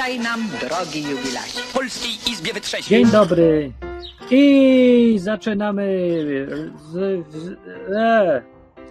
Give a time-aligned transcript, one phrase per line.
[0.00, 1.04] Witaj nam, drogi
[1.74, 3.04] Polskiej Izbie Wytrzeźwień.
[3.04, 3.72] Dzień dobry.
[4.30, 5.86] I zaczynamy.
[6.92, 7.56] Z, z,
[7.96, 8.42] e,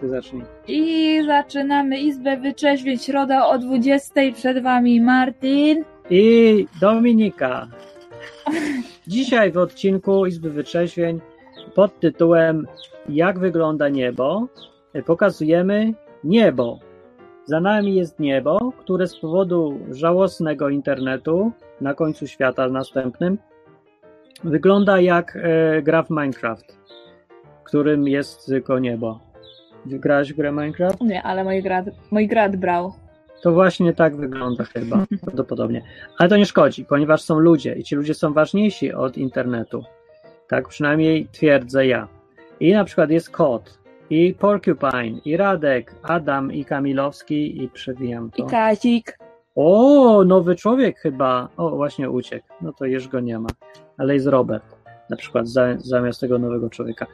[0.02, 0.44] ty zacznij.
[0.68, 4.14] I zaczynamy Izbę Wyczeźwień, środa o 20.
[4.34, 5.84] Przed wami Martin.
[6.10, 7.68] I Dominika.
[9.08, 11.20] Dzisiaj w odcinku Izby Wytrzeźwień
[11.76, 12.68] pod tytułem
[13.10, 14.48] Jak wygląda niebo
[15.06, 16.89] pokazujemy niebo.
[17.50, 21.52] Za nami jest niebo, które z powodu żałosnego internetu
[21.82, 23.38] na końcu świata następnym
[24.44, 26.78] wygląda jak e, gra w Minecraft,
[27.64, 29.20] którym jest tylko niebo.
[29.86, 31.02] Grałeś w grę Minecraft?
[31.02, 32.94] Nie, ale mój grad, mój grad brał.
[33.42, 35.82] To właśnie tak wygląda chyba, prawdopodobnie.
[36.18, 39.84] Ale to nie szkodzi, ponieważ są ludzie i ci ludzie są ważniejsi od internetu.
[40.48, 42.08] Tak przynajmniej twierdzę ja.
[42.60, 43.79] I na przykład jest kot,
[44.10, 48.44] i Porcupine, i Radek, Adam i Kamilowski i przewijam to.
[48.44, 49.18] I Kazik.
[49.56, 51.50] O, nowy człowiek chyba.
[51.58, 52.48] O, właśnie uciekł.
[52.62, 53.50] No to już go nie ma.
[53.98, 54.76] Ale jest Robert.
[55.10, 57.08] Na przykład za, zamiast tego nowego człowieka.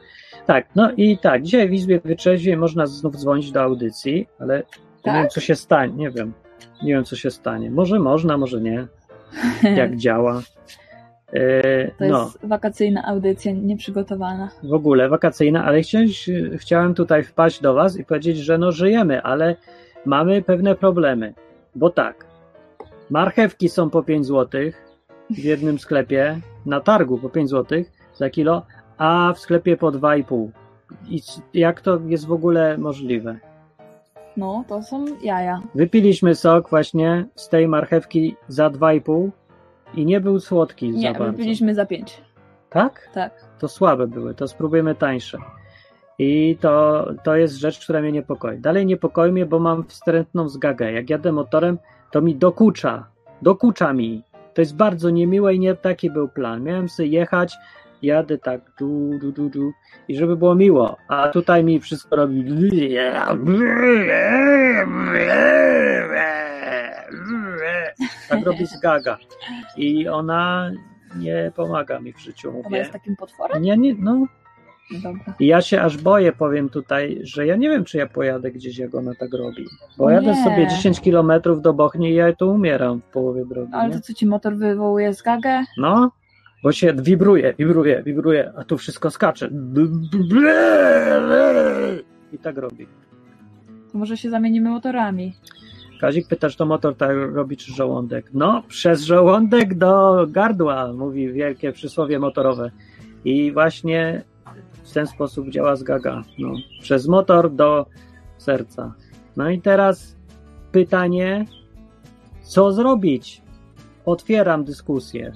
[0.46, 4.62] Tak, no i tak, dzisiaj w Izbie Wyczeźwiej można znów dzwonić do audycji, ale
[5.02, 5.14] Tak?
[5.14, 5.92] nie wiem, co się stanie.
[5.92, 6.32] Nie wiem.
[6.82, 7.70] Nie wiem, co się stanie.
[7.70, 8.86] Może można, może nie.
[9.76, 10.42] Jak działa.
[11.32, 14.50] E, To no, jest wakacyjna audycja, nieprzygotowana.
[14.62, 16.08] w ogóle wakacyjna, ale chciałem,
[16.56, 19.56] chciałem tutaj wpaść do Was i powiedzieć, że no żyjemy, ale
[20.04, 21.34] mamy pewne problemy.
[21.74, 22.26] Bo tak,
[23.10, 24.60] marchewki są po 5 zł
[25.30, 27.82] w jednym sklepie, na targu po 5 zł
[28.14, 28.62] za kilo,
[28.98, 30.48] a w sklepie po 2,5.
[31.08, 31.20] I
[31.54, 33.38] jak to jest w ogóle możliwe?
[34.36, 35.60] No, to są jaja.
[35.74, 39.30] Wypiliśmy sok właśnie z tej marchewki za 2,5
[39.94, 41.32] i nie był słodki Nie, za bardzo.
[41.32, 42.22] wypiliśmy za pięć.
[42.70, 43.10] Tak?
[43.14, 43.32] Tak.
[43.58, 45.38] to słabe były, to spróbujemy tańsze.
[46.18, 48.58] I to, to jest rzecz, która mnie niepokoi.
[48.58, 50.92] Dalej niepokoi mnie, bo mam wstrętną zgagę.
[50.92, 51.78] Jak jadę motorem,
[52.10, 53.06] to mi dokucza.
[53.42, 54.22] Dokucza mi.
[54.54, 56.62] To jest bardzo niemiłe i nie taki był plan.
[56.62, 57.54] Miałem sobie jechać,
[58.02, 59.72] jadę tak du, du, du, du,
[60.08, 60.96] i żeby było miło.
[61.08, 62.44] A tutaj mi wszystko robi
[68.28, 69.18] tak robi zgaga.
[69.76, 70.70] I ona
[71.18, 72.78] nie pomaga mi w życiu, Ona mówię.
[72.78, 73.62] jest takim potworem?
[73.62, 74.26] Nie, nie, no.
[75.02, 75.34] Dobra.
[75.40, 78.78] I ja się aż boję, powiem tutaj, że ja nie wiem, czy ja pojadę gdzieś,
[78.78, 79.64] jak ona tak robi.
[79.98, 80.44] Bo O jadę nie.
[80.44, 83.72] sobie 10 kilometrów do Bochni i ja tu umieram w połowie drogi.
[83.74, 83.94] Ale nie?
[83.94, 85.64] to co ci motor wywołuje zgagę?
[85.78, 86.10] No,
[86.62, 89.50] bo się wibruje, wibruje, wibruje, a tu wszystko skacze.
[92.32, 92.86] I tak robi.
[93.92, 95.34] To może się zamienimy motorami.
[96.00, 98.30] Kazik pyta, czy to motor tak robi, czy żołądek.
[98.34, 102.70] No, przez żołądek do gardła, mówi wielkie przysłowie motorowe.
[103.24, 104.24] I właśnie
[104.84, 106.22] w ten sposób działa zgaga.
[106.38, 107.86] No, przez motor do
[108.38, 108.94] serca.
[109.36, 110.16] No i teraz
[110.72, 111.46] pytanie,
[112.42, 113.42] co zrobić?
[114.04, 115.32] Otwieram dyskusję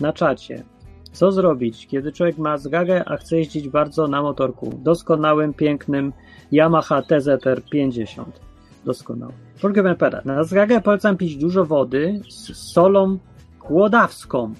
[0.00, 0.64] na czacie.
[1.12, 4.80] Co zrobić, kiedy człowiek ma zgagę, a chce jeździć bardzo na motorku?
[4.82, 6.12] Doskonałym, pięknym
[6.52, 8.40] Yamaha TZR 50.
[8.84, 9.32] Doskonały.
[9.62, 10.22] Folkę Pempera.
[10.24, 13.18] Na zgagę polecam pić dużo wody z solą
[13.58, 14.54] kłodawską.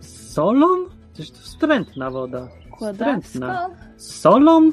[0.00, 0.66] Z solą?
[1.12, 2.48] Coś to wstrętna woda.
[2.80, 3.70] Wstrętna.
[3.96, 4.70] Z solą?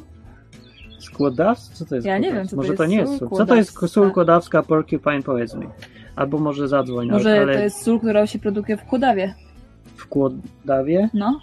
[0.99, 1.75] Z kłodawską?
[1.75, 3.29] Co to jest Ja nie wiem, co to Może jest to nie jest sól.
[3.29, 5.67] Co to jest sól kłodawska porcupine, powiedz mi.
[6.15, 7.11] Albo może zadzwoń.
[7.11, 9.35] Może ale to jest sól, która się produkuje w Kłodawie.
[9.95, 11.09] w Kłodawie?
[11.13, 11.39] No,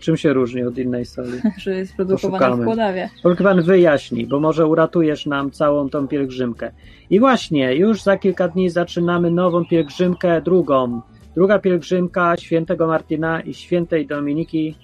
[0.00, 1.40] Czym się różni od innej soli?
[1.58, 2.62] że jest produkowana Poszukamy.
[2.62, 3.10] w Kłodawie.
[3.42, 6.72] Pan wyjaśni, bo może uratujesz nam całą tą pielgrzymkę.
[7.10, 11.00] I właśnie, już za kilka dni zaczynamy nową pielgrzymkę, drugą.
[11.34, 14.76] Druga pielgrzymka świętego Martyna i świętej Dominiki,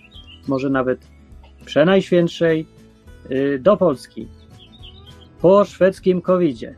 [0.48, 0.98] może nawet
[1.64, 2.66] przenajświętszej,
[3.30, 4.28] y, do Polski.
[5.40, 6.74] Po szwedzkim covidzie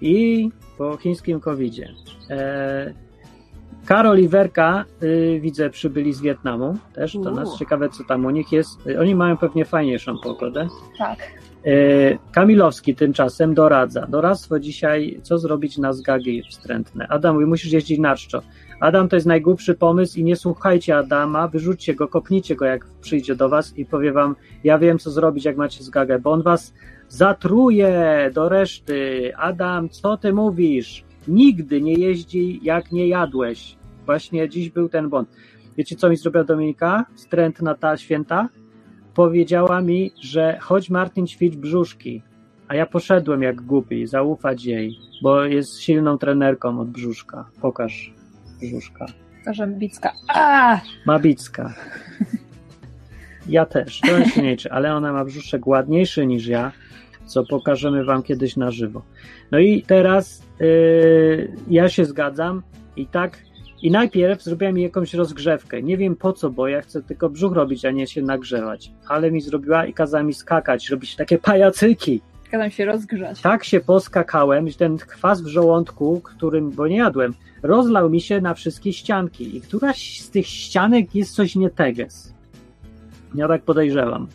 [0.00, 1.88] i po chińskim covidzie.
[2.30, 2.94] E,
[3.86, 7.48] Karol i Werka, y, widzę, przybyli z Wietnamu też do nas.
[7.48, 7.58] Uuu.
[7.58, 8.86] Ciekawe, co tam u nich jest.
[8.86, 10.68] Y, Oni mają pewnie fajniejszą pogodę.
[10.98, 11.18] Tak.
[11.66, 14.06] Y, Kamilowski tymczasem doradza.
[14.06, 17.06] Doradztwo dzisiaj, co zrobić na zgagi wstrętne.
[17.08, 18.42] Adam mówi, musisz jeździć na czczo.
[18.80, 23.34] Adam to jest najgłupszy pomysł i nie słuchajcie Adama, wyrzućcie go, kopnijcie go, jak przyjdzie
[23.34, 26.74] do was i powie wam, ja wiem, co zrobić, jak macie zgagę, bo on was
[27.08, 29.32] zatruje do reszty.
[29.36, 31.04] Adam, co ty mówisz?
[31.28, 33.76] Nigdy nie jeździ, jak nie jadłeś.
[34.06, 35.28] Właśnie dziś był ten błąd.
[35.76, 37.04] Wiecie, co mi zrobiła Dominika?
[37.14, 38.48] Wstrętna ta święta?
[39.14, 42.22] Powiedziała mi, że chodź Martin ćwicz brzuszki.
[42.68, 47.50] A ja poszedłem jak głupi, zaufać jej, bo jest silną trenerką od brzuszka.
[47.60, 48.14] Pokaż
[48.60, 49.06] brzuszka.
[49.44, 50.12] Karzębicka.
[50.28, 50.80] A!
[51.06, 51.74] Mabicka.
[53.48, 54.00] Ja też,
[54.36, 56.72] nie liczy, ale ona ma brzuszek ładniejszy niż ja,
[57.26, 59.02] co pokażemy wam kiedyś na żywo.
[59.50, 62.62] No i teraz yy, ja się zgadzam
[62.96, 63.38] i tak.
[63.84, 65.82] I najpierw zrobiła mi jakąś rozgrzewkę.
[65.82, 68.92] Nie wiem po co, bo ja chcę tylko brzuch robić, a nie się nagrzewać.
[69.08, 72.20] Ale mi zrobiła i kazała mi skakać, robić takie pajacyki.
[72.50, 73.40] Kazam się rozgrzać.
[73.40, 78.40] Tak się poskakałem, że ten kwas w żołądku, którym, bo nie jadłem, rozlał mi się
[78.40, 79.56] na wszystkie ścianki.
[79.56, 82.34] I któraś z tych ścianek jest coś nie teges.
[83.34, 84.28] Ja tak podejrzewam.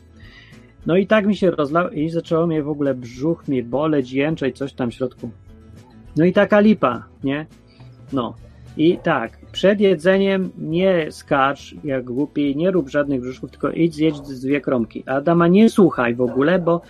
[0.85, 4.57] No i tak mi się rozlał i zaczęło mnie w ogóle brzuch mnie boleć, jęczeć,
[4.57, 5.29] coś tam w środku.
[6.15, 7.45] No i taka lipa, nie?
[8.13, 8.48] No.
[8.79, 14.15] I tak, przed jedzeniem nie skacz jak głupi, nie rób żadnych brzuszków, tylko idź zjedź
[14.15, 15.03] z dwie kromki.
[15.05, 16.81] Adama nie słuchaj w ogóle, bo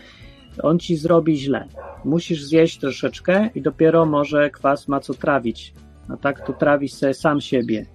[0.64, 1.66] on ci zrobi źle.
[2.06, 5.74] Musisz zjeść troszeczkę i dopiero może kwas ma co trawić.
[6.10, 7.86] A tak to trawisz sobie sam siebie.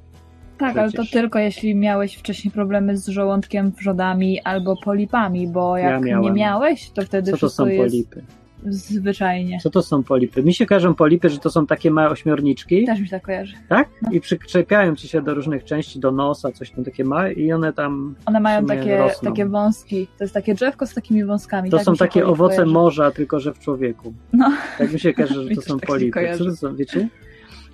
[0.58, 1.10] Tak, ale to Przecież.
[1.10, 6.34] tylko jeśli miałeś wcześniej problemy z żołądkiem, wrzodami albo polipami, bo Ja jak nie miałem.
[6.34, 8.24] miałeś, to wtedy Co to są jest polipy?
[8.64, 9.58] Zwyczajnie.
[9.62, 10.42] Co to są polipy?
[10.42, 13.54] Mi się każą polipy, że to są takie małe ośmiorniczki, Też mi się tak kojarzy.
[13.68, 13.88] tak?
[14.02, 14.10] no.
[14.12, 17.72] I przyczepiają ci się do różnych części, do nosa, coś tam takie małe i one
[17.72, 19.30] tam, One mają takie, rosną.
[19.30, 20.06] takie wąski.
[20.18, 21.70] To jest takie drzewko z takimi wąskami.
[21.70, 22.72] to tak są takie kojarzy- owoce kojarzy.
[22.72, 24.14] morza, tylko że w człowieku.
[24.32, 24.52] No.
[24.78, 26.10] Tak mi się każe, że to są tak polipy.
[26.10, 26.38] kojarzy.
[26.38, 27.08] Co to są, wiecie?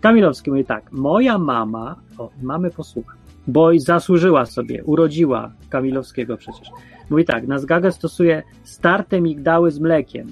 [0.00, 3.14] Kamilowski mówi tak, moja mama, o, mamy posłucha,
[3.46, 6.69] bo i zasłużyła sobie, urodziła Kamilowskiego przecież.
[7.10, 10.26] Mówi tak, na zgagę stosuje starte migdały z mlekiem.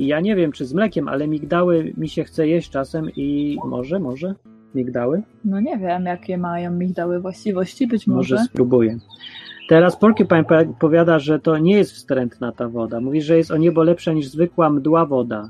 [0.00, 3.58] I ja nie wiem, czy z mlekiem, ale migdały mi się chce jeść czasem i
[3.64, 4.34] może, może
[4.74, 5.22] migdały?
[5.44, 8.44] No nie wiem, jakie mają migdały właściwości, być Może, może.
[8.46, 8.98] spróbuję.
[9.68, 13.00] Teraz Porcupine po- powiada, że to nie jest wstrętna ta woda.
[13.00, 15.48] Mówi, że jest o niebo lepsza niż zwykła mdła woda.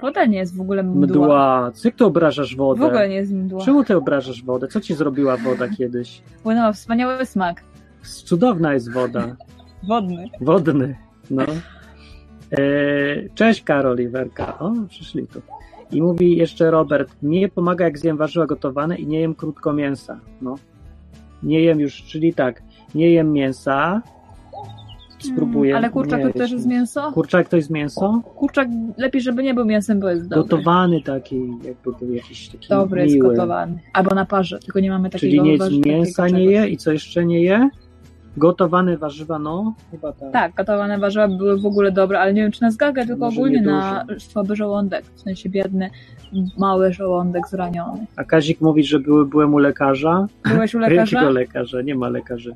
[0.00, 1.06] Woda nie jest w ogóle mdła.
[1.06, 1.70] Mdła.
[1.74, 2.80] Co ty obrażasz wodę?
[2.80, 3.64] W ogóle nie jest mdła.
[3.64, 4.68] Czemu ty obrażasz wodę?
[4.68, 6.22] Co ci zrobiła woda kiedyś?
[6.42, 7.62] Płynęła wspaniały smak.
[8.02, 9.36] Cudowna jest woda.
[9.88, 10.28] Wodny.
[10.40, 10.96] Wodny.
[11.30, 11.42] No.
[12.52, 12.58] E,
[13.34, 14.58] cześć Karol i Werka.
[14.58, 15.40] O, przyszli tu.
[15.92, 20.20] I mówi jeszcze Robert, mnie pomaga jak zjem warzywa gotowane i nie jem krótko mięsa.
[20.42, 20.54] No.
[21.42, 22.62] Nie jem już, czyli tak,
[22.94, 24.02] nie jem mięsa.
[25.18, 25.70] Spróbuję.
[25.70, 27.12] Mm, Ale kurczak nie to też jest mięso?
[27.12, 28.20] Kurczak to jest mięso?
[28.36, 30.42] Kurczak lepiej, żeby nie był mięsem, bo jest dobry.
[30.42, 33.28] Gotowany taki, jakby był jakiś taki Dobry jest miły.
[33.28, 33.78] gotowany.
[33.92, 36.92] Albo na parze, tylko nie mamy takiego Czyli nie mięsa takiego nie je i co
[36.92, 37.68] jeszcze nie je?
[38.38, 40.32] Gotowane warzywa, no, chyba tak.
[40.32, 43.36] Tak, gotowane warzywa były w ogóle dobre, ale nie wiem czy na zgagę, tylko Może
[43.36, 45.04] ogólnie nie na słaby żołądek.
[45.14, 45.90] W sensie biedny,
[46.58, 48.06] mały żołądek zraniony.
[48.16, 50.26] A Kazik mówi, że były, byłem u lekarza.
[50.44, 51.30] Byłeś u Jakiego lekarza?
[51.30, 51.82] lekarza?
[51.82, 52.54] Nie ma lekarzy.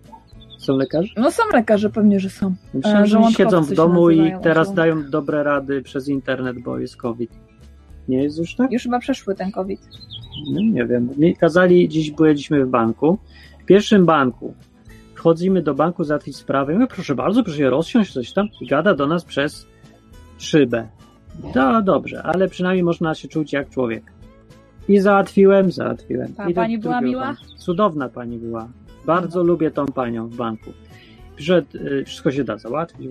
[0.59, 1.15] Są lekarze?
[1.17, 2.55] No są lekarze, pewnie, że są.
[2.85, 6.97] E, że oni siedzą w domu i teraz dają dobre rady przez internet, bo jest
[6.97, 7.31] COVID.
[8.09, 8.73] Nie jest już tak?
[8.73, 9.81] Już chyba przeszły ten COVID.
[10.53, 11.09] No, nie wiem.
[11.17, 13.19] Mi kazali, dziś byliśmy w banku.
[13.63, 14.55] W pierwszym banku.
[15.23, 16.73] Wchodzimy do banku załatwić sprawę.
[16.73, 18.49] Mówię, proszę bardzo, proszę się rozsiąść, coś tam.
[18.61, 19.67] I gada do nas przez
[20.39, 20.89] szybę.
[21.55, 24.13] No dobrze, ale przynajmniej można się czuć jak człowiek.
[24.89, 26.35] I załatwiłem, załatwiłem.
[26.37, 27.25] A I pani była miła?
[27.25, 27.43] banku.
[27.57, 28.69] Cudowna pani była.
[29.07, 30.73] Bardzo lubię tą panią w banku.
[31.37, 33.11] Że y, wszystko się da załatwić.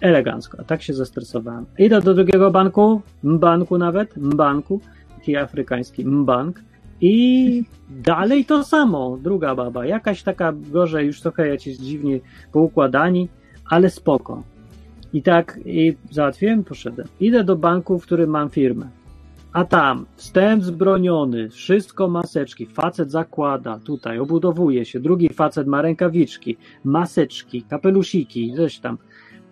[0.00, 0.58] Elegancko.
[0.60, 1.66] A tak się zestresowałem.
[1.78, 4.80] Idę do drugiego banku, banku nawet, banku,
[5.16, 6.60] taki afrykański bank.
[7.00, 12.20] I dalej to samo, druga baba, jakaś taka gorzej, już trochę jacyś dziwnie
[12.52, 13.28] poukładani,
[13.70, 14.42] ale spoko.
[15.12, 17.08] I tak i załatwiłem, poszedłem.
[17.20, 18.88] Idę do banku, w którym mam firmę.
[19.52, 26.56] A tam wstęp zbroniony, wszystko maseczki, facet zakłada, tutaj obudowuje się, drugi facet ma rękawiczki,
[26.84, 28.98] maseczki, kapelusiki, coś tam.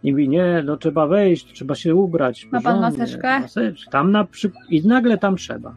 [0.02, 2.49] I mówi, nie, no trzeba wejść, trzeba się ubrać.
[2.52, 3.40] Ma pan maseczkę?
[3.40, 3.90] maseczkę.
[3.90, 4.50] Tam na przy...
[4.70, 5.75] I nagle tam trzeba.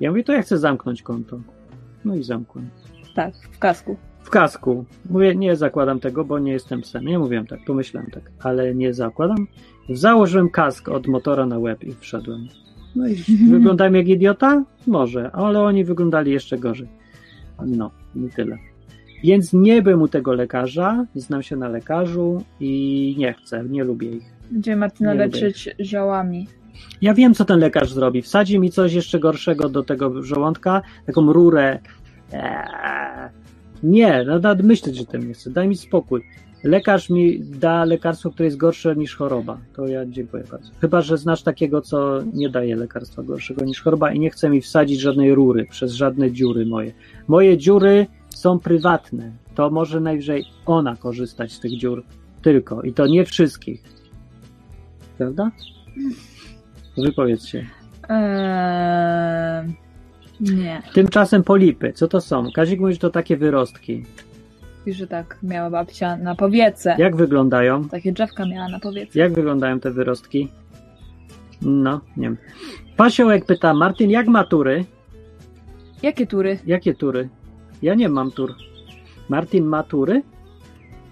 [0.00, 1.40] Ja mówię, to ja chcę zamknąć konto.
[2.04, 2.70] No i zamknąłem.
[3.14, 3.96] Tak, w kasku.
[4.20, 4.84] W kasku.
[5.10, 7.04] Mówię, nie zakładam tego, bo nie jestem psem.
[7.04, 9.46] Nie mówiłem tak, pomyślałem tak, ale nie zakładam.
[9.90, 12.48] Założyłem kask od motora na łeb i wszedłem.
[12.96, 13.14] No i
[13.50, 14.64] wyglądałem jak idiota?
[14.86, 16.88] Może, ale oni wyglądali jeszcze gorzej.
[17.66, 18.58] No, i tyle.
[19.24, 24.10] Więc nie byłem u tego lekarza, znam się na lekarzu i nie chcę, nie lubię
[24.10, 24.32] ich.
[24.50, 26.46] Będziemy Martyna Nie leczyć ziołami.
[27.02, 28.22] Ja wiem, co ten lekarz zrobi.
[28.22, 31.78] Wsadzi mi coś jeszcze gorszego do tego żołądka, taką rurę.
[32.32, 33.30] Eee.
[33.82, 35.50] Nie, no nawet myśleć, że tym nie chcę.
[35.50, 36.22] Daj mi spokój.
[36.64, 39.58] Lekarz mi da lekarstwo, które jest gorsze niż choroba.
[39.72, 40.70] To ja dziękuję bardzo.
[40.80, 44.60] Chyba, że znasz takiego, co nie daje lekarstwa gorszego niż choroba i nie chce mi
[44.60, 46.92] wsadzić żadnej rury przez żadne dziury moje.
[47.28, 49.32] Moje dziury są prywatne.
[49.54, 52.04] To może najwyżej ona korzystać z tych dziur
[52.42, 52.82] tylko.
[52.82, 53.82] I to nie wszystkich.
[55.18, 55.50] Prawda?
[56.96, 57.66] Wypowiedz się.
[58.08, 59.74] Eee,
[60.40, 60.82] nie.
[60.94, 62.52] Tymczasem polipy, co to są?
[62.52, 64.04] Kazik mówi, że to takie wyrostki.
[64.84, 66.96] Pisze, że tak miała babcia na powiece.
[66.98, 67.88] Jak wyglądają?
[67.88, 69.18] Takie drzewka miała na powiece.
[69.18, 70.48] Jak wyglądają te wyrostki?
[71.62, 72.36] No, nie wiem.
[72.96, 74.84] Pasiołek pyta, Martin, jak matury?
[76.02, 76.58] Jakie tury?
[76.66, 77.28] Jakie tury?
[77.82, 78.54] Ja nie mam tur.
[79.28, 80.22] Martin ma tury?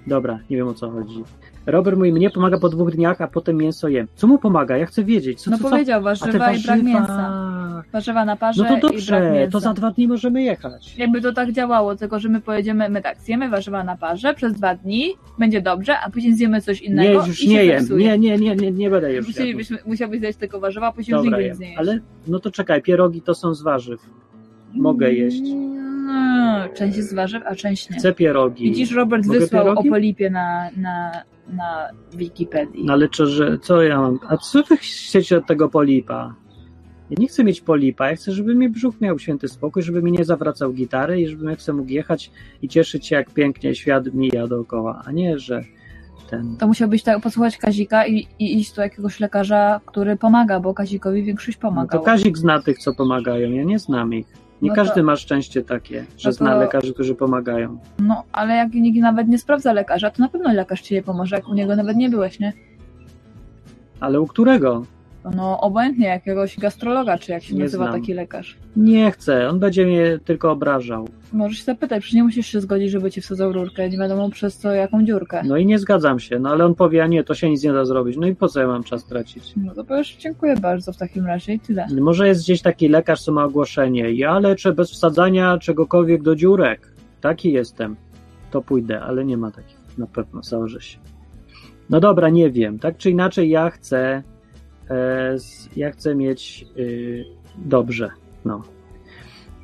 [0.06, 1.24] Dobra, nie wiem o co chodzi.
[1.66, 4.06] Robert mówi, mnie pomaga po dwóch dniach, a potem mięso jem.
[4.14, 4.76] Co mu pomaga?
[4.76, 5.40] Ja chcę wiedzieć.
[5.42, 7.84] Co, No co, powiedział, A te warzywa i brak mięsa.
[7.92, 10.96] Warzywa na parze No to dobrze, to za dwa dni możemy jechać.
[10.98, 14.52] Jakby to tak działało, tylko że my pojedziemy, my tak, zjemy warzywa na parze przez
[14.54, 17.84] dwa dni, będzie dobrze, a później zjemy coś Nie, innego już i nie jem.
[17.90, 19.26] Nie, nie, nie, nie, nie będę już.
[19.26, 21.78] Musielibyśmy, musiałbyś zjeść tylko warzywa, a później już nigdy nie.
[21.78, 24.00] Ale, no to czekaj, pierogi to są z warzyw.
[24.74, 25.42] Mogę jeść.
[26.06, 27.96] No, część jest z warzyw, a część nie.
[27.96, 28.64] Chcę pierogi.
[28.64, 29.88] Widzisz, Robert Mogę wysłał pierogi?
[29.88, 31.12] o polipie na, na,
[31.48, 32.84] na Wikipedii.
[32.84, 34.18] No ale czy, że, co ja mam?
[34.28, 36.34] A co wy chcecie od tego polipa?
[37.10, 40.12] Ja nie chcę mieć polipa, ja chcę, żeby mi brzuch miał święty spokój, żeby mi
[40.12, 42.30] nie zawracał gitary i żebym jak chcę mógł jechać
[42.62, 45.64] i cieszyć się, jak pięknie świat mija dookoła, a nie, że
[46.30, 46.56] ten...
[46.56, 51.22] To musiałbyś tak posłuchać Kazika i, i iść do jakiegoś lekarza, który pomaga, bo Kazikowi
[51.22, 51.98] większość No pomaga.
[51.98, 54.26] to Kazik zna tych, co pomagają, ja nie znam ich.
[54.62, 57.78] Nie No to- każdy ma szczęście takie, że No to- zna lekarzy, którzy pomagają.
[57.98, 61.36] No, ale jak nikt nawet nie sprawdza lekarza, to na pewno lekarz ci nie pomoże,
[61.36, 62.52] jak u niego nawet nie byłeś, nie?
[64.00, 64.82] Ale u którego?
[65.36, 68.00] No, obojętnie, jakiegoś gastrologa, czy jak się Nie nazywa znam.
[68.00, 68.56] taki lekarz.
[68.76, 71.08] Nie chcę, on będzie mnie tylko obrażał.
[71.32, 74.56] Możesz się zapytać, przecież nie musisz się zgodzić, żeby ci wsadzał rurkę, nie wiadomo przez
[74.56, 75.42] co, jaką dziurkę.
[75.44, 77.72] No i nie zgadzam się, no ale on powie, a nie, to się nic nie
[77.72, 78.16] da zrobić.
[78.16, 79.52] No i po co ja mam czas tracić?
[79.56, 81.86] No to powiesz, dziękuję bardzo w takim razie i tyle.
[82.00, 84.12] Może jest gdzieś taki lekarz, co ma ogłoszenie.
[84.12, 86.92] Ja leczę bez wsadzania czegokolwiek do dziurek.
[87.20, 87.96] Taki jestem.
[88.50, 89.76] To pójdę, ale nie ma takich.
[89.98, 90.98] Na pewno, założę się.
[91.90, 92.78] No dobra, nie wiem.
[92.78, 94.22] Tak czy inaczej, ja chcę.
[94.90, 95.36] E,
[95.76, 97.24] ja chcę mieć y,
[97.58, 98.10] dobrze.
[98.44, 98.62] No.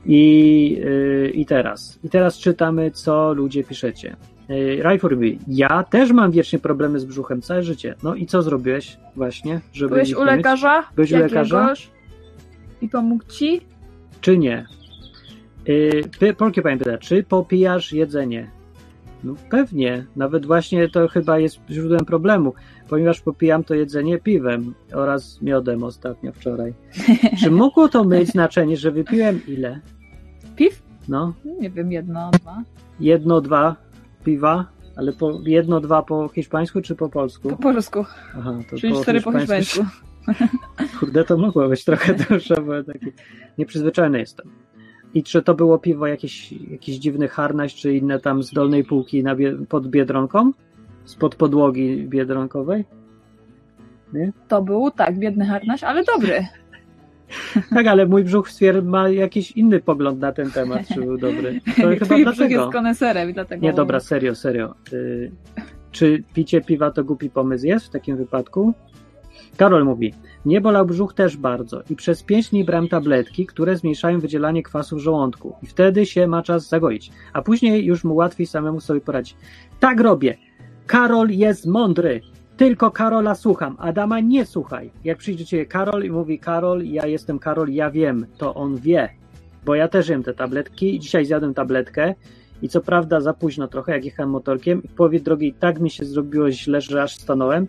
[0.06, 1.98] I, y, I teraz.
[2.04, 4.16] I teraz czytamy, co ludzie piszecie.
[4.50, 7.94] Y, Rajfur mówi, ja też mam wiecznie problemy z brzuchem całe życie.
[8.02, 10.36] No i co zrobiłeś właśnie, żeby Byłeś u nie mieć?
[10.36, 10.84] lekarza?
[10.96, 11.74] Byłeś u lekarza?
[12.82, 13.60] I pomógł ci?
[14.20, 14.66] czy nie?
[15.66, 18.50] Yy, Py- Porcupine pyta, czy popijasz jedzenie?
[19.24, 22.54] No pewnie, nawet właśnie to chyba jest źródłem problemu,
[22.90, 26.74] ponieważ popijam to jedzenie piwem oraz miodem ostatnio wczoraj.
[27.40, 29.80] Czy mogło to mieć znaczenie, że wypiłem ile?
[30.56, 30.82] Piw?
[31.08, 32.62] No, Nie wiem, jedno, dwa.
[33.00, 33.76] jedno, dwa
[34.24, 34.66] piwa,
[34.96, 37.48] ale po, jedno, dwa po hiszpańsku czy po polsku?
[37.48, 38.04] Po polsku,
[38.38, 39.84] Aha, to czyli cztery po hiszpańsku.
[41.00, 43.06] Kurde, to mogło być trochę dłuższe, bo taki
[43.58, 44.50] nieprzyzwyczajony jestem.
[45.14, 49.22] I czy to było piwo jakiś, jakiś dziwny harnaś, czy inne tam z dolnej półki
[49.22, 49.36] na
[49.68, 50.52] pod Biedronką?
[51.10, 52.84] Spod podłogi biedronkowej?
[54.48, 56.46] To był, tak, biedny harnaś, ale dobry.
[57.74, 61.60] Tak, ale mój brzuch stwierd ma jakiś inny pogląd na ten temat, czy był dobry.
[61.66, 63.66] To chyba Twój brzuch jest koneserem dlatego...
[63.66, 64.74] Nie, dobra, serio, serio.
[64.92, 65.30] Y,
[65.90, 68.74] czy picie piwa to głupi pomysł jest w takim wypadku?
[69.56, 70.14] Karol mówi,
[70.44, 74.96] mnie bolał brzuch też bardzo i przez pięć dni brałem tabletki, które zmniejszają wydzielanie kwasu
[74.96, 79.00] w żołądku i wtedy się ma czas zagoić, a później już mu łatwiej samemu sobie
[79.00, 79.36] poradzić.
[79.80, 80.49] Tak robię.
[80.90, 82.20] Karol jest mądry.
[82.56, 83.76] Tylko Karola słucham.
[83.78, 84.90] Adama nie słuchaj.
[85.04, 89.08] Jak przyjdzie ciebie Karol i mówi Karol, ja jestem Karol, ja wiem, to on wie.
[89.64, 90.98] Bo ja też jem te tabletki.
[90.98, 92.14] Dzisiaj zjadłem tabletkę
[92.62, 95.90] i co prawda za późno trochę, jak jechałem motorkiem i w połowie drogi tak mi
[95.90, 97.66] się zrobiło źle, że aż stanąłem,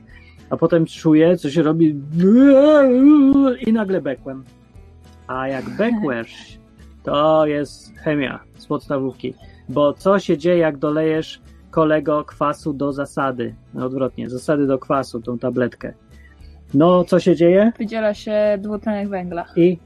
[0.50, 2.02] a potem czuję, co się robi
[3.68, 4.44] i nagle bekłem.
[5.28, 6.60] A jak bekłeś,
[7.04, 9.34] to jest chemia z podstawówki.
[9.70, 13.56] Bo co się dzieje, jak dolejesz kolego kwasu do zasady?
[13.74, 15.94] No odwrotnie, zasady do kwasu, tą tabletkę.
[16.74, 17.72] No, co się dzieje?
[17.80, 19.78] Wydziela się dwutlenek węgla I,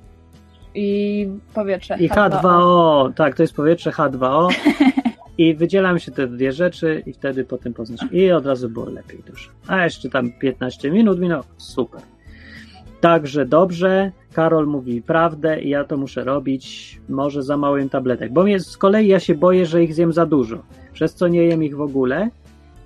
[0.76, 1.98] i powietrze.
[2.00, 3.14] i H2O.
[3.14, 4.48] Tak, to jest powietrze H2O.
[5.38, 8.12] I wydzielam się te dwie rzeczy i wtedy potem poznasz.
[8.12, 9.50] I od razu było lepiej dużo.
[9.68, 11.44] A jeszcze tam 15 minut minęło.
[11.58, 12.02] Super.
[13.02, 14.12] Także dobrze.
[14.34, 17.00] Karol mówi prawdę i ja to muszę robić.
[17.10, 18.34] Może za małym tabletek.
[18.34, 20.64] Bo mnie, z kolei ja się boję, że ich zjem za dużo.
[20.96, 22.30] Przez co nie jem ich w ogóle.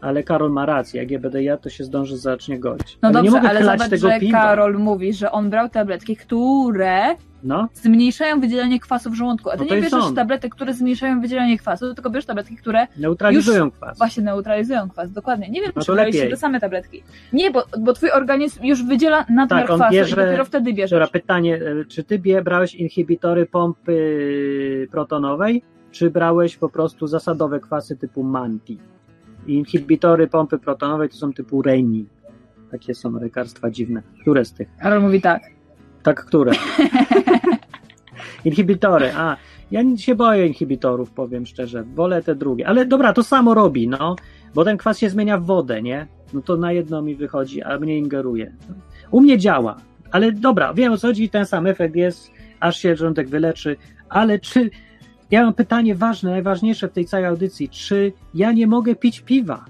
[0.01, 1.01] Ale Karol ma rację.
[1.01, 2.97] Jak je będę jadł, to się zdąży zacznie goić.
[3.01, 4.41] No ale dobrze, nie mogę ale zobacz, tego że piwa.
[4.41, 9.49] Karol mówi, że on brał tabletki, które No, zmniejszają wydzielanie kwasu w żołądku.
[9.49, 10.15] A ty No nie bierzesz on.
[10.15, 13.97] tabletek, które zmniejszają wydzielanie kwasu, tylko bierzesz tabletki, które neutralizują kwas.
[13.97, 15.11] właśnie neutralizują kwas.
[15.11, 15.49] Dokładnie.
[15.49, 17.03] Nie wiem, No czy to braliście te same tabletki.
[17.33, 20.73] Nie, bo, bo twój organizm już wydziela nadmiar Tak, on kwasu bierze- i dopiero wtedy
[20.73, 20.91] bierzesz.
[20.91, 25.61] Dobra, pytanie, e, czy ty brałeś inhibitory pompy protonowej,
[25.91, 28.79] czy brałeś po prostu zasadowe kwasy typu Manti?
[29.47, 32.05] Inhibitory pompy protonowej to są typu Reni.
[32.71, 34.01] Takie są lekarstwa dziwne.
[34.21, 34.67] Które z tych?
[34.81, 35.41] Karol mówi tak.
[36.03, 36.51] Tak, które?
[38.45, 39.37] Inhibitory, a
[39.71, 41.83] ja się boję inhibitorów, powiem szczerze.
[41.83, 42.67] Wolę te drugie.
[42.67, 44.15] Ale dobra, to samo robi, no.
[44.55, 46.07] Bo ten kwas się zmienia w wodę, nie?
[46.33, 48.55] No to na jedno mi wychodzi, a mnie ingeruje.
[49.11, 49.75] U mnie działa.
[50.11, 53.77] Ale dobra, wiem o co chodzi, ten sam efekt jest, aż się żołądek wyleczy,
[54.09, 54.69] ale czy,
[55.31, 59.65] ja mam pytanie ważne, najważniejsze w tej całej audycji, czy ja nie mogę pić piwa?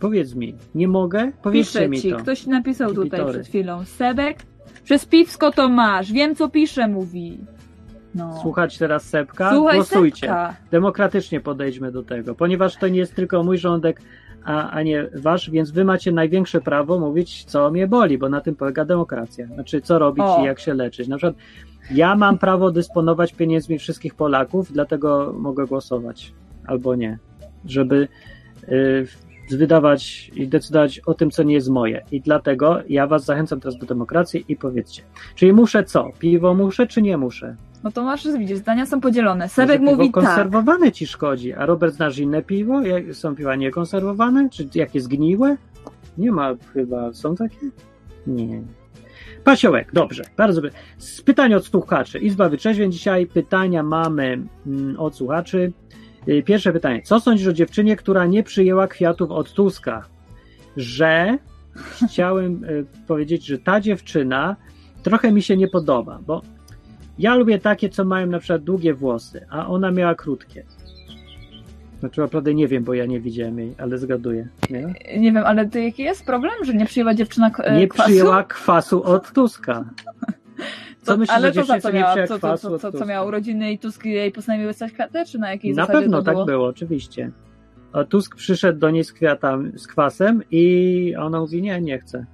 [0.00, 1.32] Powiedz mi, nie mogę?
[1.42, 2.16] Powiedzcie Piszę mi ci, to.
[2.16, 3.32] ktoś napisał tutaj Kibitory.
[3.32, 3.84] przed chwilą.
[3.84, 4.38] Sebek,
[4.84, 7.38] przez piwsko to masz, wiem co pisze, mówi.
[8.14, 8.38] No.
[8.42, 9.50] Słuchać teraz Sepka?
[9.54, 10.20] Słuchaj Głosujcie.
[10.26, 10.56] Sebka.
[10.70, 14.00] Demokratycznie podejdźmy do tego, ponieważ to nie jest tylko mój żołądek,
[14.44, 18.40] a, a nie wasz, więc wy macie największe prawo mówić, co mnie boli, bo na
[18.40, 19.46] tym polega demokracja.
[19.46, 20.42] Znaczy, co robić O.
[20.42, 21.08] i jak się leczyć.
[21.08, 21.34] Na przykład
[21.90, 26.32] ja mam prawo dysponować pieniędzmi wszystkich Polaków, dlatego mogę głosować
[26.66, 27.18] albo nie,
[27.64, 28.08] żeby
[28.68, 29.06] y,
[29.50, 32.04] wydawać i decydować o tym, co nie jest moje.
[32.12, 35.02] I dlatego ja was zachęcam teraz do demokracji i powiedzcie,
[35.34, 36.10] czyli muszę co?
[36.18, 37.56] Piwo muszę, czy nie muszę?
[37.84, 39.48] No to masz, widzisz, zdania są podzielone.
[39.48, 40.28] Sebek Może mówi piwo tak.
[40.28, 42.80] konserwowane ci szkodzi, a Robert znasz inne piwo?
[43.12, 44.48] Są piwa niekonserwowane?
[44.50, 45.56] Czy jakie zgniłe?
[46.18, 47.56] Nie ma chyba, są takie?
[48.26, 48.62] Nie.
[49.48, 50.78] Pasiołek, dobrze, bardzo dobrze.
[50.98, 51.22] Z
[51.56, 52.18] od słuchaczy.
[52.18, 53.26] Izba Wyczeźwień dzisiaj.
[53.26, 55.72] Pytania mamy mm, od słuchaczy.
[56.28, 57.02] Y, Pierwsze pytanie.
[57.02, 60.04] Co sądzisz o dziewczynie, która nie przyjęła kwiatów od Tuska?
[60.76, 61.38] Że
[62.06, 64.56] chciałem y, powiedzieć, że ta dziewczyna
[65.02, 66.42] trochę mi się nie podoba, bo
[67.18, 70.64] ja lubię takie, co mają na przykład długie włosy, a ona miała krótkie.
[72.00, 74.48] Znaczy naprawdę nie wiem, bo ja nie widziałem jej, ale zgaduję.
[74.70, 74.80] Nie,
[75.20, 78.08] Nie wiem, ale to jaki jest problem, że nie przyjęła dziewczyna e, nie kwasu?
[78.08, 79.84] przyjęła kwasu od Tuska.
[81.02, 82.14] Co To, myślisz ale to za co nie miała?
[82.26, 83.06] Co, co, co, co, co Tuska?
[83.06, 86.36] miała urodziny i Tusk jej postanowił wystać kwiatę, czy na jakiej Na zasadzie pewno tak
[86.46, 86.66] było?
[86.66, 87.30] oczywiście.
[87.92, 92.24] A Tusk przyszedł do niej z kwiatami, z kwasem i ona mówi, nie, nie chcę.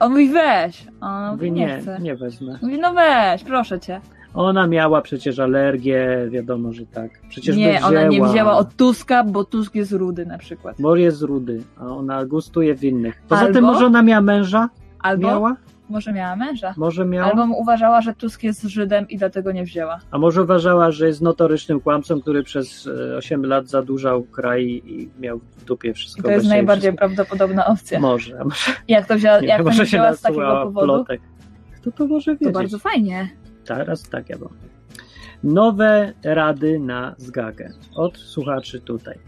[0.00, 1.98] On mówi weź, a ona mówi Mówi, nie, nie, chce.
[2.00, 2.58] nie wezmę.
[2.62, 4.00] Mówi no weź, proszę cię.
[4.34, 7.10] Ona miała przecież alergię, wiadomo, że tak.
[7.28, 7.88] Przecież nie, wzięła.
[7.88, 10.76] ona nie wzięła od Tuska, bo Tusk jest rudy na przykład.
[10.78, 13.22] Bo jest rudy, a ona gustuje w innych.
[13.28, 14.68] Poza Albo- tym może ona miała męża?
[15.00, 15.56] Albo Miała?
[15.88, 16.74] może miała męża.
[16.76, 17.30] Może miała?
[17.32, 20.00] Albo uważała, że Tusk jest Żydem i dlatego nie wzięła.
[20.10, 25.08] A może uważała, że jest notorycznym kłamcą, który przez e, 8 lat zadłużał kraj i
[25.20, 26.22] miał w dupie I wszystko.
[26.22, 26.98] to jest najbardziej wszystko.
[27.08, 28.00] prawdopodobna opcja.
[28.00, 28.56] Może, może,
[28.88, 30.86] Jak to wzięła, nie, jak to wzięła z takiego powodu?
[30.86, 31.20] plotek.
[31.80, 32.54] Kto to może To wiedzieć?
[32.54, 33.28] bardzo fajnie.
[33.64, 34.48] Teraz tak, ja mam.
[35.44, 37.70] Nowe rady na zgagę.
[37.94, 39.18] Od słuchaczy tutaj.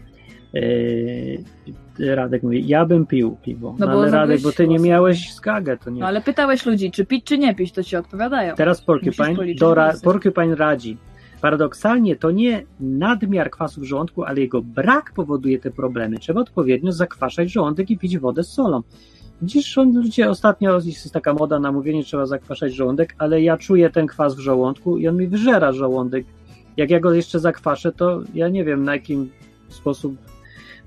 [0.53, 3.75] Yy, Radek mówi, ja bym pił piwo.
[3.79, 5.99] No No, ale Radek, bo ty nie miałeś zgagę, to nie.
[6.01, 8.55] No ale pytałeś ludzi, czy pić, czy nie pić, to ci odpowiadają.
[8.55, 10.03] Teraz Porcupine, Dora, głosy.
[10.03, 10.97] Porcupine radzi.
[11.41, 16.17] Paradoksalnie to nie nadmiar kwasu w żołądku, ale jego brak powoduje te problemy.
[16.17, 18.81] Trzeba odpowiednio zakwaszać żołądek i pić wodę z solą.
[19.77, 24.07] On, ludzie ostatnio jest taka moda na mówienie, trzeba zakwaszać żołądek, ale ja czuję ten
[24.07, 26.25] kwas w żołądku i on mi wyżera żołądek.
[26.77, 29.29] Jak ja go jeszcze zakwaszę, to ja nie wiem na jakim
[29.69, 30.17] sposób.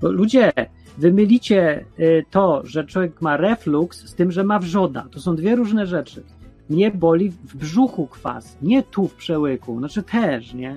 [0.01, 0.51] Bo ludzie,
[0.97, 5.07] wy mylicie y, to, że człowiek ma reflux z tym, że ma wrzoda.
[5.11, 6.23] To są dwie różne rzeczy
[6.71, 10.75] mnie boli w brzuchu kwas, nie tu w przełyku, znaczy też, nie?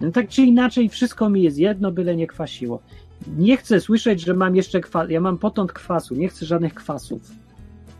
[0.00, 2.82] No tak czy inaczej, wszystko mi jest jedno, byle nie kwasiło.
[3.38, 7.20] Nie chcę słyszeć, że mam jeszcze kwas, ja mam potąd kwasu, nie chcę żadnych kwasów.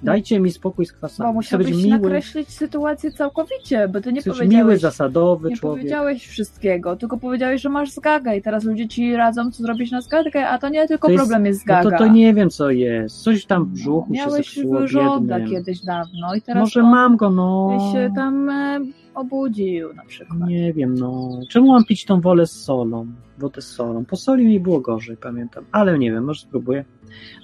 [0.02, 1.34] Dajcie mi spokój z kwasami.
[1.34, 5.50] Bo Chcę być musiałbyś miły, nakreślić sytuację całkowicie, bo ty nie chcę powiedziałeś, miły, zasadowy
[5.50, 5.78] nie człowiek.
[5.78, 10.00] powiedziałeś wszystkiego, tylko powiedziałeś, że masz zgagę i teraz ludzie ci radzą, co zrobić na
[10.00, 11.90] zgagę, a to nie tylko To jest- problem jest No zgaga.
[11.98, 13.22] to, to nie wiem, co jest.
[13.22, 14.58] Coś tam w brzuchu się Miałeś
[14.94, 15.50] biednym.
[15.50, 17.78] kiedyś dawno i teraz Może on mam go, no.
[17.92, 18.80] się tam e,
[19.16, 20.40] obudził na przykład.
[20.48, 21.40] Nie wiem, no.
[21.50, 23.06] Czemu mam pić tą wolę z solą?
[23.38, 24.04] Wodę z solą.
[24.04, 25.64] Po soli mi było gorzej, pamiętam.
[25.72, 26.84] Ale nie wiem, może spróbuję.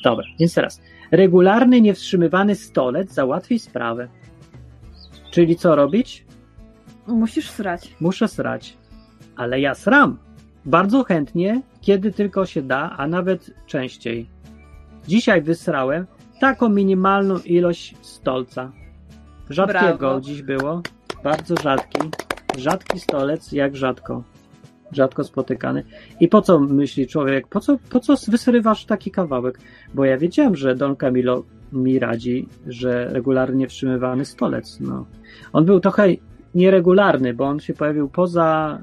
[0.04, 0.80] Dobra, więc teraz.
[1.10, 4.08] Regularny, niewstrzymywany stolec załatwi sprawę.
[5.30, 6.24] Czyli co robić?
[7.06, 7.96] Musisz srać.
[8.00, 8.76] Muszę srać.
[9.36, 10.18] Ale ja sram.
[10.64, 14.28] Bardzo chętnie, kiedy tylko się da, a nawet częściej.
[15.08, 16.06] Dzisiaj wysrałem
[16.40, 18.72] taką minimalną ilość stolca.
[19.50, 20.20] Rzadkiego Brawo.
[20.20, 20.82] dziś było.
[21.22, 22.10] Bardzo rzadki.
[22.58, 24.22] Rzadki stolec, jak rzadko.
[24.92, 25.84] Rzadko spotykany.
[26.20, 29.58] I po co myśli człowiek, po co, po co wysrywasz taki kawałek?
[29.94, 34.80] Bo ja wiedziałem, że Don Camilo mi radzi, że regularnie wstrzymywany stolec.
[34.80, 35.06] No.
[35.52, 36.08] On był trochę
[36.54, 38.78] nieregularny, bo on się pojawił poza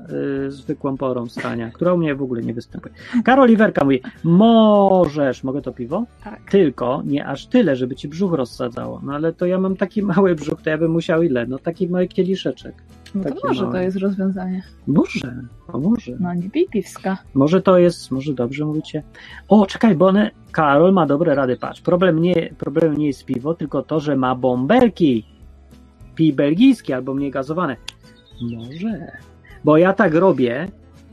[0.48, 2.94] y, zwykłą porą stania, która u mnie w ogóle nie występuje.
[3.24, 6.06] Karol Iwerka mówi, możesz, mogę to piwo?
[6.24, 6.52] Tak.
[6.52, 9.02] Tylko nie aż tyle, żeby ci brzuch rozsadzało.
[9.04, 11.48] No ale to ja mam taki mały brzuch, to ja bym musiał ile?
[11.48, 12.76] No taki mały kieliszeczek.
[13.16, 13.74] No to może małe.
[13.78, 14.64] to jest rozwiązanie.
[14.88, 16.18] Może, a może.
[16.20, 17.18] No nie pij piwska.
[17.34, 19.04] Może to jest, może dobrze mówicie.
[19.48, 21.82] O, czekaj, bo one, Karol ma dobre rady, patrz.
[21.82, 25.26] Problem nie, problem nie jest piwo, tylko to, że ma bąbelki.
[26.20, 27.76] Pij belgijskie albo mniej gazowane.
[28.42, 29.12] Może.
[29.64, 30.68] Bo ja tak robię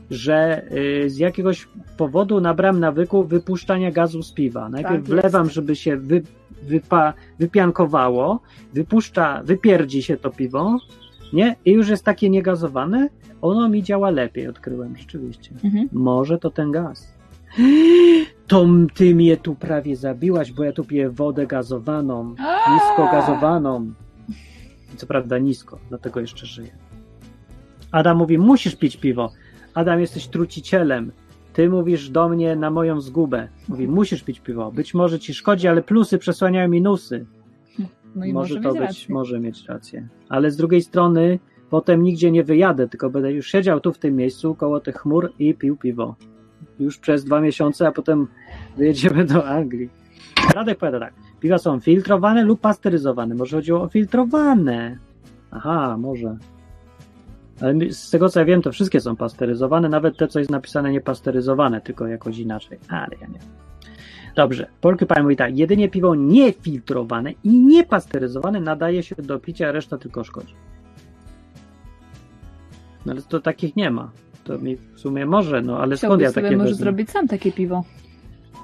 [0.09, 0.63] że
[1.05, 1.67] y, z jakiegoś
[1.97, 4.69] powodu nabrałem nawyku wypuszczania gazu z piwa.
[4.69, 6.23] Najpierw Tak wlewam, żeby się wy,
[6.63, 8.39] wypa, wypiankowało,
[8.73, 10.77] wypuszcza, wypierdzi się to piwo,
[11.33, 11.55] nie?
[11.65, 13.09] I już jest takie niegazowane,
[13.41, 15.51] ono mi działa lepiej, odkryłem rzeczywiście.
[15.63, 15.89] Mhm.
[15.91, 17.13] Może to ten gaz.
[18.47, 22.35] To ty mnie tu prawie zabiłaś, bo ja tu piję wodę gazowaną,
[22.73, 23.93] nisko gazowaną.
[24.97, 26.71] Co prawda nisko, dlatego jeszcze żyję.
[27.91, 29.31] Adam mówi, musisz pić piwo.
[29.73, 31.11] Adam, jesteś trucicielem.
[31.53, 33.47] Ty mówisz do mnie na moją zgubę.
[33.67, 34.71] Mówi, musisz pić piwo.
[34.71, 37.25] Być może ci szkodzi, ale plusy przesłaniają minusy.
[38.15, 39.13] No i może może, to być, rację.
[39.13, 40.07] może mieć rację.
[40.29, 44.15] Ale z drugiej strony, potem nigdzie nie wyjadę, tylko będę już siedział tu w tym
[44.15, 46.15] miejscu, koło tych chmur i pił piwo.
[46.79, 48.27] Już przez dwa miesiące, a potem
[48.77, 49.89] wyjedziemy do Anglii.
[50.55, 51.13] Radek powiada tak.
[51.39, 53.35] Piwa są filtrowane lub pasteryzowane.
[53.35, 54.97] Może chodziło o filtrowane.
[55.51, 56.37] Aha, może.
[57.61, 60.91] Ale z tego co ja wiem, to wszystkie są pasteryzowane, nawet te, co jest napisane
[60.91, 62.79] niepasteryzowane, tylko jakoś inaczej.
[62.89, 63.49] Ale ja nie wiem.
[64.35, 69.97] Dobrze, Porcupine mówi tak, jedynie piwo niefiltrowane i niepasteryzowane nadaje się do picia, a reszta
[69.97, 70.53] tylko szkodzi.
[73.05, 74.11] No ale to takich nie ma.
[74.43, 76.83] To mi w sumie może, no ale skąd Chciałbyś ja sobie takie może wezmę?
[76.83, 77.83] zrobić sam takie piwo.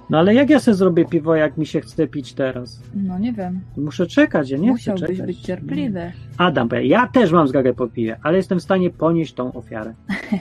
[0.09, 2.81] No ale jak ja sobie zrobię piwo, jak mi się chce pić teraz?
[2.95, 3.61] No nie wiem.
[3.77, 5.27] Muszę czekać, ja nie Musiałbyś chcę czekać.
[5.27, 6.11] być cierpliwy.
[6.37, 9.93] Adam, ja też mam zgagę po piwie, ale jestem w stanie ponieść tą ofiarę.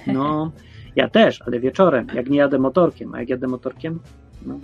[0.07, 0.53] No,
[0.97, 3.99] ja też, ale wieczorem, jak nie jadę motorkiem, a jak jadę motorkiem,
[4.47, 4.59] no.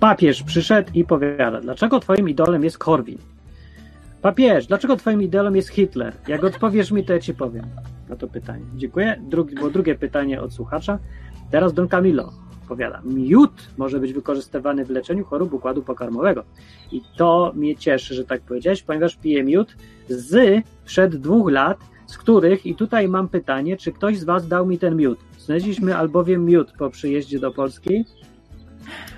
[0.00, 3.18] Papież przyszedł i powiada, dlaczego twoim idolem jest Korwin?
[4.22, 6.12] Papież, dlaczego twoim idolem jest Hitler?
[6.28, 7.64] Jak odpowiesz mi, to ja ci powiem
[8.08, 8.64] na to pytanie.
[8.76, 9.22] Dziękuję.
[9.28, 10.98] Drugi, było drugie pytanie od słuchacza.
[11.50, 16.44] Teraz Don Camilo powiada, miód może być wykorzystywany w leczeniu chorób układu pokarmowego.
[16.92, 19.76] I to mnie cieszy, że tak powiedziałeś, ponieważ piję miód
[20.08, 24.66] z przed dwóch lat, z których, i tutaj mam pytanie, czy ktoś z Was dał
[24.66, 25.18] mi ten miód?
[25.38, 28.04] Znaleźliśmy albowiem miód po przyjeździe do Polski.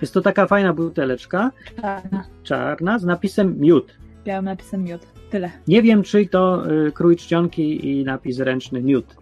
[0.01, 2.25] Jest to taka fajna buteleczka, Czarna.
[2.43, 3.95] czarna, z napisem miód.
[4.25, 5.01] Białym napisem miód.
[5.31, 5.51] Tyle.
[5.69, 9.17] Nie wiem, czy to y, krój czcionki i napis ręczny miód.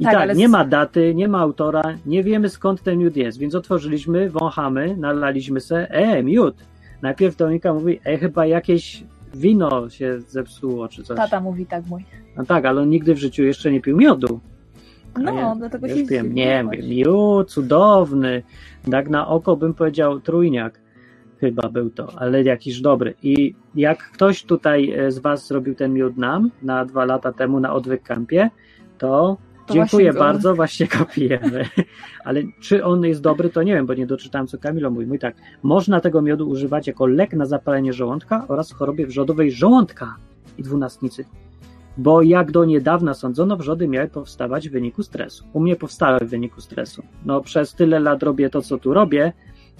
[0.00, 3.38] I Tak, tak, nie ma daty, nie ma autora, nie wiemy skąd ten miód jest,
[3.38, 6.54] więc otworzyliśmy, wąchamy, nalaliśmy se, e, miód.
[7.02, 11.16] Najpierw Dominika mówi, e, chyba jakieś wino się zepsuło, czy coś.
[11.16, 12.04] Tata mówi tak mój.
[12.36, 14.40] No tak, ale on nigdy w życiu jeszcze nie pił miodu.
[15.18, 18.42] No, ja, dlatego ja się piłem, nie miód, cudowny.
[18.90, 20.80] Tak na oko bym powiedział trójniak.
[21.40, 23.14] Chyba był to, ale jakiś dobry.
[23.22, 27.60] I jak ktoś tutaj e, z Was zrobił ten miód nam na dwa lata temu
[27.60, 28.50] na Odwyk Campie,
[28.98, 29.36] To
[29.74, 31.64] dziękuję go- bardzo, właśnie go pijemy.
[32.24, 35.06] ale czy on jest dobry, to nie wiem, bo nie doczytałem, co Kamilo mówi.
[35.06, 40.16] Mówi tak, można tego miodu używać jako lek na zapalenie żołądka oraz chorobie wrzodowej żołądka
[40.58, 41.24] i dwunastnicy.
[41.96, 45.44] Bo jak do niedawna sądzono, wrzody miały powstawać w wyniku stresu.
[45.52, 47.02] U mnie powstały w wyniku stresu.
[47.24, 49.32] No przez tyle lat robię to, co tu robię,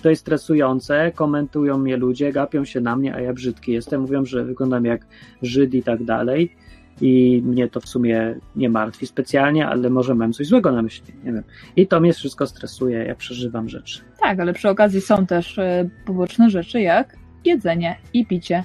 [0.02, 4.24] to jest stresujące, komentują mnie ludzie, gapią się na mnie, a ja brzydki jestem, mówią,
[4.24, 5.06] że wyglądam jak
[5.42, 6.56] Żyd i tak dalej.
[7.00, 11.14] I mnie to w sumie nie martwi specjalnie, ale może mam coś złego na myśli,
[11.24, 11.42] nie wiem.
[11.76, 14.00] I to mnie wszystko stresuje, ja przeżywam rzeczy.
[14.20, 18.64] Tak, ale przy okazji są też e, poboczne rzeczy jak jedzenie i picie.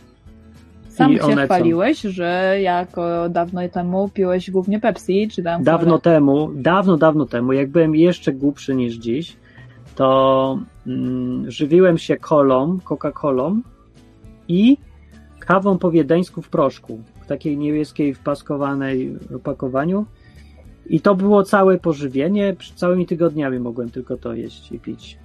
[0.90, 6.02] Sam I się chwaliłeś, że jako dawno temu piłeś głównie Pepsi, czy tam Dawno kolę.
[6.02, 9.38] temu, dawno, dawno temu, jak byłem jeszcze głupszy niż dziś,
[9.96, 13.62] to mm, żywiłem się kolą, Coca-Colą
[14.48, 14.78] i
[15.40, 17.02] kawą po wiedeńsku w proszku,
[17.34, 20.06] takiej niebieskiej wpaskowanej opakowaniu.
[20.86, 22.56] I to było całe pożywienie.
[22.76, 25.18] Całymi tygodniami mogłem tylko to jeść i pić.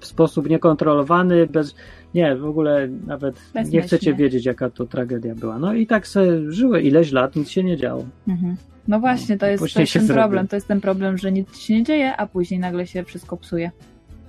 [0.00, 1.74] W sposób niekontrolowany, bez.
[2.14, 3.70] Nie, w ogóle nawet Bezmyślnie.
[3.78, 5.58] nie chcecie wiedzieć, jaka to tragedia była.
[5.58, 8.04] No i tak se żyły ileś lat, nic się nie działo.
[8.28, 8.56] Mhm.
[8.88, 10.20] No właśnie, to No, jest, to jest ten zrobi.
[10.20, 10.48] problem.
[10.48, 13.70] To jest ten problem, że nic się nie dzieje, a później nagle się wszystko psuje.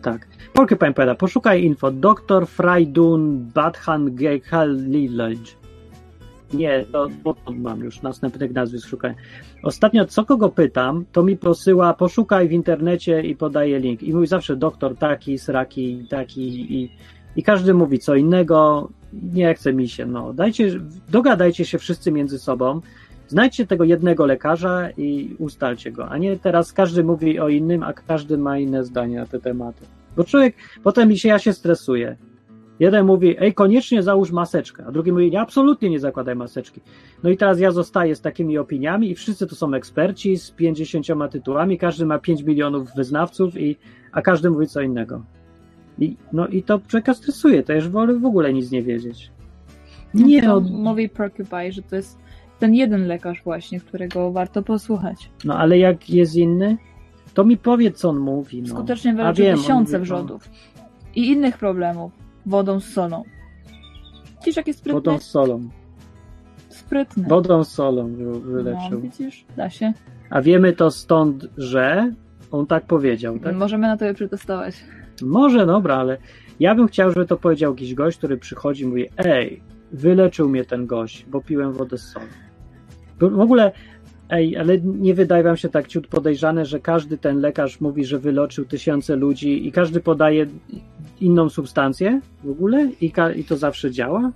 [0.01, 0.27] Tak.
[0.53, 1.91] Porcupine powiada, poszukaj info.
[1.91, 5.37] Dr Frajdun Badhan Gekhalilaj.
[6.53, 7.07] Nie, to,
[7.55, 9.15] mam już następnych nazwisk szukaj.
[9.63, 14.03] Ostatnio co kogo pytam, to mi posyła, poszukaj w internecie i podaje link.
[14.03, 16.91] I mówi zawsze doktor taki, sraki, taki i,
[17.35, 18.89] i każdy mówi co innego.
[19.33, 20.33] Nie chce mi się, no.
[20.33, 20.79] Dajcie,
[21.09, 22.81] dogadajcie się wszyscy między sobą.
[23.27, 27.93] Znajdźcie tego jednego lekarza i ustalcie go, a nie teraz każdy mówi o innym, a
[27.93, 29.85] każdy ma inne zdanie na te tematy.
[30.15, 32.17] Bo człowiek, potem się, ja się stresuję.
[32.79, 36.81] Jeden mówi, ej, koniecznie załóż maseczkę, a drugi mówi, nie, absolutnie nie zakładaj maseczki.
[37.23, 41.05] No i teraz ja zostaję z takimi opiniami i wszyscy to są eksperci z 50
[41.31, 43.77] tytułami, każdy ma 5 milionów wyznawców, i,
[44.11, 45.23] a każdy mówi co innego.
[45.99, 49.31] I, no i to człowieka stresuje, to już wolę w ogóle nic nie wiedzieć.
[50.13, 52.17] Nie to no, mówi Porcupine, że to jest
[52.59, 55.29] ten jeden lekarz właśnie, którego warto posłuchać.
[55.45, 56.77] no ale jak jest inny,
[57.33, 58.61] To mi powiedz, co on mówi.
[58.61, 58.67] No.
[58.67, 60.17] Skutecznie A wyleczy wiem, on tysiące mówi, no.
[60.17, 60.49] wrzodów.
[61.15, 62.26] I innych problemów.
[62.47, 63.23] Wodą z solą.
[64.39, 64.93] Widzisz, jaki sprytny?
[64.93, 65.69] Wodą z solą.
[66.69, 67.23] Sprytny.
[67.27, 69.01] Wodą z solą wy- no, wyleczył.
[69.01, 69.45] widzisz?
[69.57, 69.93] Da się.
[70.29, 72.11] A wiemy to stąd, że
[72.51, 73.55] on tak powiedział, tak?
[73.55, 74.75] Możemy na tobie przetestować.
[75.21, 76.17] Może, dobra, ale
[76.59, 80.65] ja bym chciał, żeby to powiedział jakiś gość, który przychodzi i mówi, ej, wyleczył mnie
[80.65, 82.25] ten gość, bo piłem wodę z solą.
[83.19, 83.71] W ogóle,
[84.29, 88.19] ej, ale nie wydaje wam się tak ciut podejrzane, że każdy ten lekarz mówi, że
[88.19, 90.47] wyleczył tysiące ludzi i każdy podaje
[91.21, 94.31] inną substancję w ogóle i, i to zawsze działa?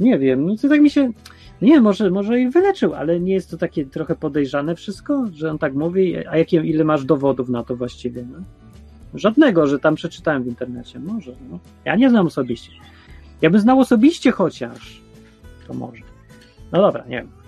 [0.00, 1.10] Nie wiem, no to tak mi się...
[1.62, 5.58] Nie, może, może i wyleczył, ale nie jest to takie trochę podejrzane wszystko, że on
[5.58, 8.24] tak mówi, a jakie, ile masz dowodów na to właściwie?
[8.32, 8.38] No?
[9.14, 10.98] Żadnego, że tam przeczytałem w internecie.
[10.98, 11.32] Może.
[11.50, 11.58] No.
[11.84, 12.72] Ja nie znam osobiście.
[13.42, 15.00] Ja bym znał osobiście chociaż.
[15.66, 16.02] To może.
[16.72, 17.43] No dobra, nie wiem.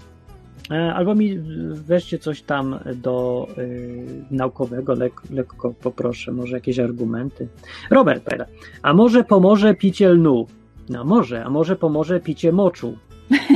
[0.71, 1.39] E, Albo mi
[1.73, 7.49] weźcie coś tam do y, naukowego, lek, lekko poproszę, może jakieś argumenty.
[7.91, 8.47] Robert pyta,
[8.83, 10.47] a może pomoże picie lnu?
[10.89, 12.99] No może, a może pomoże picie moczu?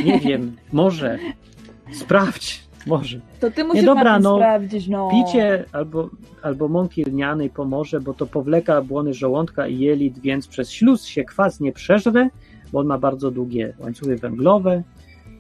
[0.05, 1.19] Nie wiem, może.
[1.93, 3.21] Sprawdź, może.
[3.41, 5.09] To ty musisz dobra, Martin no, sprawdzić, no.
[5.11, 6.11] Picie albo,
[6.43, 11.25] albo mąki lnianej pomoże, bo to powleka błony żołądka i jelit, więc przez śluz się
[11.25, 12.29] kwas nie przeżre,
[12.73, 14.83] bo on ma bardzo długie łańcuchy węglowe.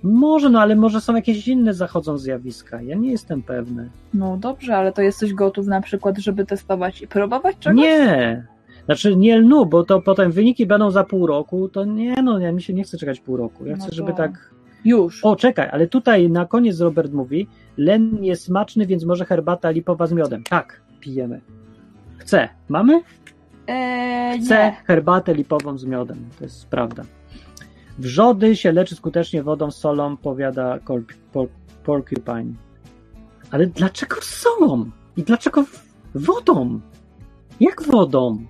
[0.02, 2.82] Może, no ale może są jakieś inne zachodzą zjawiska.
[2.82, 3.90] Ja nie jestem pewny.
[4.14, 7.82] No dobrze, ale to jesteś gotów na przykład, żeby testować i próbować czegoś?
[7.82, 8.46] Nie!
[8.84, 12.52] Znaczy nie lnu, bo to potem wyniki będą za pół roku, to nie, no ja
[12.52, 13.66] mi się nie chce czekać pół roku.
[13.66, 14.50] Ja No chcę, to- żeby tak
[14.84, 15.24] Już.
[15.24, 20.06] O, czekaj, ale tutaj na koniec Robert mówi, len jest smaczny, więc może herbata lipowa
[20.06, 20.42] z miodem.
[20.44, 21.40] Tak, pijemy.
[22.18, 22.48] Chcę.
[22.68, 23.00] Mamy?
[23.66, 24.76] Eee, Chcę nie.
[24.84, 26.16] herbatę lipową z miodem.
[26.38, 27.02] To jest prawda.
[28.00, 30.78] Wrzody się leczy skutecznie wodą z solą, powiada
[31.84, 32.54] Porcupine.
[33.50, 34.90] Ale dlaczego z solą?
[35.16, 35.64] I dlaczego
[36.14, 36.80] wodą?
[37.60, 38.44] Jak wodą?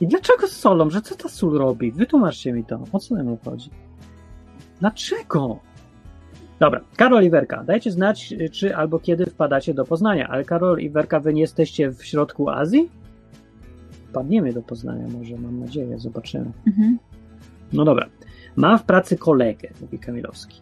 [0.00, 0.90] I dlaczego z solą?
[0.90, 1.92] Że co ta sól robi?
[1.92, 2.84] Wytłumaczcie mi to.
[2.92, 3.70] O co nam chodzi?
[4.80, 5.58] Dlaczego?
[6.60, 10.28] Dobra, Karol i Werka, dajcie znać, czy albo kiedy wpadacie do Poznania.
[10.28, 12.90] Ale Karol i Werka, wy nie jesteście w środku Azji?
[14.08, 16.52] Wpadniemy do Poznania może, mam nadzieję, zobaczymy.
[16.66, 16.98] Mhm.
[17.72, 18.06] No dobra.
[18.58, 20.60] Mam w pracy kolegę, mówi Kamilowski.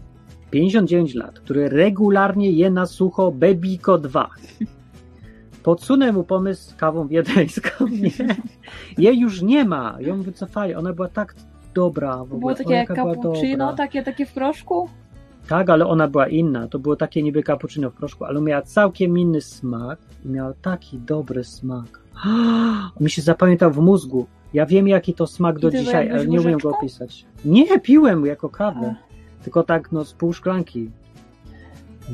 [0.51, 4.31] 59 lat, który regularnie je na sucho Bebiko 2.
[5.63, 7.87] Podsunę mu pomysł z kawą wiedeńską.
[8.03, 8.11] Nie.
[8.99, 9.97] Jej już nie ma.
[10.01, 10.75] Ją wycofali.
[10.75, 11.35] Ona była tak
[11.75, 12.17] dobra.
[12.17, 12.41] W ogóle.
[12.41, 14.89] Było takie jak cappuccino, takie, takie w proszku?
[15.49, 16.69] Tak, ale ona była inna.
[16.69, 20.99] To było takie niby cappuccino w proszku, ale miała całkiem inny smak i miała taki
[20.99, 22.01] dobry smak.
[23.01, 24.27] Mi się zapamiętał w mózgu.
[24.57, 27.27] Ja wiem, jaki to smak do dzisiaj, ale nie umiem go opisać.
[27.45, 28.95] Nie, piłem jako kawę.
[29.41, 29.45] A.
[29.45, 30.91] Tylko tak, no, z pół szklanki.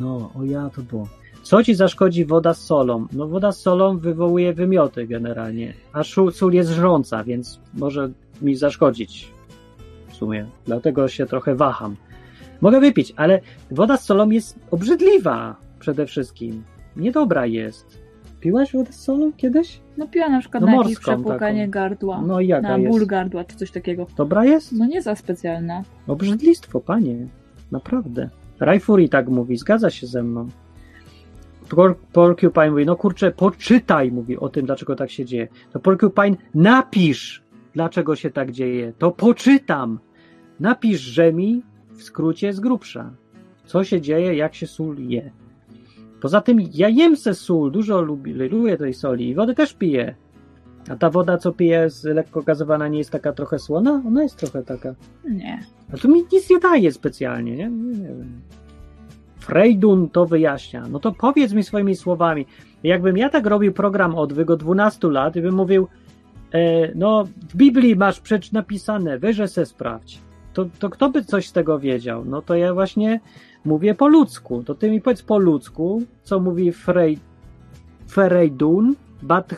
[0.01, 1.09] No, o ja to było.
[1.43, 3.07] Co ci zaszkodzi woda z solą?
[3.13, 6.03] No, woda z solą wywołuje wymioty generalnie, a
[6.33, 8.11] sól jest żrąca, więc może
[8.43, 9.29] mi zaszkodzić.
[10.09, 11.97] W sumie, dlatego się trochę waham.
[12.61, 16.63] Mogę wypić, ale woda z solą jest obrzydliwa przede wszystkim.
[16.97, 18.02] Niedobra jest.
[18.43, 19.81] Piłaś wodę z solą kiedyś?
[19.97, 21.71] No piła na przykład No na jakieś przepłukanie taką.
[21.71, 22.23] gardła.
[22.23, 22.91] No i jaka na jest?
[22.91, 24.07] ból gardła, czy coś takiego.
[24.17, 24.73] Dobra jest?
[24.73, 25.83] No nie za specjalna.
[26.07, 27.27] Obrzydlistwo, panie.
[27.73, 28.31] Naprawdę.
[28.61, 30.49] Rajfuri tak mówi, zgadza się ze mną.
[31.69, 35.49] Por- Porcupine mówi, no kurczę, poczytaj, mówi o tym, dlaczego tak się dzieje.
[35.73, 37.43] To Porcupine, napisz,
[37.75, 38.93] dlaczego się tak dzieje.
[38.99, 39.99] To poczytam.
[40.61, 43.11] Napisz, że mi w skrócie z grubsza.
[43.65, 45.31] Co się dzieje, jak się sól je.
[46.23, 50.15] Poza tym ja jem se sól, dużo lubię, lubię tej soli i wodę też piję.
[50.91, 54.03] A ta woda, co piję, jest lekko gazowana, nie jest taka trochę słona?
[54.07, 54.95] Ona jest trochę taka.
[55.25, 55.61] Nie.
[55.95, 57.71] A to mi nic nie daje specjalnie, nie?
[57.71, 58.41] Nie, nie wiem.
[59.37, 60.85] Freydun to wyjaśnia.
[60.91, 62.47] No to powiedz mi swoimi słowami.
[62.83, 65.89] Jakbym ja tak robił program odwyk od 12 lat i bym mówił,
[66.53, 70.21] e, no w Biblii masz przecież napisane, weźże se sprawdź.
[70.53, 72.25] To, to kto by coś z tego wiedział?
[72.25, 73.21] No to ja właśnie
[73.65, 74.63] mówię po ludzku.
[74.63, 77.19] To ty mi powiedz po ludzku, co mówi Frey,
[78.07, 79.55] Freydun, Bat,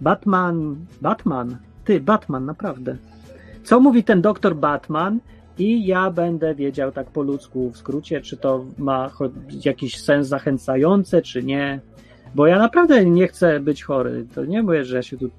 [0.00, 2.96] Batman, Batman, ty, Batman, naprawdę.
[3.64, 5.20] Co mówi ten doktor Batman?
[5.58, 9.10] I ja będę wiedział tak po ludzku w skrócie, czy to ma
[9.64, 11.80] jakiś sens zachęcający, czy nie.
[12.34, 14.26] Bo ja naprawdę nie chcę być chory.
[14.34, 15.30] To nie mówię, że ja się tu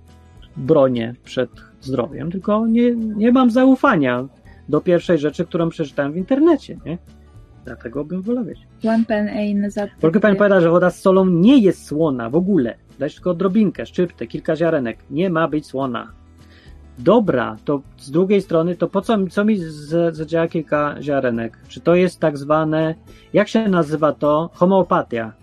[0.57, 1.49] bronię przed
[1.81, 4.27] zdrowiem, tylko nie, nie mam zaufania
[4.69, 6.97] do pierwszej rzeczy, którą przeczytałem w internecie, nie?
[7.65, 8.67] Dlatego bym wolał wiedzieć.
[8.87, 12.35] One pen ein za Porque pan powiada, że woda z solą nie jest słona w
[12.35, 12.75] ogóle.
[12.99, 14.97] Dać tylko odrobinkę, szczyptę, kilka ziarenek.
[15.09, 16.11] Nie ma być słona.
[16.99, 19.57] Dobra, to z drugiej strony, to po co, co mi
[20.11, 21.57] zadziała kilka ziarenek?
[21.67, 22.95] Czy to jest tak zwane,
[23.33, 24.49] jak się nazywa to?
[24.53, 25.33] Homeopatia.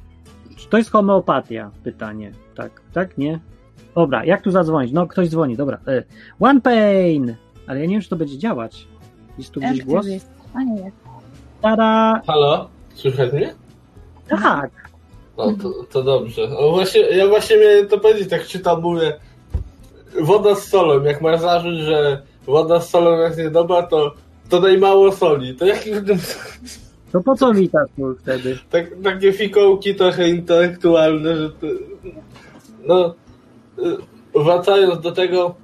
[0.57, 1.71] Czy to jest homeopatia?
[1.85, 2.33] Pytanie.
[2.55, 3.41] Tak, tak, nie?
[3.95, 4.93] Dobra, jak tu zadzwonić?
[4.93, 5.79] No, ktoś dzwoni, dobra.
[5.87, 6.03] E,
[6.41, 7.35] One Pain!
[7.67, 8.89] Ale ja nie wiem, czy to będzie działać.
[9.39, 10.07] Jest tu gdzieś głos?
[10.55, 10.93] A nie.
[11.63, 12.21] Tada!
[12.27, 12.69] Halo?
[12.95, 13.55] Słychać mnie?
[14.29, 14.71] Tak!
[15.37, 16.49] No to, to dobrze.
[16.61, 19.13] No właśnie, ja właśnie miałem to powiedzieć, tak czytam, mówię
[20.21, 24.15] woda z solą, jak masz zarzut, że woda z solą jest niedobra, to
[24.51, 25.57] dodaj mało soli.
[25.57, 25.91] To jaki
[27.13, 27.87] To po co mi tak
[28.23, 28.59] wtedy?
[28.71, 31.67] tak, takie fikołki trochę intelektualne, że to,
[32.87, 33.15] no
[33.79, 33.97] y,
[34.45, 35.55] wracając do tego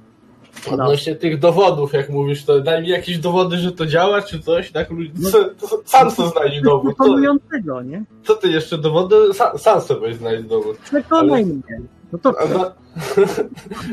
[0.71, 4.71] odnośnie tych dowodów, jak mówisz, to daj mi jakieś dowody, że to działa, czy coś,
[4.71, 4.89] tak?
[5.15, 5.29] No.
[5.31, 6.95] Co, to, sam sobie znajdź dowód.
[6.97, 8.03] Co, nie?
[8.23, 9.33] co ty jeszcze dowody?
[9.33, 10.77] Sam, sam sobie znajdź dowód.
[10.77, 11.81] Przekonaj Ale- mnie.
[12.11, 12.73] No to za-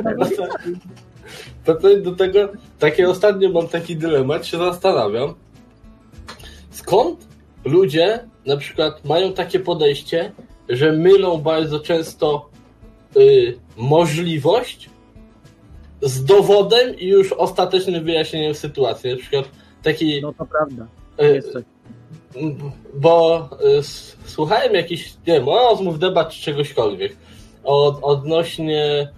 [1.64, 2.48] Wracając do tego,
[2.78, 5.34] takie ostatnio mam taki dylemat, się zastanawiam.
[6.70, 7.28] Skąd
[7.64, 10.32] ludzie na przykład mają takie podejście,
[10.68, 12.48] że mylą bardzo często
[13.16, 14.90] y, możliwość
[16.02, 19.10] z dowodem i już ostatecznym wyjaśnieniem sytuacji.
[19.10, 19.44] Na przykład
[19.82, 20.22] taki.
[20.22, 20.86] no to prawda.
[21.22, 21.58] y, Jest
[22.94, 27.16] bo s- słuchałem jakichś, nie wiem, rozmów, debat czy czegośkolwiek
[27.64, 29.08] od, odnośnie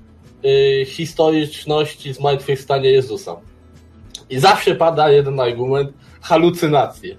[0.44, 3.36] y, historyczności zmartwychwstania Jezusa.
[4.30, 7.16] I zawsze pada jeden argument, halucynacje.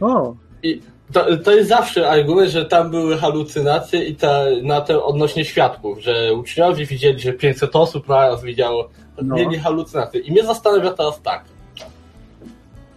[0.00, 0.80] O, I
[1.12, 5.98] to, to jest zawsze argument, że tam były halucynacje i te, na te odnośnie świadków,
[6.00, 8.88] że uczniowie widzieli, że 500 osób naraz widziało,
[9.22, 9.34] No.
[9.36, 10.20] mieli halucynacje.
[10.20, 11.44] I mnie zastanawia teraz tak.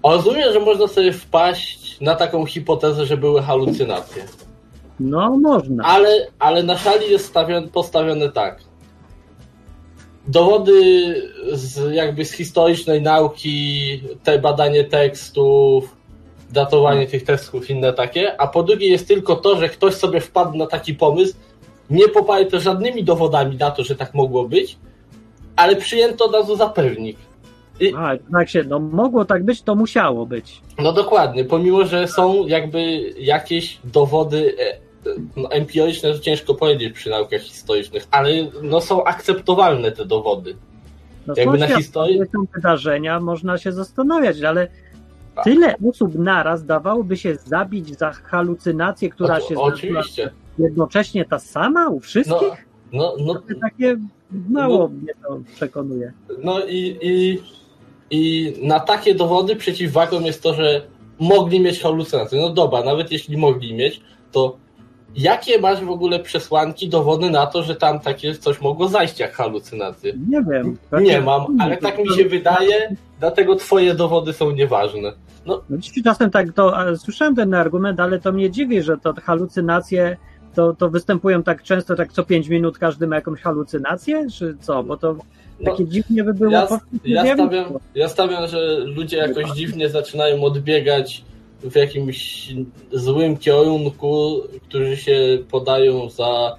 [0.04, 4.24] Rozumiem, że można sobie wpaść na taką hipotezę, że były halucynacje.
[5.00, 5.84] no można.
[5.84, 8.60] Ale, ale na szali jest stawione, postawione tak.
[10.28, 10.82] Dowody
[11.54, 15.96] z, jakby z historycznej nauki, te badanie tekstów,
[16.52, 20.58] datowanie tych tekstów, inne takie, a po drugie jest tylko to, że ktoś sobie wpadł
[20.58, 21.34] na taki pomysł,
[21.90, 24.78] nie poparte żadnymi dowodami na to, że tak mogło być,
[25.56, 27.18] ale przyjęto od razu za pewnik.
[27.80, 30.62] I, A, tak się, no mogło tak być, to musiało być.
[30.80, 34.80] no dokładnie, pomimo, że są jakby jakieś dowody e,
[35.38, 38.30] no, empiryczne, to ciężko powiedzieć przy naukach historycznych, ale
[38.62, 40.56] no są akceptowalne te dowody.
[41.28, 44.68] No Jakby są na historii- Są wydarzenia, można się zastanawiać, ale.
[45.44, 50.32] Tyle osób naraz dawałoby się zabić za halucynację, która O- się oczywiście.
[50.60, 52.68] jednocześnie ta sama u No, wszystkich?
[52.94, 53.98] no, no, To takie
[54.50, 56.14] mało mnie to przekonuje.
[56.44, 57.42] no i, i,
[58.12, 60.82] i na takie dowody przeciwwagą jest to, że
[61.20, 62.42] mogli mieć halucynacje.
[62.42, 64.58] No dobra, nawet jeśli mogli mieć, to
[65.16, 69.34] jakie masz w ogóle przesłanki, dowody na to, że tam takie coś mogło zajść jak
[69.34, 70.14] halucynacje?
[70.30, 70.78] Nie wiem.
[71.02, 75.14] Nie mam, ale tak mi się wydaje, dlatego twoje dowody są nieważne.
[75.50, 80.18] No, No czasem tak to, słyszałem ten argument, ale to mnie dziwi, że to halucynacje
[80.56, 84.84] to, to występują tak często, tak co 5 minut każdy ma jakąś halucynację, czy co?
[84.84, 85.16] Bo to
[85.60, 86.52] no takie dziwnie by było.
[86.52, 86.68] ja,
[87.06, 91.24] ja, stawiam, ja stawiam, że ludzie jakoś dziwnie zaczynają odbiegać
[91.64, 92.50] w jakimś
[92.92, 96.56] złym kierunku, którzy się podają za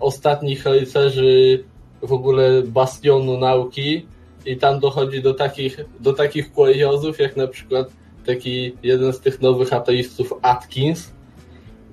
[0.00, 1.64] ostatnich rycerzy
[2.02, 4.06] w ogóle bastionu nauki
[4.46, 7.88] i tam dochodzi do takich, do takich kuriozów, jak na przykład
[8.28, 11.12] taki jeden z tych nowych ateistów Atkins,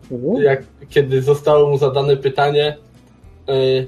[0.09, 2.77] U, jak, kiedy zostało mu zadane pytanie,
[3.49, 3.87] y,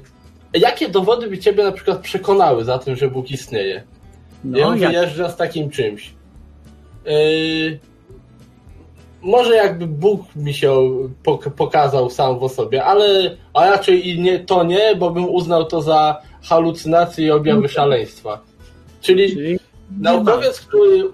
[0.54, 3.82] jakie dowody by ciebie na przykład przekonały za tym, że Bóg istnieje?
[4.44, 6.14] I No, on jak, wyjeżdża z takim czymś.
[7.06, 7.78] Yy,
[9.22, 10.72] może jakby Bóg mi się
[11.24, 15.64] pok- pokazał sam w osobie, ale a raczej i nie, to nie, bo bym uznał
[15.64, 18.40] to za halucynację i objawy szaleństwa.
[19.00, 19.58] Czyli czyli
[20.00, 21.04] naukowiec, który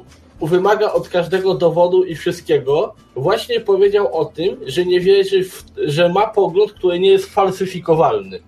[0.47, 6.09] wymaga od każdego dowodu i wszystkiego, właśnie powiedział o tym, że nie wierzy, w, że
[6.09, 8.39] ma pogląd, który nie jest falsyfikowalny.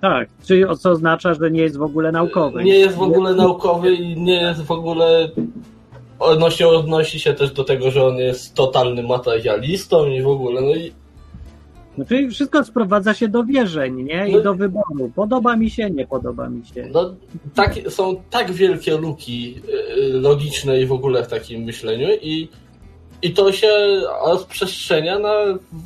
[0.00, 2.64] tak, czyli co oznacza, że nie jest w ogóle naukowy.
[2.64, 5.30] Nie jest w ogóle naukowy i nie jest w ogóle.
[6.18, 10.60] Odnosi, odnosi się też do tego, że on jest totalnym materialistą i w ogóle.
[10.60, 10.92] No i
[11.98, 14.28] No, czyli wszystko sprowadza się do wierzeń, nie?
[14.32, 15.12] No- I do wyboru.
[15.14, 16.88] Podoba mi się, nie podoba mi się.
[16.92, 17.14] no,
[17.54, 19.54] tak, są tak wielkie luki
[19.98, 22.48] y, logiczne i w ogóle w takim myśleniu, i,
[23.22, 23.68] i to się
[24.26, 25.34] rozprzestrzenia na,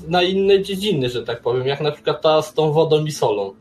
[0.08, 3.54] na inne dziedziny, że tak powiem, jak na przykład ta z tą wodą i solą.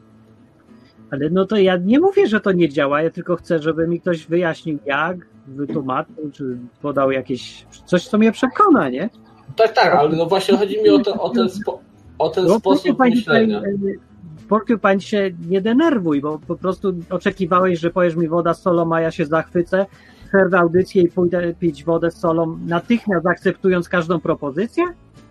[1.12, 4.02] Ale no to ja nie mówię, że to nie działa, ja tylko chcę, żeby mi
[4.02, 5.18] ktoś wyjaśnił jak,
[5.48, 9.10] wytłumaczył, czy podał jakieś coś, co mnie przekona, nie?
[9.56, 11.80] Tak, tak, ale no właśnie chodzi mi o ten, o ten, spo,
[12.20, 13.58] o ten No, sposób myślenia.
[13.60, 18.62] tutaj, e, Porcupine się nie denerwuj, bo po prostu oczekiwałeś, że powiesz mi woda z
[18.62, 19.86] solą, a ja się zachwycę,
[20.28, 24.84] przerwę audycję i pójdę pić wodę z solą, natychmiast akceptując każdą propozycję?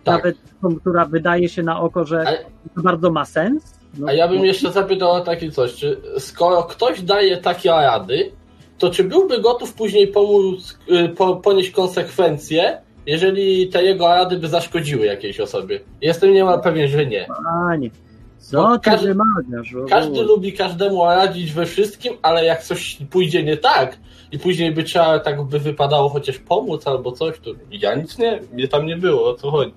[0.03, 0.15] Tak.
[0.15, 3.79] nawet tą, która wydaje się na oko, że Ale- to bardzo ma sens.
[3.99, 7.69] No, A ja bym no, jeszcze zapytał o takie coś, czy skoro ktoś daje takie
[7.69, 8.31] rady,
[8.77, 14.47] to czy byłby gotów później pomóc, y, po, ponieść konsekwencje, jeżeli te jego rady by
[14.47, 15.79] zaszkodziły jakiejś osobie?
[16.01, 17.27] Jestem niemal pewien, że nie.
[17.43, 17.89] Panie,
[18.37, 19.75] co Bo ty każdy- wymagasz?
[19.89, 23.97] Każdy lubi każdemu radzić we wszystkim, ale jak coś pójdzie nie tak
[24.31, 28.39] i później by trzeba, tak by wypadało chociaż pomóc albo coś, to ja nic nie,
[28.53, 29.73] mnie tam nie było, o co chodzi.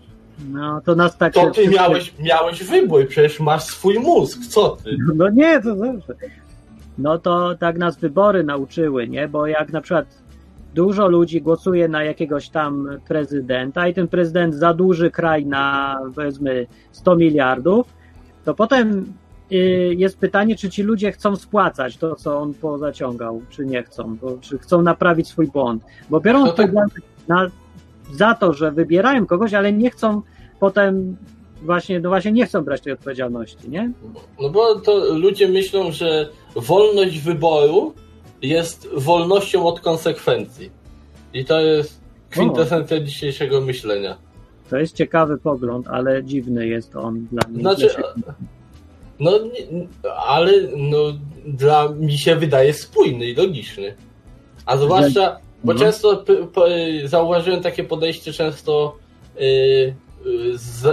[0.48, 1.34] No to nas tak...
[1.34, 4.96] To ty miałeś, miałeś wybór, przecież masz swój mózg, co ty?
[5.14, 6.14] No nie, to zawsze.
[6.98, 9.28] No to tak nas wybory nauczyły, nie?
[9.28, 10.06] Bo jak na przykład
[10.74, 17.16] dużo ludzi głosuje na jakiegoś tam prezydenta i ten prezydent zadłuży kraj na powiedzmy 100
[17.16, 17.86] miliardów,
[18.44, 19.12] to potem
[19.52, 19.56] y,
[19.98, 24.38] jest pytanie, czy ci ludzie chcą spłacać to, co on pozaciągał, czy nie chcą, bo,
[24.40, 25.82] czy chcą naprawić swój błąd.
[26.10, 27.46] Bo biorą No odpowiedzialność na,
[28.12, 30.22] za to, że wybierają kogoś, ale nie chcą
[30.60, 31.16] potem
[31.62, 33.92] właśnie, no właśnie nie chcą brać tej odpowiedzialności, nie?
[34.40, 37.94] No bo to ludzie myślą, że wolność wyboru
[38.42, 40.70] jest wolnością od konsekwencji.
[41.34, 44.16] I to jest kwintesencja dzisiejszego myślenia.
[44.70, 47.60] To jest ciekawy pogląd, ale dziwny jest on dla mnie.
[47.60, 47.88] Znaczy,
[49.20, 49.30] no,
[50.26, 50.98] ale no,
[51.46, 53.94] dla mi się wydaje spójny i logiczny.
[54.66, 55.90] A zwłaszcza, bo Mhm.
[55.92, 58.96] często p- zauważyłem takie podejście często
[59.36, 59.94] y, y,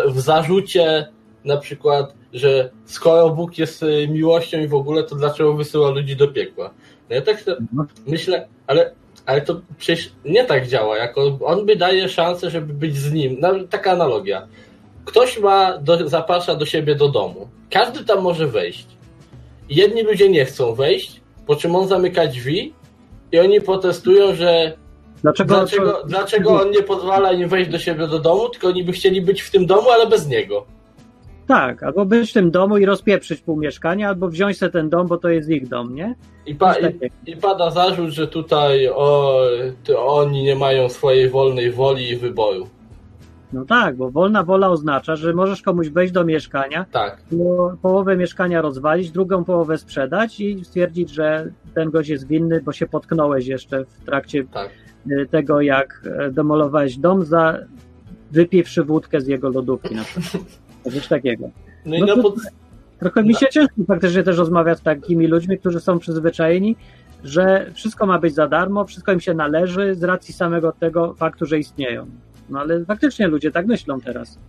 [0.08, 1.08] w zarzucie
[1.46, 6.16] na przykład, że skoro Bóg jest y, miłością i w ogóle, to dlaczego wysyła ludzi
[6.16, 6.74] do piekła?
[7.10, 7.44] No ja tak
[8.08, 8.92] myślę, ale,
[9.26, 10.98] ale to przecież nie tak działa.
[10.98, 13.38] Jako on by daje szansę, żeby być z nim.
[13.40, 14.48] No, taka analogia.
[15.06, 17.48] Ktoś ma do, zaprasza do siebie do domu.
[17.72, 18.88] Każdy tam może wejść.
[19.70, 22.74] Jedni ludzie nie chcą wejść, po czym on zamyka drzwi
[23.32, 24.78] i oni protestują, że
[25.24, 28.92] Dlaczego, dlaczego, dlaczego on nie pozwala im wejść do siebie do domu, tylko oni by
[28.92, 30.66] chcieli być w tym domu, ale bez niego.
[31.48, 35.08] Tak, albo być w tym domu i rozpieprzyć pół mieszkania, albo wziąć sobie ten dom,
[35.08, 36.16] bo to jest ich dom, nie?
[36.46, 39.42] I, pa, i, i pada zarzut, że tutaj o,
[39.98, 42.68] oni nie mają swojej wolnej woli i wyboru.
[43.54, 47.22] No tak, bo wolna wola oznacza, że możesz komuś wejść do mieszkania, Tak.
[47.30, 52.72] po- połowę mieszkania rozwalić, drugą połowę sprzedać i stwierdzić, że ten gość jest winny, bo
[52.72, 54.70] się potknąłeś jeszcze w trakcie Tak.
[55.12, 57.58] y, tego, jak e, demolowałeś dom za
[58.32, 60.44] wypiwszy wódkę z jego lodówki na przykład.
[60.94, 61.50] Coś takiego.
[61.86, 62.36] No i No na to- pod...
[63.00, 66.76] Trochę mi się ciężko faktycznie też rozmawiać z takimi ludźmi, którzy są przyzwyczajeni,
[67.24, 71.46] że wszystko ma być za darmo, wszystko im się należy z racji samego tego faktu,
[71.46, 72.06] że istnieją.
[72.50, 74.40] No ale faktycznie ludzie tak myślą teraz.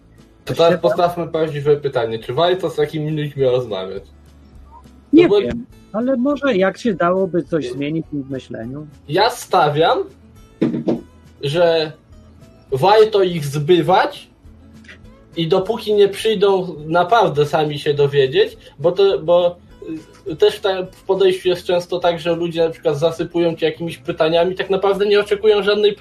[0.45, 2.19] To teraz postawmy prawdziwe pytanie.
[2.19, 4.03] Czy warto z takimi ludźmi rozmawiać?
[5.13, 8.87] Nie No bo- wiem, ale może jak się dałoby coś zmienić w ich myśleniu?
[9.09, 9.99] Ja stawiam,
[11.43, 11.93] że
[12.73, 14.28] warto ich zbywać
[15.39, 19.57] i dopóki nie przyjdą naprawdę sami się dowiedzieć, bo to, bo
[20.31, 20.61] y, też
[20.93, 25.07] w podejściu jest często tak, że ludzie na przykład zasypują cię jakimiś pytaniami, tak naprawdę
[25.07, 25.97] nie oczekują żadnej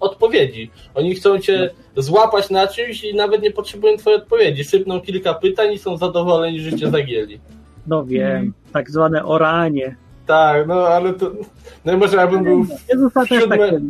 [0.00, 0.70] odpowiedzi.
[0.94, 4.64] Oni chcą cię złapać na czymś i nawet nie potrzebują twojej odpowiedzi.
[4.64, 7.40] Sypną kilka pytań i są zadowoleni, że cię zagięli.
[7.86, 9.96] No wiem, tak zwane oranie.
[10.26, 11.30] Tak, no ale to.
[11.84, 13.80] No i może ja bym był Jezusa tak siódme-.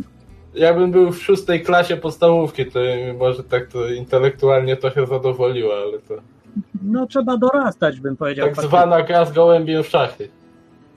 [0.54, 2.80] Jakbym był w szóstej klasie podstawówki, to
[3.18, 6.14] może tak to intelektualnie to się zadowoliło, ale to
[6.82, 8.48] No trzeba dorastać, bym powiedział.
[8.48, 10.28] tak zwana gra z gołębiem w szachy.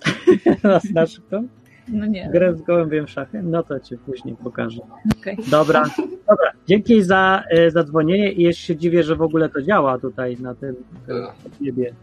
[0.91, 1.41] Znasz to?
[1.88, 3.43] No nie, Grę z gołębiem w szachy?
[3.43, 4.82] No to ci później pokażę.
[5.20, 5.38] okej.
[5.47, 5.84] Dobra,
[6.30, 6.51] dobra.
[6.68, 10.56] Dzięki za e, zadzwonienie i jeszcze się dziwię, że w ogóle to działa tutaj na
[10.56, 10.76] tym
[11.10, 11.14] e,
[11.62, 11.93] niebie.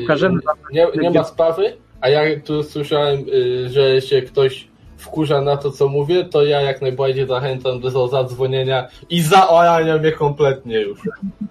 [0.00, 0.56] Pokażemy wam.
[0.72, 1.62] Nie, nie ma sprawy,
[2.00, 4.68] a ja tu słyszałem, y, że się ktoś
[5.04, 10.12] wkurza na to, co mówię, to ja jak najbardziej zachęcam do zadzwonienia i zaorania mnie
[10.12, 11.00] kompletnie już.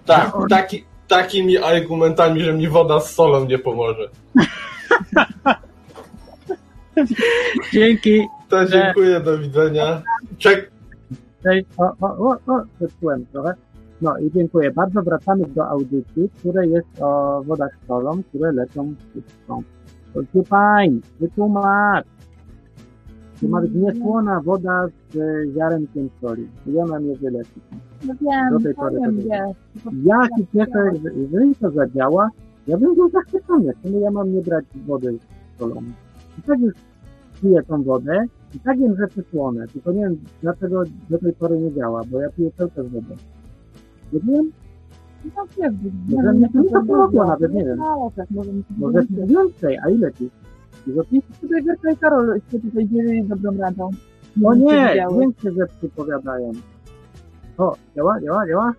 [0.06, 4.08] Tak, taki, takimi argumentami, że mi woda z solą nie pomoże.
[7.72, 8.26] Dzięki.
[8.48, 10.02] To dziękuję, do widzenia.
[10.38, 10.70] Czek.
[11.76, 13.54] O, o, o, o, zepsułem trochę.
[14.00, 15.02] No i dziękuję bardzo.
[15.02, 19.62] Wracamy do audycji, której jest o wodach z solą, które leczą wszystko.
[20.12, 22.06] Proszę pań, wytłumacz.
[23.44, 26.48] To ma być niesłona woda z e, ziarenkiem soli.
[26.66, 27.60] I ona mnie wyleczy.
[28.06, 29.26] No Do wiem, tej pory wiesz.
[30.04, 30.26] Ja
[31.02, 32.30] że jeżeli to zadziała,
[32.66, 33.72] ja bym był zachwycony.
[33.82, 35.18] Czemu ja mam nie brać wody
[35.58, 35.92] solonej?
[36.38, 36.74] I tak już
[37.42, 38.24] piję tą wodę
[38.54, 39.66] i tak wiem, że przysłonę.
[39.68, 43.14] Tylko nie wiem, dlaczego do tej pory nie działa, bo ja piję cały czas wodę.
[44.12, 44.52] Nie wiem,
[45.36, 45.72] No wiesz,
[46.08, 47.78] Może mnie to nie nawet, nie wiem.
[48.16, 48.30] Tak,
[48.78, 50.30] może więcej, a ile pić?
[51.10, 51.24] Pić?
[51.40, 53.90] Tutaj Werka i Karol się tutaj dzieli dobrą radą.
[54.44, 56.52] O czy nie, więcej rzeczy powiadają.
[57.58, 58.72] O, działa, działa, działa?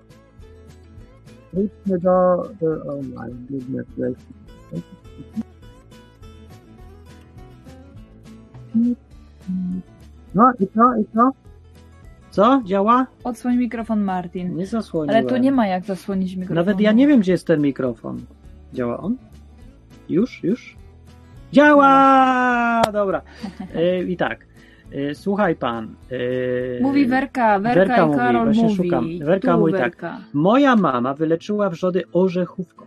[1.53, 2.43] Idźmy do...
[2.61, 4.35] do oh my goodness gracious.
[10.35, 11.31] No i co, i co?
[12.31, 12.61] Co?
[12.65, 13.07] Działa?
[13.23, 14.55] Odsłoń mikrofon, Martin.
[14.55, 15.17] Nie zasłoniłem.
[15.17, 16.55] Ale tu nie ma jak zasłonić mikrofonu.
[16.55, 18.21] Nawet ja nie wiem, gdzie jest ten mikrofon.
[18.73, 19.17] Działa on?
[20.09, 20.43] Już?
[20.43, 20.74] Już?
[21.55, 22.81] Działa!
[22.93, 23.21] Dobra.
[23.75, 24.45] E, I tak.
[24.91, 25.95] E, słuchaj pan.
[26.79, 28.75] E, Mówi Werka, Werka, Werka i mówi, Karol właśnie mówi.
[28.75, 29.05] szukam.
[29.19, 29.81] Werka tu mówi tak.
[29.81, 30.17] Werka.
[30.33, 32.85] Moja mama wyleczyła wrzody orzechówką.